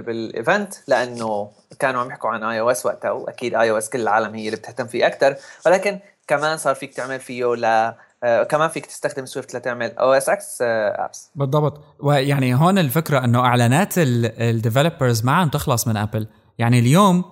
بال 0.02 0.22
event 0.22 0.74
لأنه 0.88 1.52
كانوا 1.80 2.02
عم 2.02 2.10
يحكوا 2.10 2.30
عن 2.30 2.44
iOS 2.44 2.86
وقتها 2.86 3.12
وأكيد 3.12 3.56
iOS 3.56 3.90
كل 3.90 4.02
العالم 4.02 4.36
هي 4.36 4.46
اللي 4.46 4.58
بتهتم 4.58 4.88
فيه 4.88 5.08
أكثر 5.08 5.36
ولكن 5.66 6.00
كمان 6.28 6.58
صار 6.58 6.76
فيك 6.76 6.94
تعمل 6.94 7.20
فيه 7.20 7.56
ل 7.56 7.94
آه، 8.24 8.44
كمان 8.44 8.70
فيك 8.70 8.86
تستخدم 8.86 9.26
Swift 9.26 9.56
لتعمل 9.56 9.92
OS 9.98 10.30
X 10.30 10.58
apps 10.62 11.32
بالضبط. 11.36 11.84
ويعني 12.00 12.56
هون 12.56 12.78
الفكرة 12.78 13.26
إنه 13.26 13.40
إعلانات 13.40 13.94
ال 13.98 14.09
developers 14.09 15.26
ما 15.26 15.32
عم 15.32 15.50
تخلص 15.50 15.88
من 15.88 15.98
Apple 15.98 16.28
يعني 16.58 16.80
اليوم 16.80 17.26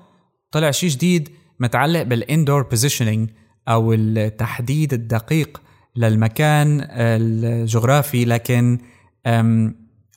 طلع 0.51 0.71
شيء 0.71 0.89
جديد 0.89 1.35
متعلق 1.59 2.01
بال 2.01 2.16
indoor 2.16 2.61
positioning 2.61 3.29
أو 3.67 3.93
التحديد 3.93 4.93
الدقيق 4.93 5.61
للمكان 5.95 6.87
الجغرافي 6.91 8.25
لكن 8.25 8.77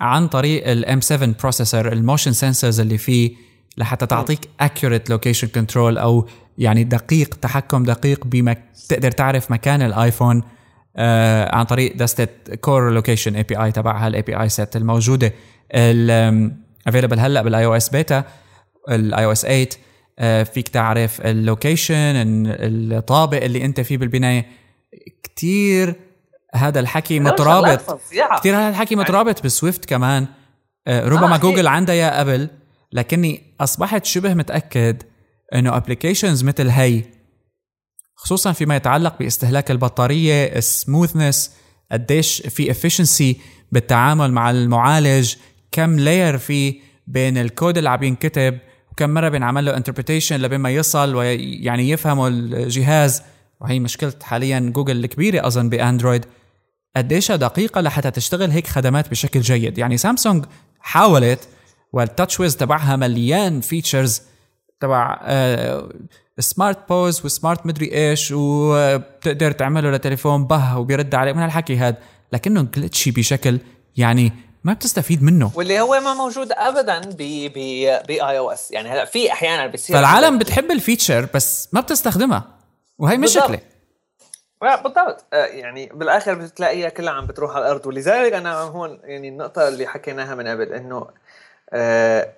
عن 0.00 0.28
طريق 0.28 0.68
ال 0.70 0.85
M 0.85 1.00
7 1.00 1.34
processor 1.40 1.92
ال 1.92 1.98
motion 1.98 2.32
sensors 2.32 2.80
اللي 2.80 2.98
فيه 2.98 3.30
لحتى 3.78 4.06
تعطيك 4.06 4.40
accurate 4.62 5.12
location 5.12 5.48
control 5.58 5.76
أو 5.76 6.28
يعني 6.58 6.84
دقيق 6.84 7.34
تحكم 7.34 7.84
دقيق 7.84 8.26
بما 8.26 8.56
تقدر 8.88 9.10
تعرف 9.10 9.50
مكان 9.50 9.82
الايفون 9.82 10.42
آه 10.96 11.56
عن 11.56 11.64
طريق 11.64 11.96
دستة 11.96 12.54
Core 12.54 12.90
Location 12.92 13.36
API 13.36 13.72
تبعها 13.72 14.08
ال 14.08 14.22
API 14.22 14.40
set 14.40 14.76
الموجودة. 14.76 15.32
available 16.86 17.20
هلأ 17.20 17.42
بال 17.42 17.64
iOS 17.64 17.88
beta 17.88 18.24
ال 18.90 19.24
iOS 19.24 19.42
8 19.42 19.66
آه 20.18 20.42
فيك 20.42 20.68
تعرف 20.68 21.20
اللوكيشن 21.20 21.94
الطابق 22.92 23.44
اللي 23.44 23.64
أنت 23.64 23.80
فيه 23.80 23.98
بالبناية. 23.98 24.46
كتير 25.22 25.94
هذا 26.54 26.80
الحكي 26.80 27.20
مترابط. 27.20 28.00
كثير 28.38 28.56
هذا 28.56 28.68
الحكي 28.68 28.96
مترابط 28.96 29.44
ب 29.44 29.51
Swift 29.51 29.84
كمان. 29.84 30.26
آه 30.86 31.08
ربما 31.08 31.34
آه 31.34 31.38
جوجل 31.38 31.66
عندها 31.66 31.94
يا 31.94 32.18
قبل 32.18 32.48
لكني 32.92 33.54
أصبحت 33.60 34.04
شبه 34.04 34.34
متأكد 34.34 35.02
إنه 35.54 35.76
applications 35.76 36.44
مثل 36.44 36.68
هي 36.68 37.02
خصوصا 38.14 38.52
فيما 38.52 38.76
يتعلق 38.76 39.18
باستهلاك 39.18 39.70
البطارية 39.70 40.44
ال 40.44 40.54
smoothness 40.54 41.50
قديش 41.92 42.42
في 42.42 42.70
efficiency 42.70 43.40
بالتعامل 43.72 44.32
مع 44.32 44.50
المعالج 44.50 45.34
كم 45.72 45.98
layer 45.98 46.38
في 46.38 46.80
بين 47.06 47.38
الكود 47.38 47.78
اللي 47.78 47.90
عم 47.90 48.02
ينكتب 48.02 48.58
وكم 48.92 49.10
مرة 49.10 49.28
بينعمل 49.28 49.64
له 49.64 49.76
interpretation 49.76 50.36
لبين 50.36 50.60
ما 50.60 50.70
يصل 50.70 51.14
ويعني 51.14 51.90
يفهموا 51.90 52.28
الجهاز. 52.28 53.22
وهي 53.60 53.80
مشكلة 53.80 54.12
حاليا 54.22 54.72
جوجل 54.74 55.04
الكبيرة 55.04 55.46
أظن 55.46 55.68
بأندرويد. 55.68 56.26
قديش 56.96 57.32
دقيقة 57.32 57.80
لحتى 57.80 58.10
تشتغل 58.10 58.50
هيك 58.50 58.66
خدمات 58.66 59.10
بشكل 59.10 59.40
جيد. 59.40 59.78
يعني 59.78 59.96
سامسونج 59.96 60.44
حاولت 60.80 61.48
وال 61.92 62.40
TouchWiz 62.40 62.56
تبعها 62.56 62.96
مليان 62.96 63.60
features 63.60 64.22
تبع 64.80 65.20
smart 66.38 66.88
pause 66.88 67.24
و 67.26 67.33
smart 67.33 67.66
مدري 67.66 67.92
إيش 67.92 68.32
وبتقدر 68.36 69.52
تعمله 69.52 69.90
لتليفون 69.90 70.44
به 70.46 70.78
وبيرد 70.78 71.14
عليك 71.14 71.36
من 71.36 71.42
هالحكي 71.42 71.76
هذا 71.76 71.96
لكنه 72.32 72.62
glitchy 72.62 73.10
بشكل 73.10 73.58
يعني 73.96 74.32
ما 74.64 74.72
بتستفيد 74.72 75.22
منه. 75.22 75.50
واللي 75.54 75.80
هو 75.80 76.00
ما 76.00 76.14
موجود 76.14 76.52
ابدا 76.52 77.00
ب 77.00 77.16
ب 77.16 77.54
ب 78.08 78.38
iOS 78.38 78.70
يعني 78.70 78.88
هلا 78.88 79.04
في 79.04 79.32
أحيانا 79.32 79.66
بصير 79.66 79.96
فالعالم 79.96 80.38
بتحب 80.38 80.70
ال 80.70 80.78
feature 80.78 81.28
بس 81.34 81.68
ما 81.72 81.80
بتستخدمها. 81.80 82.55
وهي 82.98 83.16
مشكله 83.16 83.60
بالضبط. 84.60 85.24
آه، 85.32 85.46
يعني 85.46 85.86
بالآخر 85.86 86.34
بتلاقيها 86.34 86.88
كلها 86.88 87.12
عم 87.12 87.26
بتروح 87.26 87.56
على 87.56 87.66
الأرض. 87.66 87.86
ولذلك 87.86 88.32
أنا 88.32 88.60
هون 88.60 89.00
يعني 89.04 89.28
النقطة 89.28 89.68
اللي 89.68 89.86
حكيناها 89.86 90.34
من 90.34 90.48
قبل 90.48 90.72
إنه 90.72 91.08
آه 91.70 92.32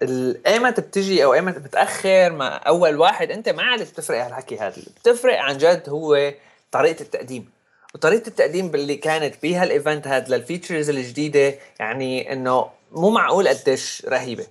ايمت 0.46 0.80
بتجي 0.80 1.24
أو 1.24 1.34
ايمت 1.34 1.58
بتأخر 1.58 2.32
مع 2.32 2.60
أول 2.66 2.96
واحد 2.96 3.30
أنت 3.30 3.48
ما 3.48 3.62
عاد 3.62 3.80
بتفرق 3.80 4.24
هالحكي 4.24 4.58
هذا. 4.58 4.82
بتفرق 5.00 5.38
عن 5.38 5.58
جد 5.58 5.88
هو 5.88 6.32
طريقة 6.72 7.02
التقديم. 7.02 7.50
وطريقة 7.94 8.28
التقديم 8.28 8.74
اللي 8.74 8.96
كانت 8.96 9.42
بهال 9.42 9.66
event 9.66 10.06
هذا 10.06 10.36
لل 10.36 10.47
features 10.47 10.90
الجديدة 10.90 11.54
يعني 11.80 12.32
إنه 12.32 12.70
مو 12.92 13.10
معقول 13.10 13.48
قديش 13.48 14.06
رهيبة. 14.08 14.46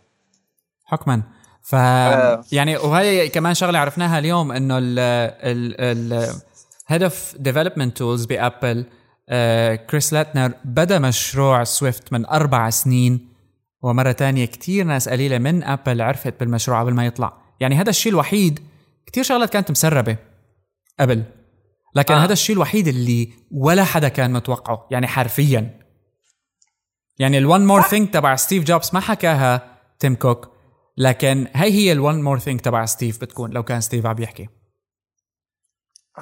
حكما. 0.86 1.24
ف 1.68 1.76
آه. 1.76 2.44
يعني 2.52 2.78
وهي 2.78 3.30
كمان 3.30 3.54
شغلة 3.54 3.80
عرفناها 3.80 4.20
اليوم 4.20 4.52
إنه 4.52 4.78
ال 4.78 5.00
ال 5.80 6.34
head 6.88 7.04
of 7.04 7.36
development 7.40 7.98
tools 7.98 8.26
بأبل 8.26 8.86
كريس 9.90 10.14
لاتنر 10.14 10.52
بدا 10.66 11.00
مشروع 11.00 11.64
Swift 11.64 12.14
من 12.14 12.26
أربع 12.26 12.70
سنين 12.70 13.30
ومرة 13.82 14.12
تانية 14.12 14.46
كتير 14.46 14.86
ناس 14.86 15.10
قليلة 15.10 15.38
من 15.38 15.64
أبل 15.64 16.02
عرفت 16.02 16.40
بالمشروع 16.40 16.80
قبل 16.80 16.94
ما 16.94 17.06
يطلع 17.06 17.34
يعني 17.60 17.76
هذا 17.76 17.90
الشيء 17.90 18.12
الوحيد 18.12 18.60
كتير 19.06 19.24
شغلات 19.24 19.50
كانت 19.50 19.72
مسربة 19.72 20.18
قبل 21.00 21.24
لكن 21.96 22.14
آه. 22.14 22.24
هذا 22.26 22.34
الشيء 22.34 22.56
الوحيد 22.56 22.88
اللي 22.88 23.30
ولا 23.52 23.84
حدا 23.84 24.08
كان 24.08 24.34
متوقعه 24.34 24.88
يعني 24.92 25.08
حرفيا 25.08 25.80
يعني 27.20 27.38
ال 27.38 27.45
one 27.45 27.66
more 27.66 27.82
thing 27.82 28.10
تبع 28.10 28.36
ستيف 28.36 28.64
جوبز 28.64 28.90
ما 28.94 29.00
حكاها 29.00 29.78
تيم 30.00 30.16
كوك 30.16 30.57
لكن 30.98 31.48
هي 31.54 31.72
هي 31.72 31.92
ال 31.92 31.99
one 31.99 32.22
more 32.22 32.40
thing 32.40 32.60
تبع 32.60 32.86
ستيف 32.86 33.22
بتكون 33.22 33.52
لو 33.52 33.64
كان 33.64 33.82
ستيف 33.82 34.06
عم 34.06 34.22
يحكي. 34.22 34.50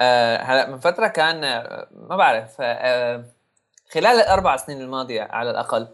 آه، 0.00 0.36
هلا 0.42 0.70
من 0.70 0.78
فترة 0.78 1.06
كان 1.06 1.40
ما 2.08 2.16
بعرف 2.16 2.56
آه، 2.60 3.24
خلال 3.90 4.20
الأربع 4.20 4.56
سنين 4.56 4.80
الماضية 4.80 5.22
على 5.22 5.50
الأقل 5.50 5.88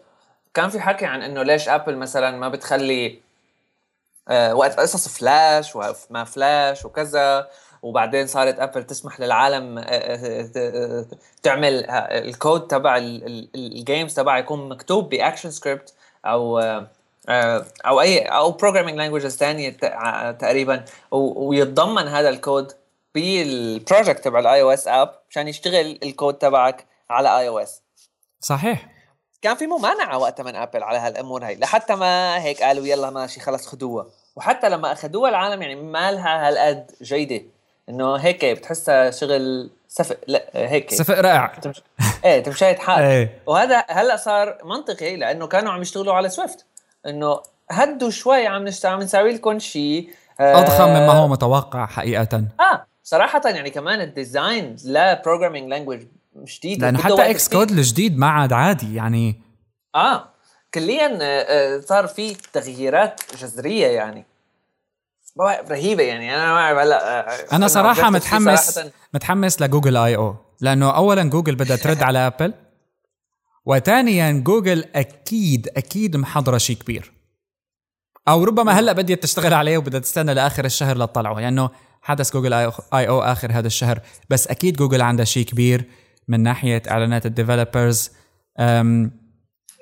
كان 0.55 0.69
في 0.69 0.81
حكي 0.81 1.07
عن 1.07 1.23
إنه 1.23 1.43
ليش 1.43 1.69
ابل 1.69 1.97
مثلا 1.97 2.39
ما 2.39 2.49
بتخلي 2.49 3.21
آه، 4.29 4.55
وقت 4.55 4.81
قصص 4.81 5.09
فلاش 5.09 5.77
وما 5.77 6.25
فلاش 6.25 6.85
وكذا 6.85 7.51
وبعدين 7.83 8.27
صارت 8.27 8.61
ابل 8.61 8.85
تسمح 8.85 9.21
للعالم 9.21 9.79
آه، 9.79 9.85
آه، 10.57 11.07
تعمل 11.43 11.91
الكود 11.91 12.67
تبع 12.67 12.97
ال 12.97 13.16
games 13.16 14.15
تبعها 14.15 14.39
يكون 14.39 14.69
مكتوب 14.69 15.09
ب 15.09 15.51
ActionScript 15.51 15.95
أو 16.27 16.61
أو 17.29 18.01
أي 18.01 18.19
أو 18.19 18.51
programming 18.51 18.99
languages 18.99 19.37
ثانية 19.37 19.71
تقريبا 20.31 20.85
ويتضمن 21.11 22.09
هذا 22.09 22.29
الكود 22.29 22.73
بال 23.15 23.39
project 23.39 24.25
تبع 24.25 24.39
ال 24.39 24.63
iOS 24.63 24.89
app 24.89 25.15
مشان 25.31 25.49
يشتغل 25.49 25.99
الكود 26.03 26.35
تبعك 26.35 26.87
على 27.11 27.39
iOS 27.39 27.83
صحيح. 28.41 28.89
كان 29.43 29.57
في 29.57 29.67
ممانعة 29.67 30.19
وقتها 30.19 30.43
من 30.43 30.57
ابل 30.57 30.83
على 30.83 30.99
هالأمور 30.99 31.47
هاي 31.47 31.57
لحتى 31.57 31.95
ما 31.95 32.43
هيك 32.43 32.63
قالوا 32.63 32.87
يلا 32.87 33.11
ماشي 33.11 33.41
خلص 33.41 33.67
خدوها. 33.67 34.07
وحتى 34.37 34.69
لما 34.69 34.93
اخذوها 34.93 35.31
العالم 35.31 35.63
يعني 35.63 35.75
ما 35.75 36.13
لها 36.13 36.49
هالقد 36.49 36.91
جيدة 37.03 37.43
إنه 37.89 38.17
هيك 38.17 38.45
بتحسها 38.45 39.11
شغل 39.11 39.71
سفق 39.89 40.17
لا 40.27 40.45
هيك. 40.53 40.95
سفق 40.95 41.19
رائع. 41.21 41.47
تمش... 41.47 41.83
إيه 42.25 42.43
تمشيت 42.43 42.79
حال 42.79 43.05
إيه. 43.05 43.43
وهذا 43.47 43.85
هلأ 43.89 44.17
صار 44.17 44.59
منطقي 44.65 45.17
لأنه 45.17 45.47
كانوا 45.47 45.73
عم 45.73 45.83
يشتغلوا 45.83 46.15
على 46.15 46.29
Swift 46.29 46.67
إنه 47.07 47.41
هدوا 47.71 48.11
شوي 48.11 48.47
عم 48.47 48.69
عم 48.85 49.01
نسوي 49.01 49.33
لكم 49.33 49.59
شيء 49.59 50.11
آه 50.41 50.59
اضخم 50.59 50.89
مما 50.89 51.13
هو 51.13 51.29
متوقع 51.29 51.87
حقيقة. 51.87 52.45
آه 52.61 52.87
صراحة 53.03 53.43
يعني 53.45 53.71
كمان 53.71 54.01
ال 54.01 54.11
design 54.11 54.77
ل 54.85 55.23
programming 55.23 55.69
language 55.69 56.03
جديد. 56.37 56.83
لأنه 56.83 56.99
حتى 56.99 57.31
Xcode 57.31 57.71
الجديد 57.71 58.19
ما 58.19 58.27
عاد 58.27 58.53
عادي 58.53 58.95
يعني. 58.95 59.41
آه 59.95 60.25
كليا 60.75 61.19
آه، 61.23 61.77
آه، 61.77 61.81
صار 61.81 62.07
في 62.07 62.37
تغييرات 62.53 63.21
جذرية 63.39 63.87
يعني. 63.87 64.27
رهيبة 65.41 66.03
يعني. 66.03 66.37
أنا 66.37 66.53
ما 66.53 66.59
أعرف 66.59 66.79
هلأ 66.79 67.19
آه، 67.19 67.57
أنا 67.57 67.69
صراحة 67.69 68.11
متحمس 68.11 68.71
صراحة. 68.71 68.91
متحمس 69.15 69.63
لجوجل 69.63 69.97
I/O 69.97 70.37
لأنه 70.61 70.97
اولا 70.97 71.23
جوجل 71.23 71.55
بدها 71.55 71.77
ترد 71.77 72.03
على 72.03 72.19
ابل 72.19 72.55
وثانيا 73.67 74.33
جوجل 74.33 74.85
أكيد 74.95 75.69
أكيد 75.77 76.17
محضره 76.17 76.59
شيء 76.59 76.77
كبير. 76.77 77.13
أو 78.29 78.45
ربما 78.45 78.73
هلأ 78.73 78.93
بديت 78.93 79.23
تشتغل 79.23 79.55
عليه 79.55 79.79
وبدها 79.79 80.01
تستنى 80.01 80.35
لآخر 80.35 80.65
الشهر 80.65 80.99
لتطلعه 80.99 81.35
لأنه 81.35 81.63
يعني 81.63 81.75
حدث 82.03 82.33
جوجل 82.33 82.53
I/O 82.53 83.23
آخر 83.23 83.53
هذا 83.53 83.67
الشهر. 83.67 84.01
بس 84.31 84.49
أكيد 84.49 84.77
جوجل 84.77 85.03
عندها 85.03 85.25
شيء 85.25 85.47
كبير 85.47 85.85
من 86.29 86.41
ناحية 86.41 86.83
إعلانات 86.91 87.27
ال 87.27 87.34
developers 87.34 88.11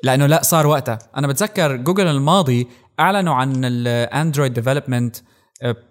لأنه 0.03 0.27
لأ 0.27 0.43
صار 0.43 0.67
وقتها. 0.67 0.99
أنا 1.17 1.27
بتذكر 1.27 1.77
جوجل 1.77 2.07
الماضي 2.07 2.69
أعلنوا 3.01 3.35
عن 3.35 3.65
الاندرويد 3.65 4.53
development 4.53 5.17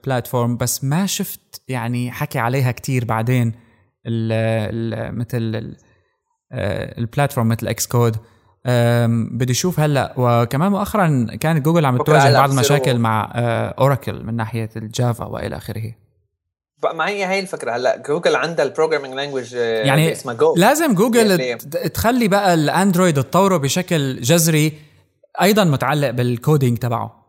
platform 0.06 0.58
بس 0.58 0.84
ما 0.84 1.06
شفت 1.06 1.62
يعني 1.68 2.12
حكي 2.12 2.40
عليها 2.40 2.72
كتير 2.72 3.06
بعدين. 3.06 3.54
ال 4.06 5.18
مثل 5.18 5.76
ال 6.52 6.62
platform 6.62 7.48
مثل 7.48 7.68
Xcode 7.68 8.18
بدي 9.32 9.54
أشوف 9.54 9.80
هلأ 9.80 10.14
وكمان 10.18 10.72
مؤخرا 10.72 11.28
كانت 11.39 11.66
جوجل 11.66 11.86
عم 11.86 11.98
تواجه 11.98 12.34
بعض 12.34 12.50
المشاكل 12.50 13.00
مع 13.00 13.32
اوراكل 13.80 14.18
آه، 14.18 14.24
من 14.24 14.36
ناحية 14.36 14.70
ال 14.76 14.86
Java 14.86 15.26
وإلى 15.26 15.58
آخره. 15.58 15.93
ما 16.93 17.08
هي 17.08 17.26
هي 17.26 17.39
الفكرة 17.39 17.72
هلأ 17.72 18.04
جوجل 18.08 18.36
عندها 18.36 18.66
ال 18.66 18.70
programming 18.70 19.14
language 19.14 19.54
يعني 19.54 20.12
اسمها 20.12 20.34
جو 20.34 20.56
لازم 20.58 20.93
جوجل 20.93 21.39
يعني 21.39 21.58
تخلي 21.93 22.28
بقى 22.28 22.54
الاندرويد 22.54 23.16
تطوره 23.16 23.58
بشكل 23.58 24.22
جذري 24.22 24.74
أيضا 25.41 25.64
متعلق 25.64 26.10
بال 26.10 26.27
coding 26.27 26.78
تبعه. 26.78 27.28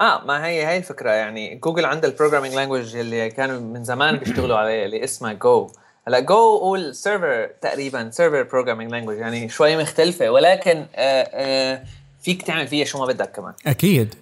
آه 0.00 0.24
ما 0.24 0.46
هي 0.46 0.66
هي 0.66 0.76
الفكرة 0.76 1.10
يعني 1.10 1.56
جوجل 1.56 1.84
عندها 1.84 2.10
ال 2.10 2.14
programming 2.14 2.54
language 2.54 2.96
اللي 2.96 3.30
كانوا 3.30 3.60
من 3.60 3.84
زمان 3.84 4.16
بيشتغلوا 4.16 4.56
عليه 4.56 4.84
اللي 4.84 5.04
اسمها 5.04 5.32
جو 5.32 5.70
هلا 6.08 6.20
جو 6.20 6.58
قول 6.58 6.94
server 6.94 7.50
تقريبا 7.60 8.10
server 8.10 8.42
programming 8.42 8.90
language 8.92 9.16
يعني 9.16 9.48
شوي 9.48 9.76
مختلفة 9.76 10.30
ولكن 10.30 10.86
آه 10.94 11.22
آه 11.32 11.84
فيك 12.22 12.42
تعمل 12.42 12.68
فيها 12.68 12.84
شو 12.84 12.98
ما 12.98 13.06
بدك 13.06 13.32
كمان. 13.32 13.54
أكيد. 13.66 14.14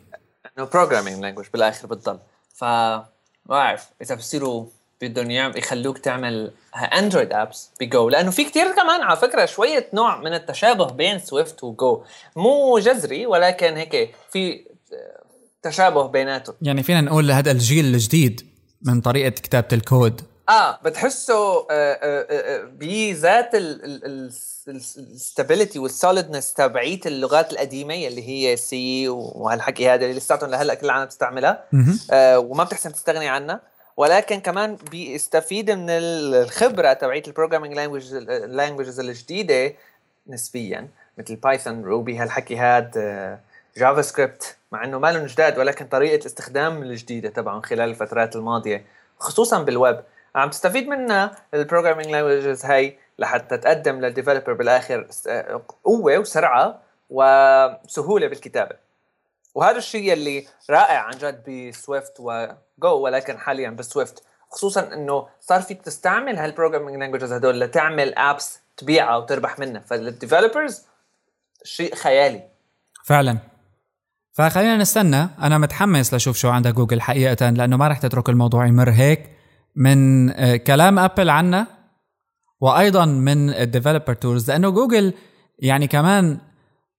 إنه 0.58 0.66
programming 0.66 1.22
language 1.22 1.46
بالآخر 1.52 1.86
بتضل 1.86 2.18
ف 2.54 2.64
ما 2.64 3.04
بعرف 3.46 3.88
إذا 4.02 4.14
بصيروا 4.14 4.66
بدهم 5.02 5.30
يخلوك 5.30 5.98
تعمل 5.98 6.50
اندرويد 6.74 7.32
ابس 7.32 7.70
بجو 7.80 8.08
لأنه 8.08 8.30
في 8.30 8.44
كتير 8.44 8.72
كمان 8.72 9.00
على 9.00 9.16
فكرة 9.16 9.46
شوية 9.46 9.88
نوع 9.94 10.20
من 10.20 10.34
التشابه 10.34 10.90
بين 10.90 11.18
Swift 11.18 11.64
و 11.64 11.77
Go 11.77 12.02
مو 12.36 12.78
جذري 12.78 13.26
ولكن 13.26 13.76
هيك 13.76 14.14
في 14.30 14.64
تشابه 15.62 16.06
بيناتهم. 16.06 16.56
يعني 16.62 16.82
فينا 16.82 17.00
نقول 17.00 17.30
هذا 17.30 17.50
الجيل 17.50 17.84
الجديد 17.84 18.48
من 18.82 19.00
طريقة 19.00 19.30
كتابة 19.30 19.68
الكود 19.72 20.20
آه 20.48 20.78
بتحسه 20.84 21.58
آه، 21.58 21.66
آه، 21.70 22.26
آه، 22.30 22.64
بذات 22.64 23.50
ال 24.68 24.79
stability 24.79 25.78
وال 25.78 25.92
solidness 25.92 26.54
تبعيت 26.54 27.06
اللغات 27.06 27.52
القديمة 27.52 27.94
اللي 27.94 28.28
هي 28.28 28.56
C 28.56 29.08
وهالحكي 29.08 29.88
هذا 29.88 30.04
اللي 30.04 30.16
لساتهم 30.16 30.50
لهلأ 30.50 30.74
كل 30.74 30.86
العالم 30.86 31.04
بتستعملها. 31.04 31.64
آه 32.10 32.38
وما 32.38 32.64
بتحسن 32.64 32.92
تستغني 32.92 33.28
عنها. 33.28 33.60
ولكن 33.96 34.40
كمان 34.40 34.76
بيستفيد 34.90 35.70
من 35.70 35.90
الخبرة 35.90 36.92
تبعيت 36.92 37.28
ال 37.28 37.32
programming 37.32 37.74
language 37.74 38.14
languages 38.14 39.00
الجديدة 39.00 39.74
نسبيا 40.26 40.88
مثل 41.18 41.36
Python 41.36 41.84
Ruby 41.84 42.16
هالحكي 42.16 42.56
هاد 42.56 42.90
JavaScript 43.76 44.56
مع 44.72 44.84
إنه 44.84 44.98
ما 44.98 45.12
لهم 45.12 45.26
جداد 45.26 45.58
ولكن 45.58 45.86
طريقة 45.86 46.20
الاستخدام 46.20 46.82
الجديدة 46.82 47.28
تبعهم 47.28 47.60
خلال 47.60 47.90
الفترات 47.90 48.36
الماضية 48.36 48.84
خصوصا 49.18 49.62
بالويب. 49.62 50.00
عم 50.38 50.50
تستفيد 50.50 50.88
منها 50.88 51.36
ال 51.54 51.59
programming 51.59 52.10
languages 52.10 52.64
هاي 52.64 52.98
لحتى 53.18 53.56
تقدم 53.56 54.00
لل 54.00 54.10
developer 54.10 54.52
بالآخر 54.52 55.06
قوة 55.84 56.18
وسرعة 56.18 56.82
وسهولة 57.10 58.26
بالكتابة. 58.26 58.76
وهذا 59.54 59.78
الشيء 59.78 60.12
اللي 60.12 60.46
رائع 60.70 60.98
عن 60.98 61.10
جد 61.10 61.50
ب 61.50 61.61
Swift 61.61 62.12
و 62.18 62.46
Go 62.46 63.00
ولكن 63.00 63.38
حاليا 63.38 63.70
ب 63.70 63.78
Swift. 63.78 64.22
خصوصا 64.50 64.92
إنه 64.92 65.26
صار 65.40 65.62
فيك 65.62 65.82
تستعمل 65.82 66.36
هال 66.36 66.45
programming 66.45 66.96
languages 66.96 67.32
هدول 67.32 67.60
لتعمل 67.60 68.14
apps 68.14 68.60
تبيعها 68.76 69.16
وتربح 69.16 69.58
منها. 69.58 69.80
فال 69.80 69.98
developers 69.98 70.86
شيء 71.64 71.94
خيالي. 71.94 72.42
فعلا. 73.04 73.38
فخلينا 74.32 74.76
نستنى. 74.76 75.28
أنا 75.42 75.58
متحمس 75.58 76.12
لأشوف 76.12 76.36
شو 76.36 76.48
عندها 76.48 76.72
جوجل 76.72 77.00
حقيقة 77.00 77.50
لأنه 77.50 77.76
ما 77.76 77.88
رح 77.88 77.98
تترك 77.98 78.28
الموضوع 78.28 78.66
يمر 78.66 78.90
هيك. 78.90 79.37
من 79.78 80.30
آه، 80.30 80.56
كلام 80.56 80.98
Apple 80.98 81.30
عنا 81.30 81.66
وأيضا 82.60 83.04
من 83.04 83.50
ال 83.50 83.57
developer 83.57 84.14
tools 84.14 84.50
لأنه 84.50 84.70
جوجل 84.70 85.12
يعني 85.58 85.86
كمان 85.86 86.38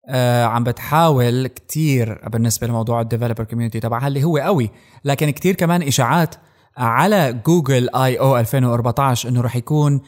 آه 0.09 0.45
عم 0.45 0.63
بتحاول 0.63 1.47
كتير 1.47 2.29
بالنسبة 2.29 2.67
لموضوع 2.67 3.01
ال 3.01 3.06
developer 3.06 3.43
community 3.43 3.79
تبعها 3.79 4.07
اللي 4.07 4.23
هو 4.23 4.37
قوي 4.37 4.69
لكن 5.05 5.29
كتير 5.29 5.55
كمان 5.55 5.81
إشاعات 5.81 6.35
على 6.77 7.41
Google 7.45 7.95
I/O 7.95 8.37
2014 8.37 9.29
إنه 9.29 9.41
رح 9.41 9.55
يكون 9.55 10.01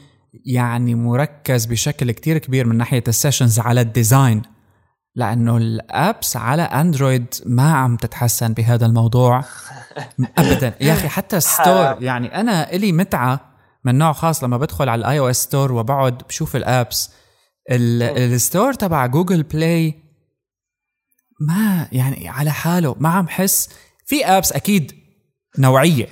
يعني 0.45 0.95
مركز 0.95 1.65
بشكل 1.65 2.11
كتير 2.11 2.37
كبير 2.37 2.67
من 2.67 2.77
ناحية 2.77 3.03
ال 3.07 3.13
sessions 3.13 3.59
على 3.59 3.81
ال 3.81 3.90
design 3.90 4.41
لأنه 5.15 5.57
ال 5.57 5.73
apps 5.73 6.37
على 6.37 6.61
Android 6.61 7.33
ما 7.45 7.73
عم 7.73 7.97
تتحسن 7.97 8.53
بهذا 8.53 8.85
الموضوع. 8.85 9.43
ابدا. 10.37 10.73
يا 10.81 10.93
أخي 10.93 11.07
حتى 11.07 11.39
store 11.39 12.03
يعني 12.03 12.39
أنا 12.39 12.73
إلي 12.73 12.91
متعة 12.91 13.39
من 13.85 13.97
نوع 13.97 14.13
خاص 14.13 14.43
لما 14.43 14.57
بدخل 14.57 14.89
على 14.89 14.99
ال 14.99 15.19
iOS 15.19 15.37
store 15.37 15.71
وبقعد 15.71 16.17
بشوف 16.29 16.55
ال 16.55 16.64
apps. 16.64 17.11
ال 17.71 17.88
store 17.88 18.73
تبع 18.73 19.05
Google 19.05 19.43
Play 19.43 19.95
ما 21.47 21.87
يعني 21.91 22.29
على 22.29 22.51
حاله 22.51 22.95
ما 22.99 23.09
عم 23.09 23.27
حس. 23.27 23.69
في 24.05 24.25
apps 24.25 24.53
أكيد 24.53 24.91
نوعية 25.59 26.07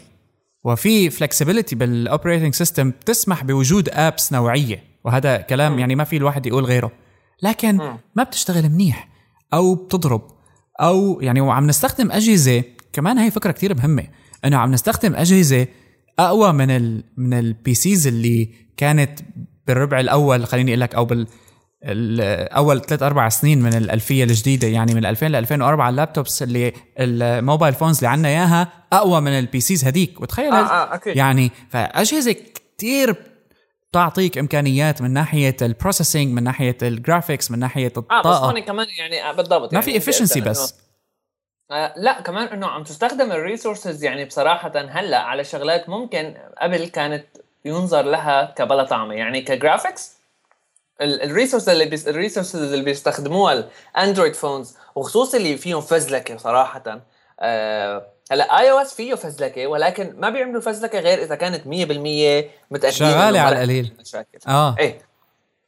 وفي 0.63 1.09
flexibility 1.09 1.75
بال 1.75 1.89
operating 1.89 2.53
system 2.53 2.91
تسمح 2.91 3.43
بوجود 3.43 3.89
apps 3.89 4.33
نوعية 4.33 4.83
وهذا 5.03 5.37
كلام 5.37 5.79
يعني 5.79 5.95
ما 5.95 6.03
في 6.03 6.17
الواحد 6.17 6.45
يقول 6.45 6.65
غيره. 6.65 6.91
لكن 7.43 7.77
ما 8.15 8.23
بتشتغل 8.23 8.69
منيح 8.69 9.09
أو 9.53 9.75
بتضرب 9.75 10.21
أو 10.81 11.21
يعني 11.21 11.41
وعم 11.41 11.67
نستخدم 11.67 12.11
أجهزة 12.11 12.63
كمان 12.93 13.17
هي 13.17 13.31
فكرة 13.31 13.51
كتير 13.51 13.77
مهمة. 13.77 14.07
إنه 14.45 14.57
عم 14.57 14.71
نستخدم 14.71 15.15
أجهزة 15.15 15.67
أقوى 16.19 16.53
من 16.53 16.71
ال 16.71 17.03
من 17.17 17.33
ال 17.33 17.73
PCs 17.73 18.07
اللي 18.07 18.49
كانت 18.77 19.19
بالربع 19.67 19.99
الأول 19.99 20.45
خليني 20.45 20.71
أقول 20.71 20.81
لك 20.81 20.95
أو 20.95 21.05
بال 21.05 21.27
أول 22.51 22.81
ثلاث 22.81 23.03
أربع 23.03 23.29
سنين 23.29 23.61
من 23.61 23.73
الألفية 23.73 24.23
الجديدة 24.23 24.67
يعني 24.67 24.93
من 24.93 25.05
2000 25.05 25.27
ل 25.27 25.35
2004 25.35 25.89
ال 25.89 25.96
laptops 25.96 26.43
اللي 26.43 26.73
ال 26.99 27.10
mobile 27.10 27.73
phones 27.73 27.97
اللي 27.97 28.07
عندنا 28.07 28.27
إياها 28.29 28.71
أقوى 28.93 29.21
من 29.21 29.31
ال 29.31 29.59
PCs 29.59 29.85
هذيك 29.85 30.21
وتخيل 30.21 30.53
آه 30.53 30.55
آه 30.55 30.95
أكيد. 30.95 31.17
يعني 31.17 31.51
فأجهزة 31.69 32.35
كثير 32.77 33.15
تعطيك 33.91 34.37
إمكانيات 34.37 35.01
من 35.01 35.11
ناحية 35.13 35.55
ال 35.61 35.68
processing 35.68 36.33
من 36.33 36.43
ناحية 36.43 36.77
ال 36.81 36.89
graphics 36.89 37.51
من 37.51 37.59
ناحية 37.59 37.93
الطاقه 37.97 38.29
آه 38.29 38.39
بس 38.39 38.43
هون 38.43 38.59
كمان 38.59 38.87
يعني 38.97 39.33
بالضبط. 39.33 39.73
ما 39.73 39.79
يعني 39.79 39.99
في 39.99 40.09
efficiency 40.09 40.41
بس. 40.41 40.75
آه 41.71 41.93
لا 41.97 42.21
كمان 42.21 42.47
إنه 42.47 42.67
عم 42.67 42.83
تستخدم 42.83 43.31
ال 43.31 43.38
resources 43.38 44.03
يعني 44.03 44.25
بصراحة 44.25 44.71
هلأ 44.75 45.17
على 45.17 45.43
شغلات 45.43 45.89
ممكن 45.89 46.37
قبل 46.61 46.87
كانت 46.87 47.25
ينظر 47.65 48.01
لها 48.01 48.53
كبلا 48.57 48.83
طعمة. 48.83 49.13
يعني 49.13 49.41
ك 49.41 49.50
graphics 49.50 50.19
ال 51.01 51.09
resource 51.09 51.69
اللي 51.69 51.85
بيس 51.85 52.07
ال 52.07 52.14
resources 52.14 52.73
اللي 52.73 52.85
بيستخدموها 52.85 53.69
ال 53.97 54.02
Android 54.02 54.33
phones 54.33 54.77
وخصوصا 54.95 55.37
اللي 55.37 55.57
فيهم 55.57 55.81
فزلكة 55.81 56.37
صراحة. 56.37 56.83
آه 56.87 57.01
هلا 58.31 58.59
iOS 58.59 58.93
فيه 58.93 59.15
فزلكة 59.15 59.67
ولكن 59.67 60.13
ما 60.19 60.29
بيعملوا 60.29 60.61
فزلكة 60.61 60.99
غير 60.99 61.23
إذا 61.23 61.35
كانت 61.35 61.63
100% 61.63 61.67
متاكدين 62.71 62.91
شغالة 62.91 63.39
على 63.39 63.55
القليل. 63.55 63.93
مشاكل. 63.99 64.39
آه. 64.47 64.75
إيه. 64.79 65.01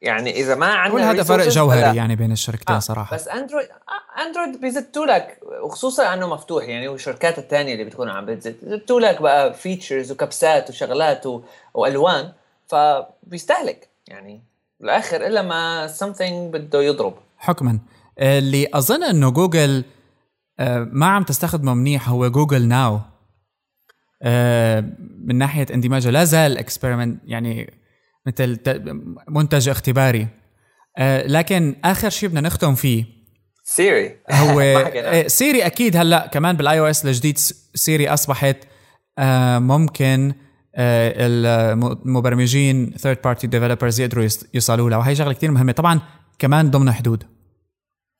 يعني 0.02 0.32
إذا 0.40 0.56
ما 0.56 0.66
عندنا 0.66 1.12
هذا 1.12 1.24
فرق 1.24 1.48
جوهري 1.48 1.98
يعني 1.98 2.16
بين 2.16 2.32
الشركتين 2.32 2.76
آه. 2.76 2.80
صراحة. 2.80 3.16
بس 3.16 3.28
Android 3.28 3.68
آه 3.68 4.22
Android 4.22 4.62
بيزتوا 4.62 5.06
لك 5.06 5.40
وخصوصا 5.64 6.14
إنه 6.14 6.28
مفتوح 6.28 6.64
يعني 6.68 6.88
والشركات 6.88 7.40
الثانية 7.40 7.74
اللي 7.74 7.84
بتكون 7.84 8.10
عم 8.10 8.26
بتزتوا 8.26 9.00
لك 9.00 9.22
بقى 9.22 9.54
features 9.54 10.12
وكبسات 10.12 10.70
وشغلات 10.70 11.26
و... 11.26 11.42
وألوان 11.74 12.32
فبيستهلك 12.68 13.90
يعني. 14.08 14.42
بالآخر 14.80 15.28
إلا 15.28 15.42
ما 15.42 15.94
something 16.00 16.34
بده 16.54 16.82
يضرب. 16.82 17.14
حكما. 17.38 17.80
اللي 18.20 18.68
أظن 18.74 19.04
إنه 19.04 19.30
جوجل 19.32 19.78
آه، 19.78 19.84
ما 20.92 21.06
عم 21.06 21.24
تستخدمه 21.24 21.74
منيح 21.74 22.10
هو 22.10 22.32
Google 22.32 22.68
Now 22.68 23.00
آه، 24.24 24.84
من 25.26 25.36
ناحية 25.36 25.66
اندماجه 25.74 26.10
لا 26.10 26.24
زال 26.24 26.58
experiment 26.58 27.22
يعني 27.26 27.74
مثل 28.28 28.60
منتج 29.30 29.70
اختباري. 29.70 30.28
آه، 30.98 31.28
لكن 31.28 31.76
آخر 31.86 32.10
شيء 32.10 32.30
بدنا 32.30 32.42
نختم 32.42 32.76
فيه. 32.76 33.06
Siri 33.64 34.16
هو 34.32 34.92
Siri 35.28 35.66
أكيد 35.66 35.98
هلأ 35.98 36.28
كمان 36.28 36.58
بال 36.58 36.80
iOS 36.80 37.06
الجديد 37.06 37.38
Siri 37.76 38.10
اصبحت 38.10 38.58
ممكن 39.60 40.34
المبرمجين 40.76 42.94
third 42.98 43.18
party 43.24 43.48
developers 43.48 44.00
يقدروا 44.00 44.28
يوصلوا 44.54 44.90
لها. 44.90 44.98
وهي 44.98 45.16
شغلة 45.16 45.34
كثير 45.34 45.52
مهمة. 45.52 45.72
طبعا 45.72 46.02
كمان 46.40 46.72
ضمن 46.72 46.92
حدود. 46.92 47.24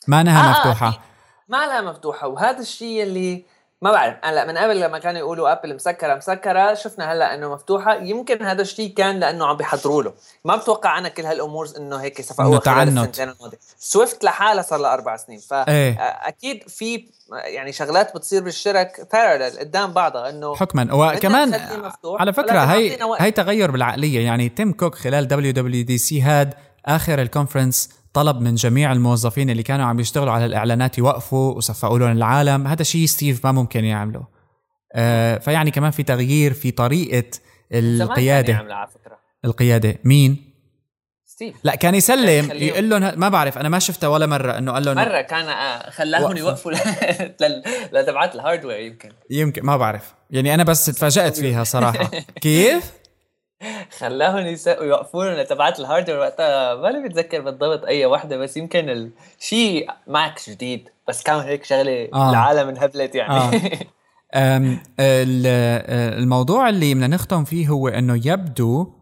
ما 0.08 0.22
انها 0.22 0.48
آه 0.48 0.52
مفتوحة. 0.52 1.11
ما 1.52 1.66
لها 1.66 1.82
مفتوحة 1.82 2.28
وهذا 2.28 2.60
الشيء 2.60 3.04
اللي 3.04 3.44
ما 3.82 3.92
بعرف. 3.92 4.16
هلا 4.24 4.46
من 4.46 4.58
قبل 4.58 4.80
لما 4.80 5.00
كانوا 5.00 5.20
يقولوا 5.20 5.52
Apple 5.52 5.76
مسكرة 5.76 6.16
مسكرة 6.16 6.74
شفنا 6.74 7.14
هلأ 7.14 7.34
إنه 7.34 7.54
مفتوحة. 7.54 7.96
يمكن 7.96 8.46
هذا 8.46 8.62
الشيء 8.62 8.94
كان 8.94 9.20
لأنه 9.20 9.46
عم 9.46 9.58
بيحضروا 9.58 10.04
له. 10.04 10.14
ما 10.46 10.56
بتوقع 10.56 10.98
أنا 10.98 11.10
كل 11.10 11.26
هالأمور 11.26 11.70
إنه 11.78 11.98
هيك 11.98 12.22
صفقوها 12.22 12.60
خلال 12.60 12.88
السنتين 12.88 13.30
الماضية. 13.30 13.58
Swift 13.78 14.24
لحالها 14.24 14.62
صار 14.62 14.80
لها 14.80 14.94
أربع 14.94 15.18
سنين. 15.18 15.40
فاكيد 15.40 16.56
إيه. 16.56 16.68
في 16.68 17.06
يعني 17.32 17.72
شغلات 17.72 18.16
بتصير 18.16 18.44
بالشركة 18.44 19.08
parallel 19.14 19.60
قدام 19.60 19.94
بعضها 19.94 20.30
إنه 20.30 20.56
حكما. 20.56 20.94
وكمان 20.94 21.54
على 22.06 22.34
فكرة 22.34 22.60
هي 22.60 22.98
هي 23.20 23.32
تغير 23.32 23.72
بالعقلية. 23.72 24.26
يعني 24.26 24.50
تيم 24.50 24.74
كوك 24.74 24.96
خلال 24.96 25.28
WWDC 25.28 26.22
هاد 26.22 26.54
آخر 26.86 27.22
ال 27.22 27.29
conference 27.29 28.01
طلب 28.14 28.42
من 28.42 28.56
جميع 28.56 28.92
الموظفين 28.92 29.50
اللي 29.50 29.64
كانوا 29.64 29.86
عم 29.86 30.00
يشتغلوا 30.00 30.34
على 30.34 30.46
الإعلانات 30.46 30.98
يوقفوا 30.98 31.54
وصفقوا 31.54 32.00
لهم 32.00 32.12
العالم. 32.12 32.68
هذا 32.68 32.84
شيء 32.84 33.06
ستيف 33.06 33.46
ما 33.46 33.52
ممكن 33.52 33.86
يعمله. 33.86 34.28
آه 34.96 35.38
فيعني 35.38 35.72
كمان 35.72 35.92
في 35.92 36.04
تغيير 36.04 36.54
في 36.54 36.72
طريقة 36.72 37.30
القيادة. 37.74 38.56
على 38.56 38.88
فكرة. 38.88 39.18
القيادة. 39.46 39.96
مين؟ 40.04 40.52
ستيف. 41.26 41.56
لا 41.64 41.76
كان 41.76 41.96
يسلم 41.96 42.52
يقول 42.52 42.90
لهم 42.90 43.20
ما 43.20 43.30
بعرف 43.30 43.58
أنا 43.58 43.70
ما 43.70 43.80
شفتها 43.80 44.08
ولا 44.08 44.26
مرة 44.26 44.58
إنه 44.58 44.72
قال 44.72 44.86
لهم 44.86 44.96
مرة 44.96 45.22
كان 45.22 45.46
آه، 45.46 45.90
خلاهم 45.90 46.38
يوقفوا 46.38 46.72
لتبعات 47.94 48.36
ال 48.36 48.41
hardware 48.41 48.80
يمكن. 48.80 49.12
يمكن 49.30 49.66
ما 49.66 49.78
بعرف. 49.78 50.14
يعني 50.30 50.54
أنا 50.54 50.64
بس 50.64 50.86
تفاجات 50.86 51.38
فيها 51.38 51.64
صراحة. 51.64 52.12
كيف؟ 52.42 53.01
خلاهم 54.00 54.58
يوقفوا 54.68 55.44
تبعات 55.44 55.80
ال 55.80 55.84
hardware 55.84 56.20
وقتها 56.20 56.76
ماني 56.76 57.08
بتذكر 57.08 57.42
بالضبط 57.42 57.86
أي 57.86 58.06
وحده 58.06 58.38
بس 58.38 58.58
يمكن 58.58 59.12
الشيء 59.40 59.90
Macs 60.08 60.50
جديد 60.50 60.90
بس 61.08 61.24
كان 61.24 61.40
هيك 61.40 61.64
شغلة 61.64 62.10
آه. 62.14 62.30
العالم 62.30 62.70
انهبلت 62.70 63.16
يعني 63.16 63.34
آه. 63.34 63.52
الموضوع 66.20 66.70
اللي 66.70 66.94
بدنا 66.94 67.08
نختم 67.08 67.44
فيه 67.44 67.68
هو 67.68 67.88
إنه 67.88 68.22
يبدو 68.28 68.94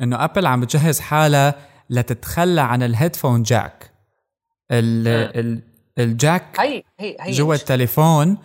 إنه 0.00 0.24
Apple 0.24 0.46
عم 0.46 0.60
بتجهز 0.60 1.00
حالها 1.00 1.54
لتتخلى 1.90 2.60
عن 2.60 2.82
ال 2.82 2.88
headphone 2.88 3.42
jack 3.42 3.90
ال 4.70 5.62
ال 5.98 6.10
jack 6.10 6.60
هي 6.60 6.82
هي 7.00 7.16
هي 7.20 7.32
جوا 7.32 7.54
التليفون 7.54 8.38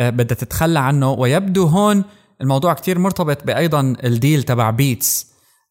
آه، 0.00 0.10
بدها 0.10 0.36
تتخلى 0.36 0.78
عنه 0.78 1.10
ويبدو 1.12 1.66
هون 1.66 2.04
الموضوع 2.40 2.74
كتير 2.74 2.98
مرتبط 2.98 3.44
بايضا 3.44 3.94
ال 4.04 4.12
deal 4.12 4.42
تبع 4.42 4.70
Beats 4.70 5.26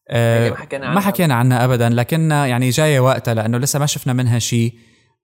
آه 0.08 0.50
ما 0.50 0.56
حكينا 0.56 0.86
عنها 0.86 0.94
ما 0.94 1.00
حكينا 1.00 1.34
عنها 1.34 1.64
ابدا 1.64 1.88
لكن 1.88 2.30
يعني 2.30 2.70
جاية 2.70 3.00
وقتها 3.00 3.34
لأنه 3.34 3.58
لسه 3.58 3.78
ما 3.78 3.86
شفنا 3.86 4.12
منها 4.12 4.38
شيء. 4.38 4.74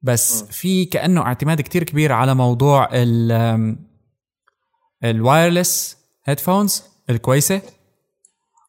بس 0.03 0.43
م. 0.43 0.47
في 0.47 0.85
كأنه 0.85 1.21
اعتماد 1.21 1.61
كتير 1.61 1.83
كبير 1.83 2.13
على 2.13 2.35
موضوع 2.35 2.89
ال 2.93 3.77
ال 5.05 5.15
wireless 5.15 5.97
headphones 6.25 6.83
الكويسة 7.11 7.63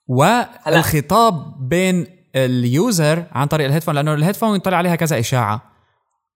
والخطاب 0.08 1.56
بين 1.70 2.08
ال 2.36 2.53
user 2.53 3.24
عن 3.32 3.48
طريق 3.48 3.68
ال 3.68 3.70
headphone 3.70 3.96
لأنه 3.96 4.14
ال 4.14 4.18
headphone 4.18 4.56
يطلع 4.56 4.78
عليها 4.78 4.96
كذا 4.96 5.20
إشاعة. 5.20 5.74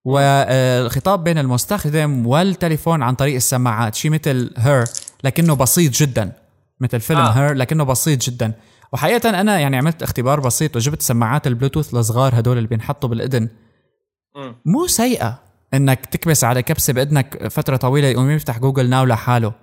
والخطاب 0.06 1.24
بين 1.24 1.38
المستخدم 1.38 2.28
والتليفون 2.28 3.04
عن 3.04 3.16
طريق 3.16 3.36
السماعات 3.36 3.96
شيء 3.96 4.12
مثل 4.12 4.54
Her 4.58 4.84
لكنه 5.24 5.54
بسيط 5.54 5.94
جدا 5.94 6.32
مثل 6.80 7.00
فيلم 7.00 7.20
آه. 7.20 7.30
Her 7.30 7.54
لكنه 7.54 7.84
بسيط 7.84 8.22
جدا 8.22 8.54
وحقيقة 8.94 9.30
أنا 9.30 9.60
يعني 9.60 9.78
عملت 9.78 10.04
اختبار 10.04 10.40
بسيط 10.40 10.76
وجبت 10.76 11.02
سماعات 11.02 11.48
البلوتوث 11.48 11.94
الصغار 11.94 12.40
هدول 12.40 12.58
اللي 12.58 12.68
بينحطوا 12.68 13.10
بالإذن. 13.10 13.50
مو 14.66 14.88
سيئة 14.88 15.40
إنك 15.74 16.06
تكبس 16.06 16.44
على 16.44 16.62
كبسة 16.62 16.94
بإذنك 16.94 17.48
فترة 17.48 17.78
طويلة 17.78 18.08
يقوم 18.08 18.32
يفتح 18.32 18.60
Google 18.60 18.90
Now 18.90 19.06
لحاله 19.06 19.54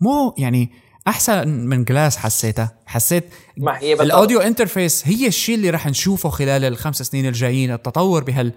مو 0.00 0.34
يعني 0.38 0.70
أحسن 1.08 1.48
من 1.48 1.84
Glass 1.84 2.16
حسيتها 2.16 2.78
حسيت 2.86 3.24
ما 3.56 3.78
هي. 3.78 3.92
ال 3.92 4.00
audio 4.00 4.40
interface 4.40 5.08
هي 5.08 5.26
الشيء 5.26 5.54
اللي 5.54 5.70
رح 5.70 5.86
نشوفه 5.86 6.28
خلال 6.28 6.64
الخمس 6.64 7.02
سنين 7.02 7.26
الجايين 7.26 7.72
التطور 7.72 8.24
بهال 8.24 8.52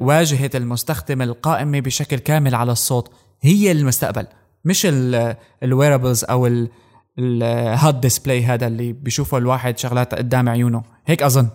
واجهة 0.00 0.50
المستخدم 0.54 1.22
القائمة 1.22 1.80
بشكل 1.80 2.18
كامل 2.18 2.54
على 2.54 2.72
الصوت 2.72 3.10
هي 3.40 3.72
المستقبل 3.72 4.26
مش 4.66 4.86
ال 5.62 5.68
wearables 5.68 6.24
أو 6.24 6.66
ال 7.18 7.34
head 7.34 8.00
display 8.00 8.44
هذا 8.44 8.66
اللي 8.66 8.92
بيشوفه 8.92 9.38
الواحد 9.38 9.78
شغلات 9.78 10.14
قدام 10.14 10.48
عيونه. 10.48 10.82
هيك 11.06 11.22
أظن. 11.22 11.48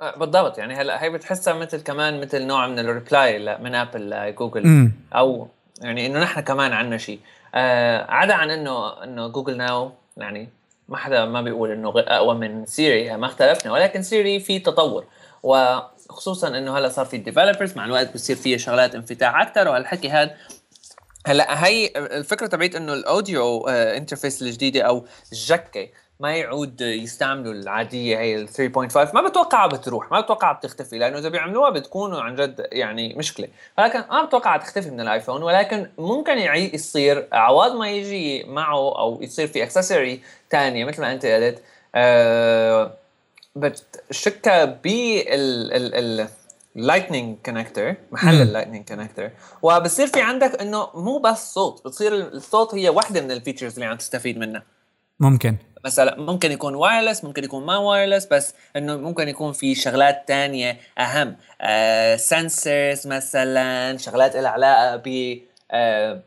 آه، 0.00 0.18
بالضبط. 0.18 0.58
يعني 0.58 0.74
هلا 0.74 1.02
هي 1.02 1.10
بتحسها 1.10 1.54
مثل 1.54 1.80
كمان 1.80 2.20
مثل 2.20 2.46
نوع 2.46 2.66
من 2.66 2.78
ال 2.78 2.91
reply 2.91 3.58
من 3.58 3.74
Apple 3.74 4.10
ل 4.10 4.21
Google 4.21 4.90
أو 5.14 5.48
يعني 5.80 6.06
إنه 6.06 6.20
نحن 6.20 6.40
كمان 6.40 6.72
عنا 6.72 6.98
شيء 6.98 7.20
آه 7.54 8.10
عدا 8.10 8.34
عن 8.34 8.50
انه 8.50 9.04
إنه 9.04 9.28
Google 9.28 9.56
Now 9.56 9.92
يعني 10.16 10.48
ما 10.88 10.96
حدا 10.96 11.24
ما 11.24 11.42
بيقول 11.42 11.70
إنه 11.70 11.92
أقوى 11.96 12.34
من 12.34 12.66
Siri 12.66 13.16
ما 13.16 13.26
اختلفنا. 13.26 13.72
ولكن 13.72 14.02
Siri 14.02 14.40
في 14.40 14.58
تطور. 14.58 15.04
وخصوصا 15.42 16.48
إنه 16.48 16.78
هلا 16.78 16.88
صار 16.88 17.06
في 17.06 17.18
developers 17.18 17.76
مع 17.76 17.84
الوقت 17.84 18.14
بصير 18.14 18.36
فيه 18.36 18.56
شغلات 18.56 18.94
انفتاح 18.94 19.40
أكثر 19.40 19.68
وهالحكي 19.68 20.10
هذا 20.10 20.34
هلأ 21.26 21.66
هي 21.66 21.90
الفكرة 21.96 22.46
تبعت 22.46 22.74
إنه 22.74 22.92
ال 22.92 23.05
audio 23.05 23.68
interface 23.68 24.42
الجديدة 24.42 24.82
أو 24.82 25.04
ال 25.32 25.43
jack 25.43 25.88
ما 26.20 26.36
يعود 26.36 26.80
يستعملوا 26.80 27.52
العادية 27.52 28.18
هي 28.18 28.36
ال 28.36 28.48
3.5 28.48 29.14
ما 29.14 29.28
بتوقعها 29.28 29.66
بتروح 29.66 30.10
ما 30.10 30.20
بتوقعها 30.20 30.52
بتختفي 30.52 30.98
لأنه 30.98 31.18
إذا 31.18 31.28
بيعملوها 31.28 31.70
بتكون 31.70 32.14
عن 32.14 32.34
جد 32.34 32.66
يعني 32.72 33.14
مشكلة. 33.14 33.48
ولكن 33.78 34.04
ما 34.10 34.24
بتوقعها 34.24 34.58
تختفي 34.58 34.90
من 34.90 35.00
ال 35.00 35.06
iPhone 35.06 35.42
ولكن 35.42 35.90
ممكن 35.98 36.38
يصير 36.38 37.28
عوض 37.32 37.74
ما 37.74 37.90
يجي 37.90 38.44
معه 38.44 38.98
أو 38.98 39.18
يصير 39.22 39.46
في 39.46 39.62
accessory 39.62 40.20
ثانية 40.50 40.84
مثل 40.84 41.00
ما 41.02 41.12
أنت 41.12 41.26
قلت 41.26 41.62
أه 41.94 42.92
بتشكها 43.56 44.64
بال 44.64 46.28
lightning 46.76 47.38
connector 47.44 47.94
محل 48.12 48.42
ال 48.42 48.47
lightning 48.47 48.88
connector 48.88 49.30
وبصير 49.62 50.06
في 50.06 50.20
عندك 50.20 50.60
إنه 50.60 50.88
مو 50.94 51.18
بس 51.18 51.54
صوت 51.54 51.86
بتصير 51.86 52.14
الصوت 52.14 52.74
هي 52.74 52.88
واحدة 52.88 53.20
من 53.20 53.30
ال 53.30 53.35
features 53.35 53.74
اللي 53.74 53.84
عم 53.84 53.96
تستفيد 53.96 54.38
منها. 54.38 54.62
ممكن. 55.20 55.56
مثلا 55.84 56.20
ممكن 56.20 56.52
يكون 56.52 56.74
wireless 56.74 57.24
ممكن 57.24 57.44
يكون 57.44 57.66
ما 57.66 57.76
wireless 57.76 58.26
بس 58.26 58.54
إنه 58.76 58.96
ممكن 58.96 59.28
يكون 59.28 59.52
في 59.52 59.74
شغلات 59.74 60.28
تانية 60.28 60.78
أهم. 60.98 61.36
آه 61.60 62.16
sensors 62.16 63.06
مثلا 63.06 63.96
شغلات 63.96 64.36
لها 64.36 64.50
علاقة 64.50 64.96
ب 64.96 65.38
آه 65.70 66.22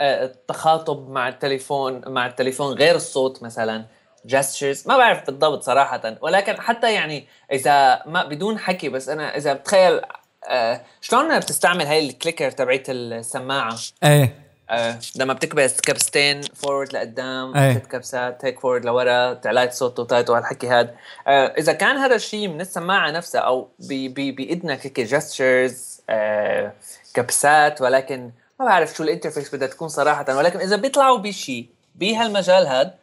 آه 0.00 0.24
التخاطب 0.24 1.08
مع 1.08 1.28
التليفون 1.28 2.02
مع 2.06 2.26
التليفون 2.26 2.74
غير 2.74 2.94
الصوت 2.94 3.42
مثلا. 3.42 3.84
gestures 4.24 4.88
ما 4.88 4.96
بعرف 4.96 5.26
بالضبط 5.26 5.62
صراحة. 5.62 6.16
ولكن 6.20 6.60
حتى 6.60 6.94
يعني 6.94 7.26
إذا 7.52 8.02
ما 8.06 8.24
بدون 8.24 8.58
حكي 8.58 8.88
بس 8.88 9.08
أنا 9.08 9.36
إذا 9.36 9.52
بتخيل 9.52 10.00
آه 10.48 10.80
شلون 11.00 11.38
بتستعمل 11.38 11.86
هاي 11.86 12.08
ال 12.08 12.13
clicker 12.13 12.50
تبعت 12.50 12.84
السماعة؟ 12.88 13.76
إيه. 14.04 14.44
آه 14.70 14.98
لما 15.16 15.32
بتكبس 15.32 15.80
كبستين 15.80 16.40
forward 16.42 16.92
لقدام 16.92 17.56
أي. 17.56 17.74
ست 17.74 17.86
كبسات 17.86 18.44
هيك 18.44 18.60
forward 18.60 18.84
لورا 18.84 19.34
تعلايت 19.34 19.72
صوت 19.72 20.00
وتايت 20.00 20.30
وهالحكي 20.30 20.68
هذا 20.68 20.94
آه 21.26 21.54
إذا 21.58 21.72
كان 21.72 21.96
هذا 21.96 22.14
الشيء 22.14 22.48
من 22.48 22.60
السماعة 22.60 23.10
نفسها 23.10 23.40
أو 23.40 23.68
باذنك 23.88 24.86
هيك 24.86 25.00
gestures 25.00 26.00
آه 26.10 26.72
كبسات 27.14 27.80
ولكن 27.80 28.30
ما 28.60 28.66
بعرف 28.66 28.94
شو 28.94 29.02
ال 29.02 29.07
interface 29.07 29.54
بدها 29.54 29.68
تكون 29.68 29.88
صراحة. 29.88 30.36
ولكن 30.36 30.60
إذا 30.60 30.76
بيطلعوا 30.76 31.18
بشيء 31.18 31.68
بهالمجال 31.94 32.66
هذا 32.66 32.94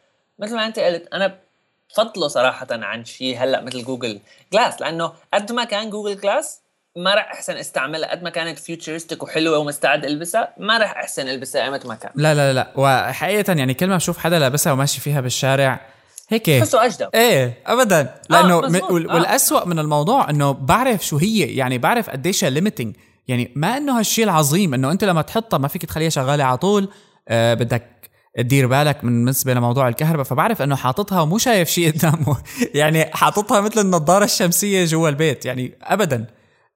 مثل 0.42 0.54
ما 0.56 0.66
انت 0.66 0.78
قلت 0.78 1.08
أنا 1.14 1.38
بفضله 1.90 2.28
صراحة 2.28 2.66
عن 2.70 3.04
شيء 3.04 3.38
هلأ 3.38 3.60
مثل 3.60 3.84
Google 3.84 4.20
Glass 4.52 4.80
لأنه 4.80 5.12
قد 5.34 5.52
ما 5.52 5.64
كان 5.64 5.90
Google 5.90 6.20
Glass 6.20 6.60
ما 6.96 7.14
راح 7.14 7.30
أحسن 7.32 7.56
أستعملها 7.56 8.10
قد 8.10 8.22
ما 8.22 8.30
كانت 8.30 8.58
futuristic 8.58 9.22
وحلوة 9.22 9.58
ومستعد 9.58 10.04
ألبسها 10.04 10.54
ما 10.58 10.78
راح 10.78 10.90
أحسن 10.90 11.28
ألبسها 11.28 11.64
ايمت 11.64 11.86
ما 11.86 11.94
كان. 11.94 12.10
لا 12.14 12.34
لا 12.34 12.52
لا 12.52 12.72
وحقيقة 12.76 13.52
يعني 13.52 13.74
كل 13.74 13.86
ما 13.86 13.96
بشوف 13.96 14.18
حدا 14.18 14.38
لابسها 14.38 14.72
وماشي 14.72 15.00
فيها 15.00 15.20
بالشارع 15.20 15.80
هيك. 16.28 16.50
بحسه 16.50 16.84
أجدب. 16.86 17.08
إيه 17.14 17.62
ابدا. 17.66 18.14
لأنه 18.30 18.54
آه،. 18.54 18.92
وال- 18.92 19.10
آه. 19.10 19.14
والأسوأ 19.14 19.64
من 19.66 19.78
الموضوع 19.78 20.30
إنه 20.30 20.52
بعرف 20.52 21.06
شو 21.06 21.16
هي 21.16 21.56
يعني 21.56 21.78
بعرف 21.78 22.10
قديش 22.10 22.44
limiting 22.44 22.96
يعني 23.28 23.52
ما 23.56 23.76
إنه 23.76 23.98
هالشيء 23.98 24.24
العظيم 24.24 24.74
إنه 24.74 24.90
أنت 24.90 25.04
لما 25.04 25.22
تحطها 25.22 25.58
ما 25.58 25.68
فيك 25.68 25.84
تخليها 25.86 26.08
شغالة 26.08 26.44
على 26.44 26.56
طول 26.56 26.88
آه 27.28 27.54
بدك 27.54 27.91
تدير 28.36 28.66
بالك 28.66 29.04
بالنسبة 29.04 29.54
لموضوع 29.54 29.88
الكهرباء 29.88 30.24
فبعرف 30.24 30.62
إنه 30.62 30.76
حاططها 30.76 31.20
ومو 31.20 31.38
شايف 31.38 31.68
شيء 31.68 31.92
قدامه. 31.92 32.42
يعني 32.74 33.04
حاططها 33.04 33.60
مثل 33.60 33.80
النظارة 33.80 34.24
الشمسية 34.24 34.84
جوا 34.84 35.08
البيت 35.08 35.46
يعني 35.46 35.78
ابدا. 35.82 36.26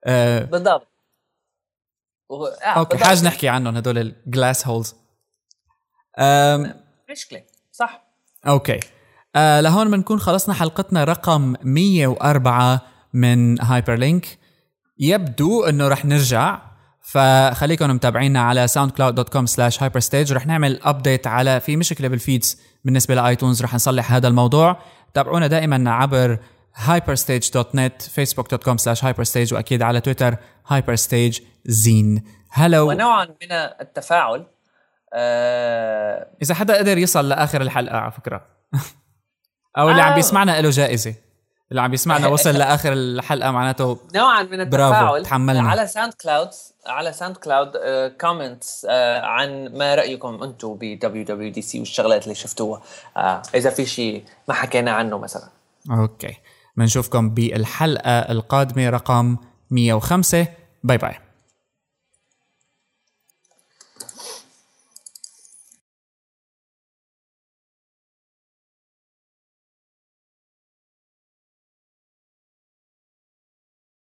آه 0.05 0.45
بالضبط. 0.45 0.89
و... 2.31 2.45
آه 2.45 2.67
okay. 2.67 2.99
حاج 2.99 3.25
نحكي 3.25 3.49
عنهم 3.49 3.77
هدول 3.77 3.99
ال 3.99 4.67
glassholes 4.67 4.95
مشكلة. 7.11 7.43
صح. 7.73 8.07
okay. 8.47 8.81
آه 9.37 9.61
لهون 9.61 9.91
بنكون 9.91 10.21
خلصنا 10.21 10.55
حلقتنا 10.55 11.05
رقم 11.05 11.55
104 11.63 12.81
من 13.13 13.61
Hyperlink 13.61 14.39
يبدو 14.99 15.65
إنه 15.65 15.89
رح 15.89 16.05
نرجع 16.05 16.66
فخليكم 17.07 17.91
متابعينا 17.91 18.41
على 18.41 18.69
soundcloud.com 18.69 19.47
slash 19.47 19.79
hyperstage. 19.79 20.33
رح 20.33 20.47
نعمل 20.47 20.81
update 20.83 21.27
على 21.27 21.61
في 21.61 21.77
مشكلة 21.77 22.09
بال 22.09 22.24
feeds 22.24 22.61
بالنسبة 22.85 23.15
ل 23.15 23.22
iTunes 23.22 23.63
رح 23.63 23.75
نصلح 23.75 24.13
هذا 24.13 24.29
الموضوع. 24.29 24.77
تابعونا 25.15 25.47
دائما 25.47 25.91
عبر 25.91 26.39
hyperstage.net 26.77 28.03
facebook.com 28.03 28.77
slash 28.79 29.01
hyperstage 29.01 29.53
وأكيد 29.53 29.83
على 29.83 30.01
تويتر 30.01 30.37
hyperstage 30.73 31.43
زين. 31.65 32.25
هلو 32.51 32.89
ونوعا 32.89 33.25
من 33.25 33.53
التفاعل 33.53 34.47
آه 35.15 36.29
إذا 36.43 36.55
حدا 36.55 36.79
قدر 36.79 36.99
يصل 36.99 37.29
لآخر 37.29 37.61
الحلقة 37.61 37.97
على 37.97 38.13
فكرة. 38.13 38.47
أو 39.79 39.91
اللي 39.91 40.03
عم 40.03 40.13
آه. 40.13 40.15
بيسمعنا 40.15 40.61
له 40.61 40.71
جائزة. 40.71 41.15
اللي 41.71 41.83
عم 41.83 41.91
بيسمعنا 41.91 42.27
وصل 42.27 42.51
لآخر 42.59 42.93
الحلقة 42.93 43.51
معناته 43.51 43.99
نوعا 44.15 44.43
من 44.43 44.61
التفاعل. 44.61 45.23
تحملنا. 45.23 45.71
على 45.71 45.87
SoundCloud 45.87 46.49
على 46.87 47.13
SoundCloud 47.13 47.73
comments 48.21 48.87
عن 49.23 49.69
ما 49.69 49.95
رأيكم 49.95 50.43
أنتم 50.43 50.75
ب 50.81 50.99
WWDC 51.05 51.75
والشغلات 51.75 52.25
اللي 52.25 52.35
شفتوها. 52.35 52.83
آه 53.17 53.43
إذا 53.55 53.71
في 53.71 53.87
شيء 53.87 54.25
ما 54.49 54.55
حكينا 54.55 54.91
عنه 54.91 55.19
مثلا. 55.19 55.49
okay. 55.91 56.37
بنشوفكم 56.77 57.31
بالحلقة 57.31 58.11
القادمة 58.11 58.91
رقم 58.91 59.37
105 59.71 60.47
bye 60.85 60.99
bye. 60.99 61.15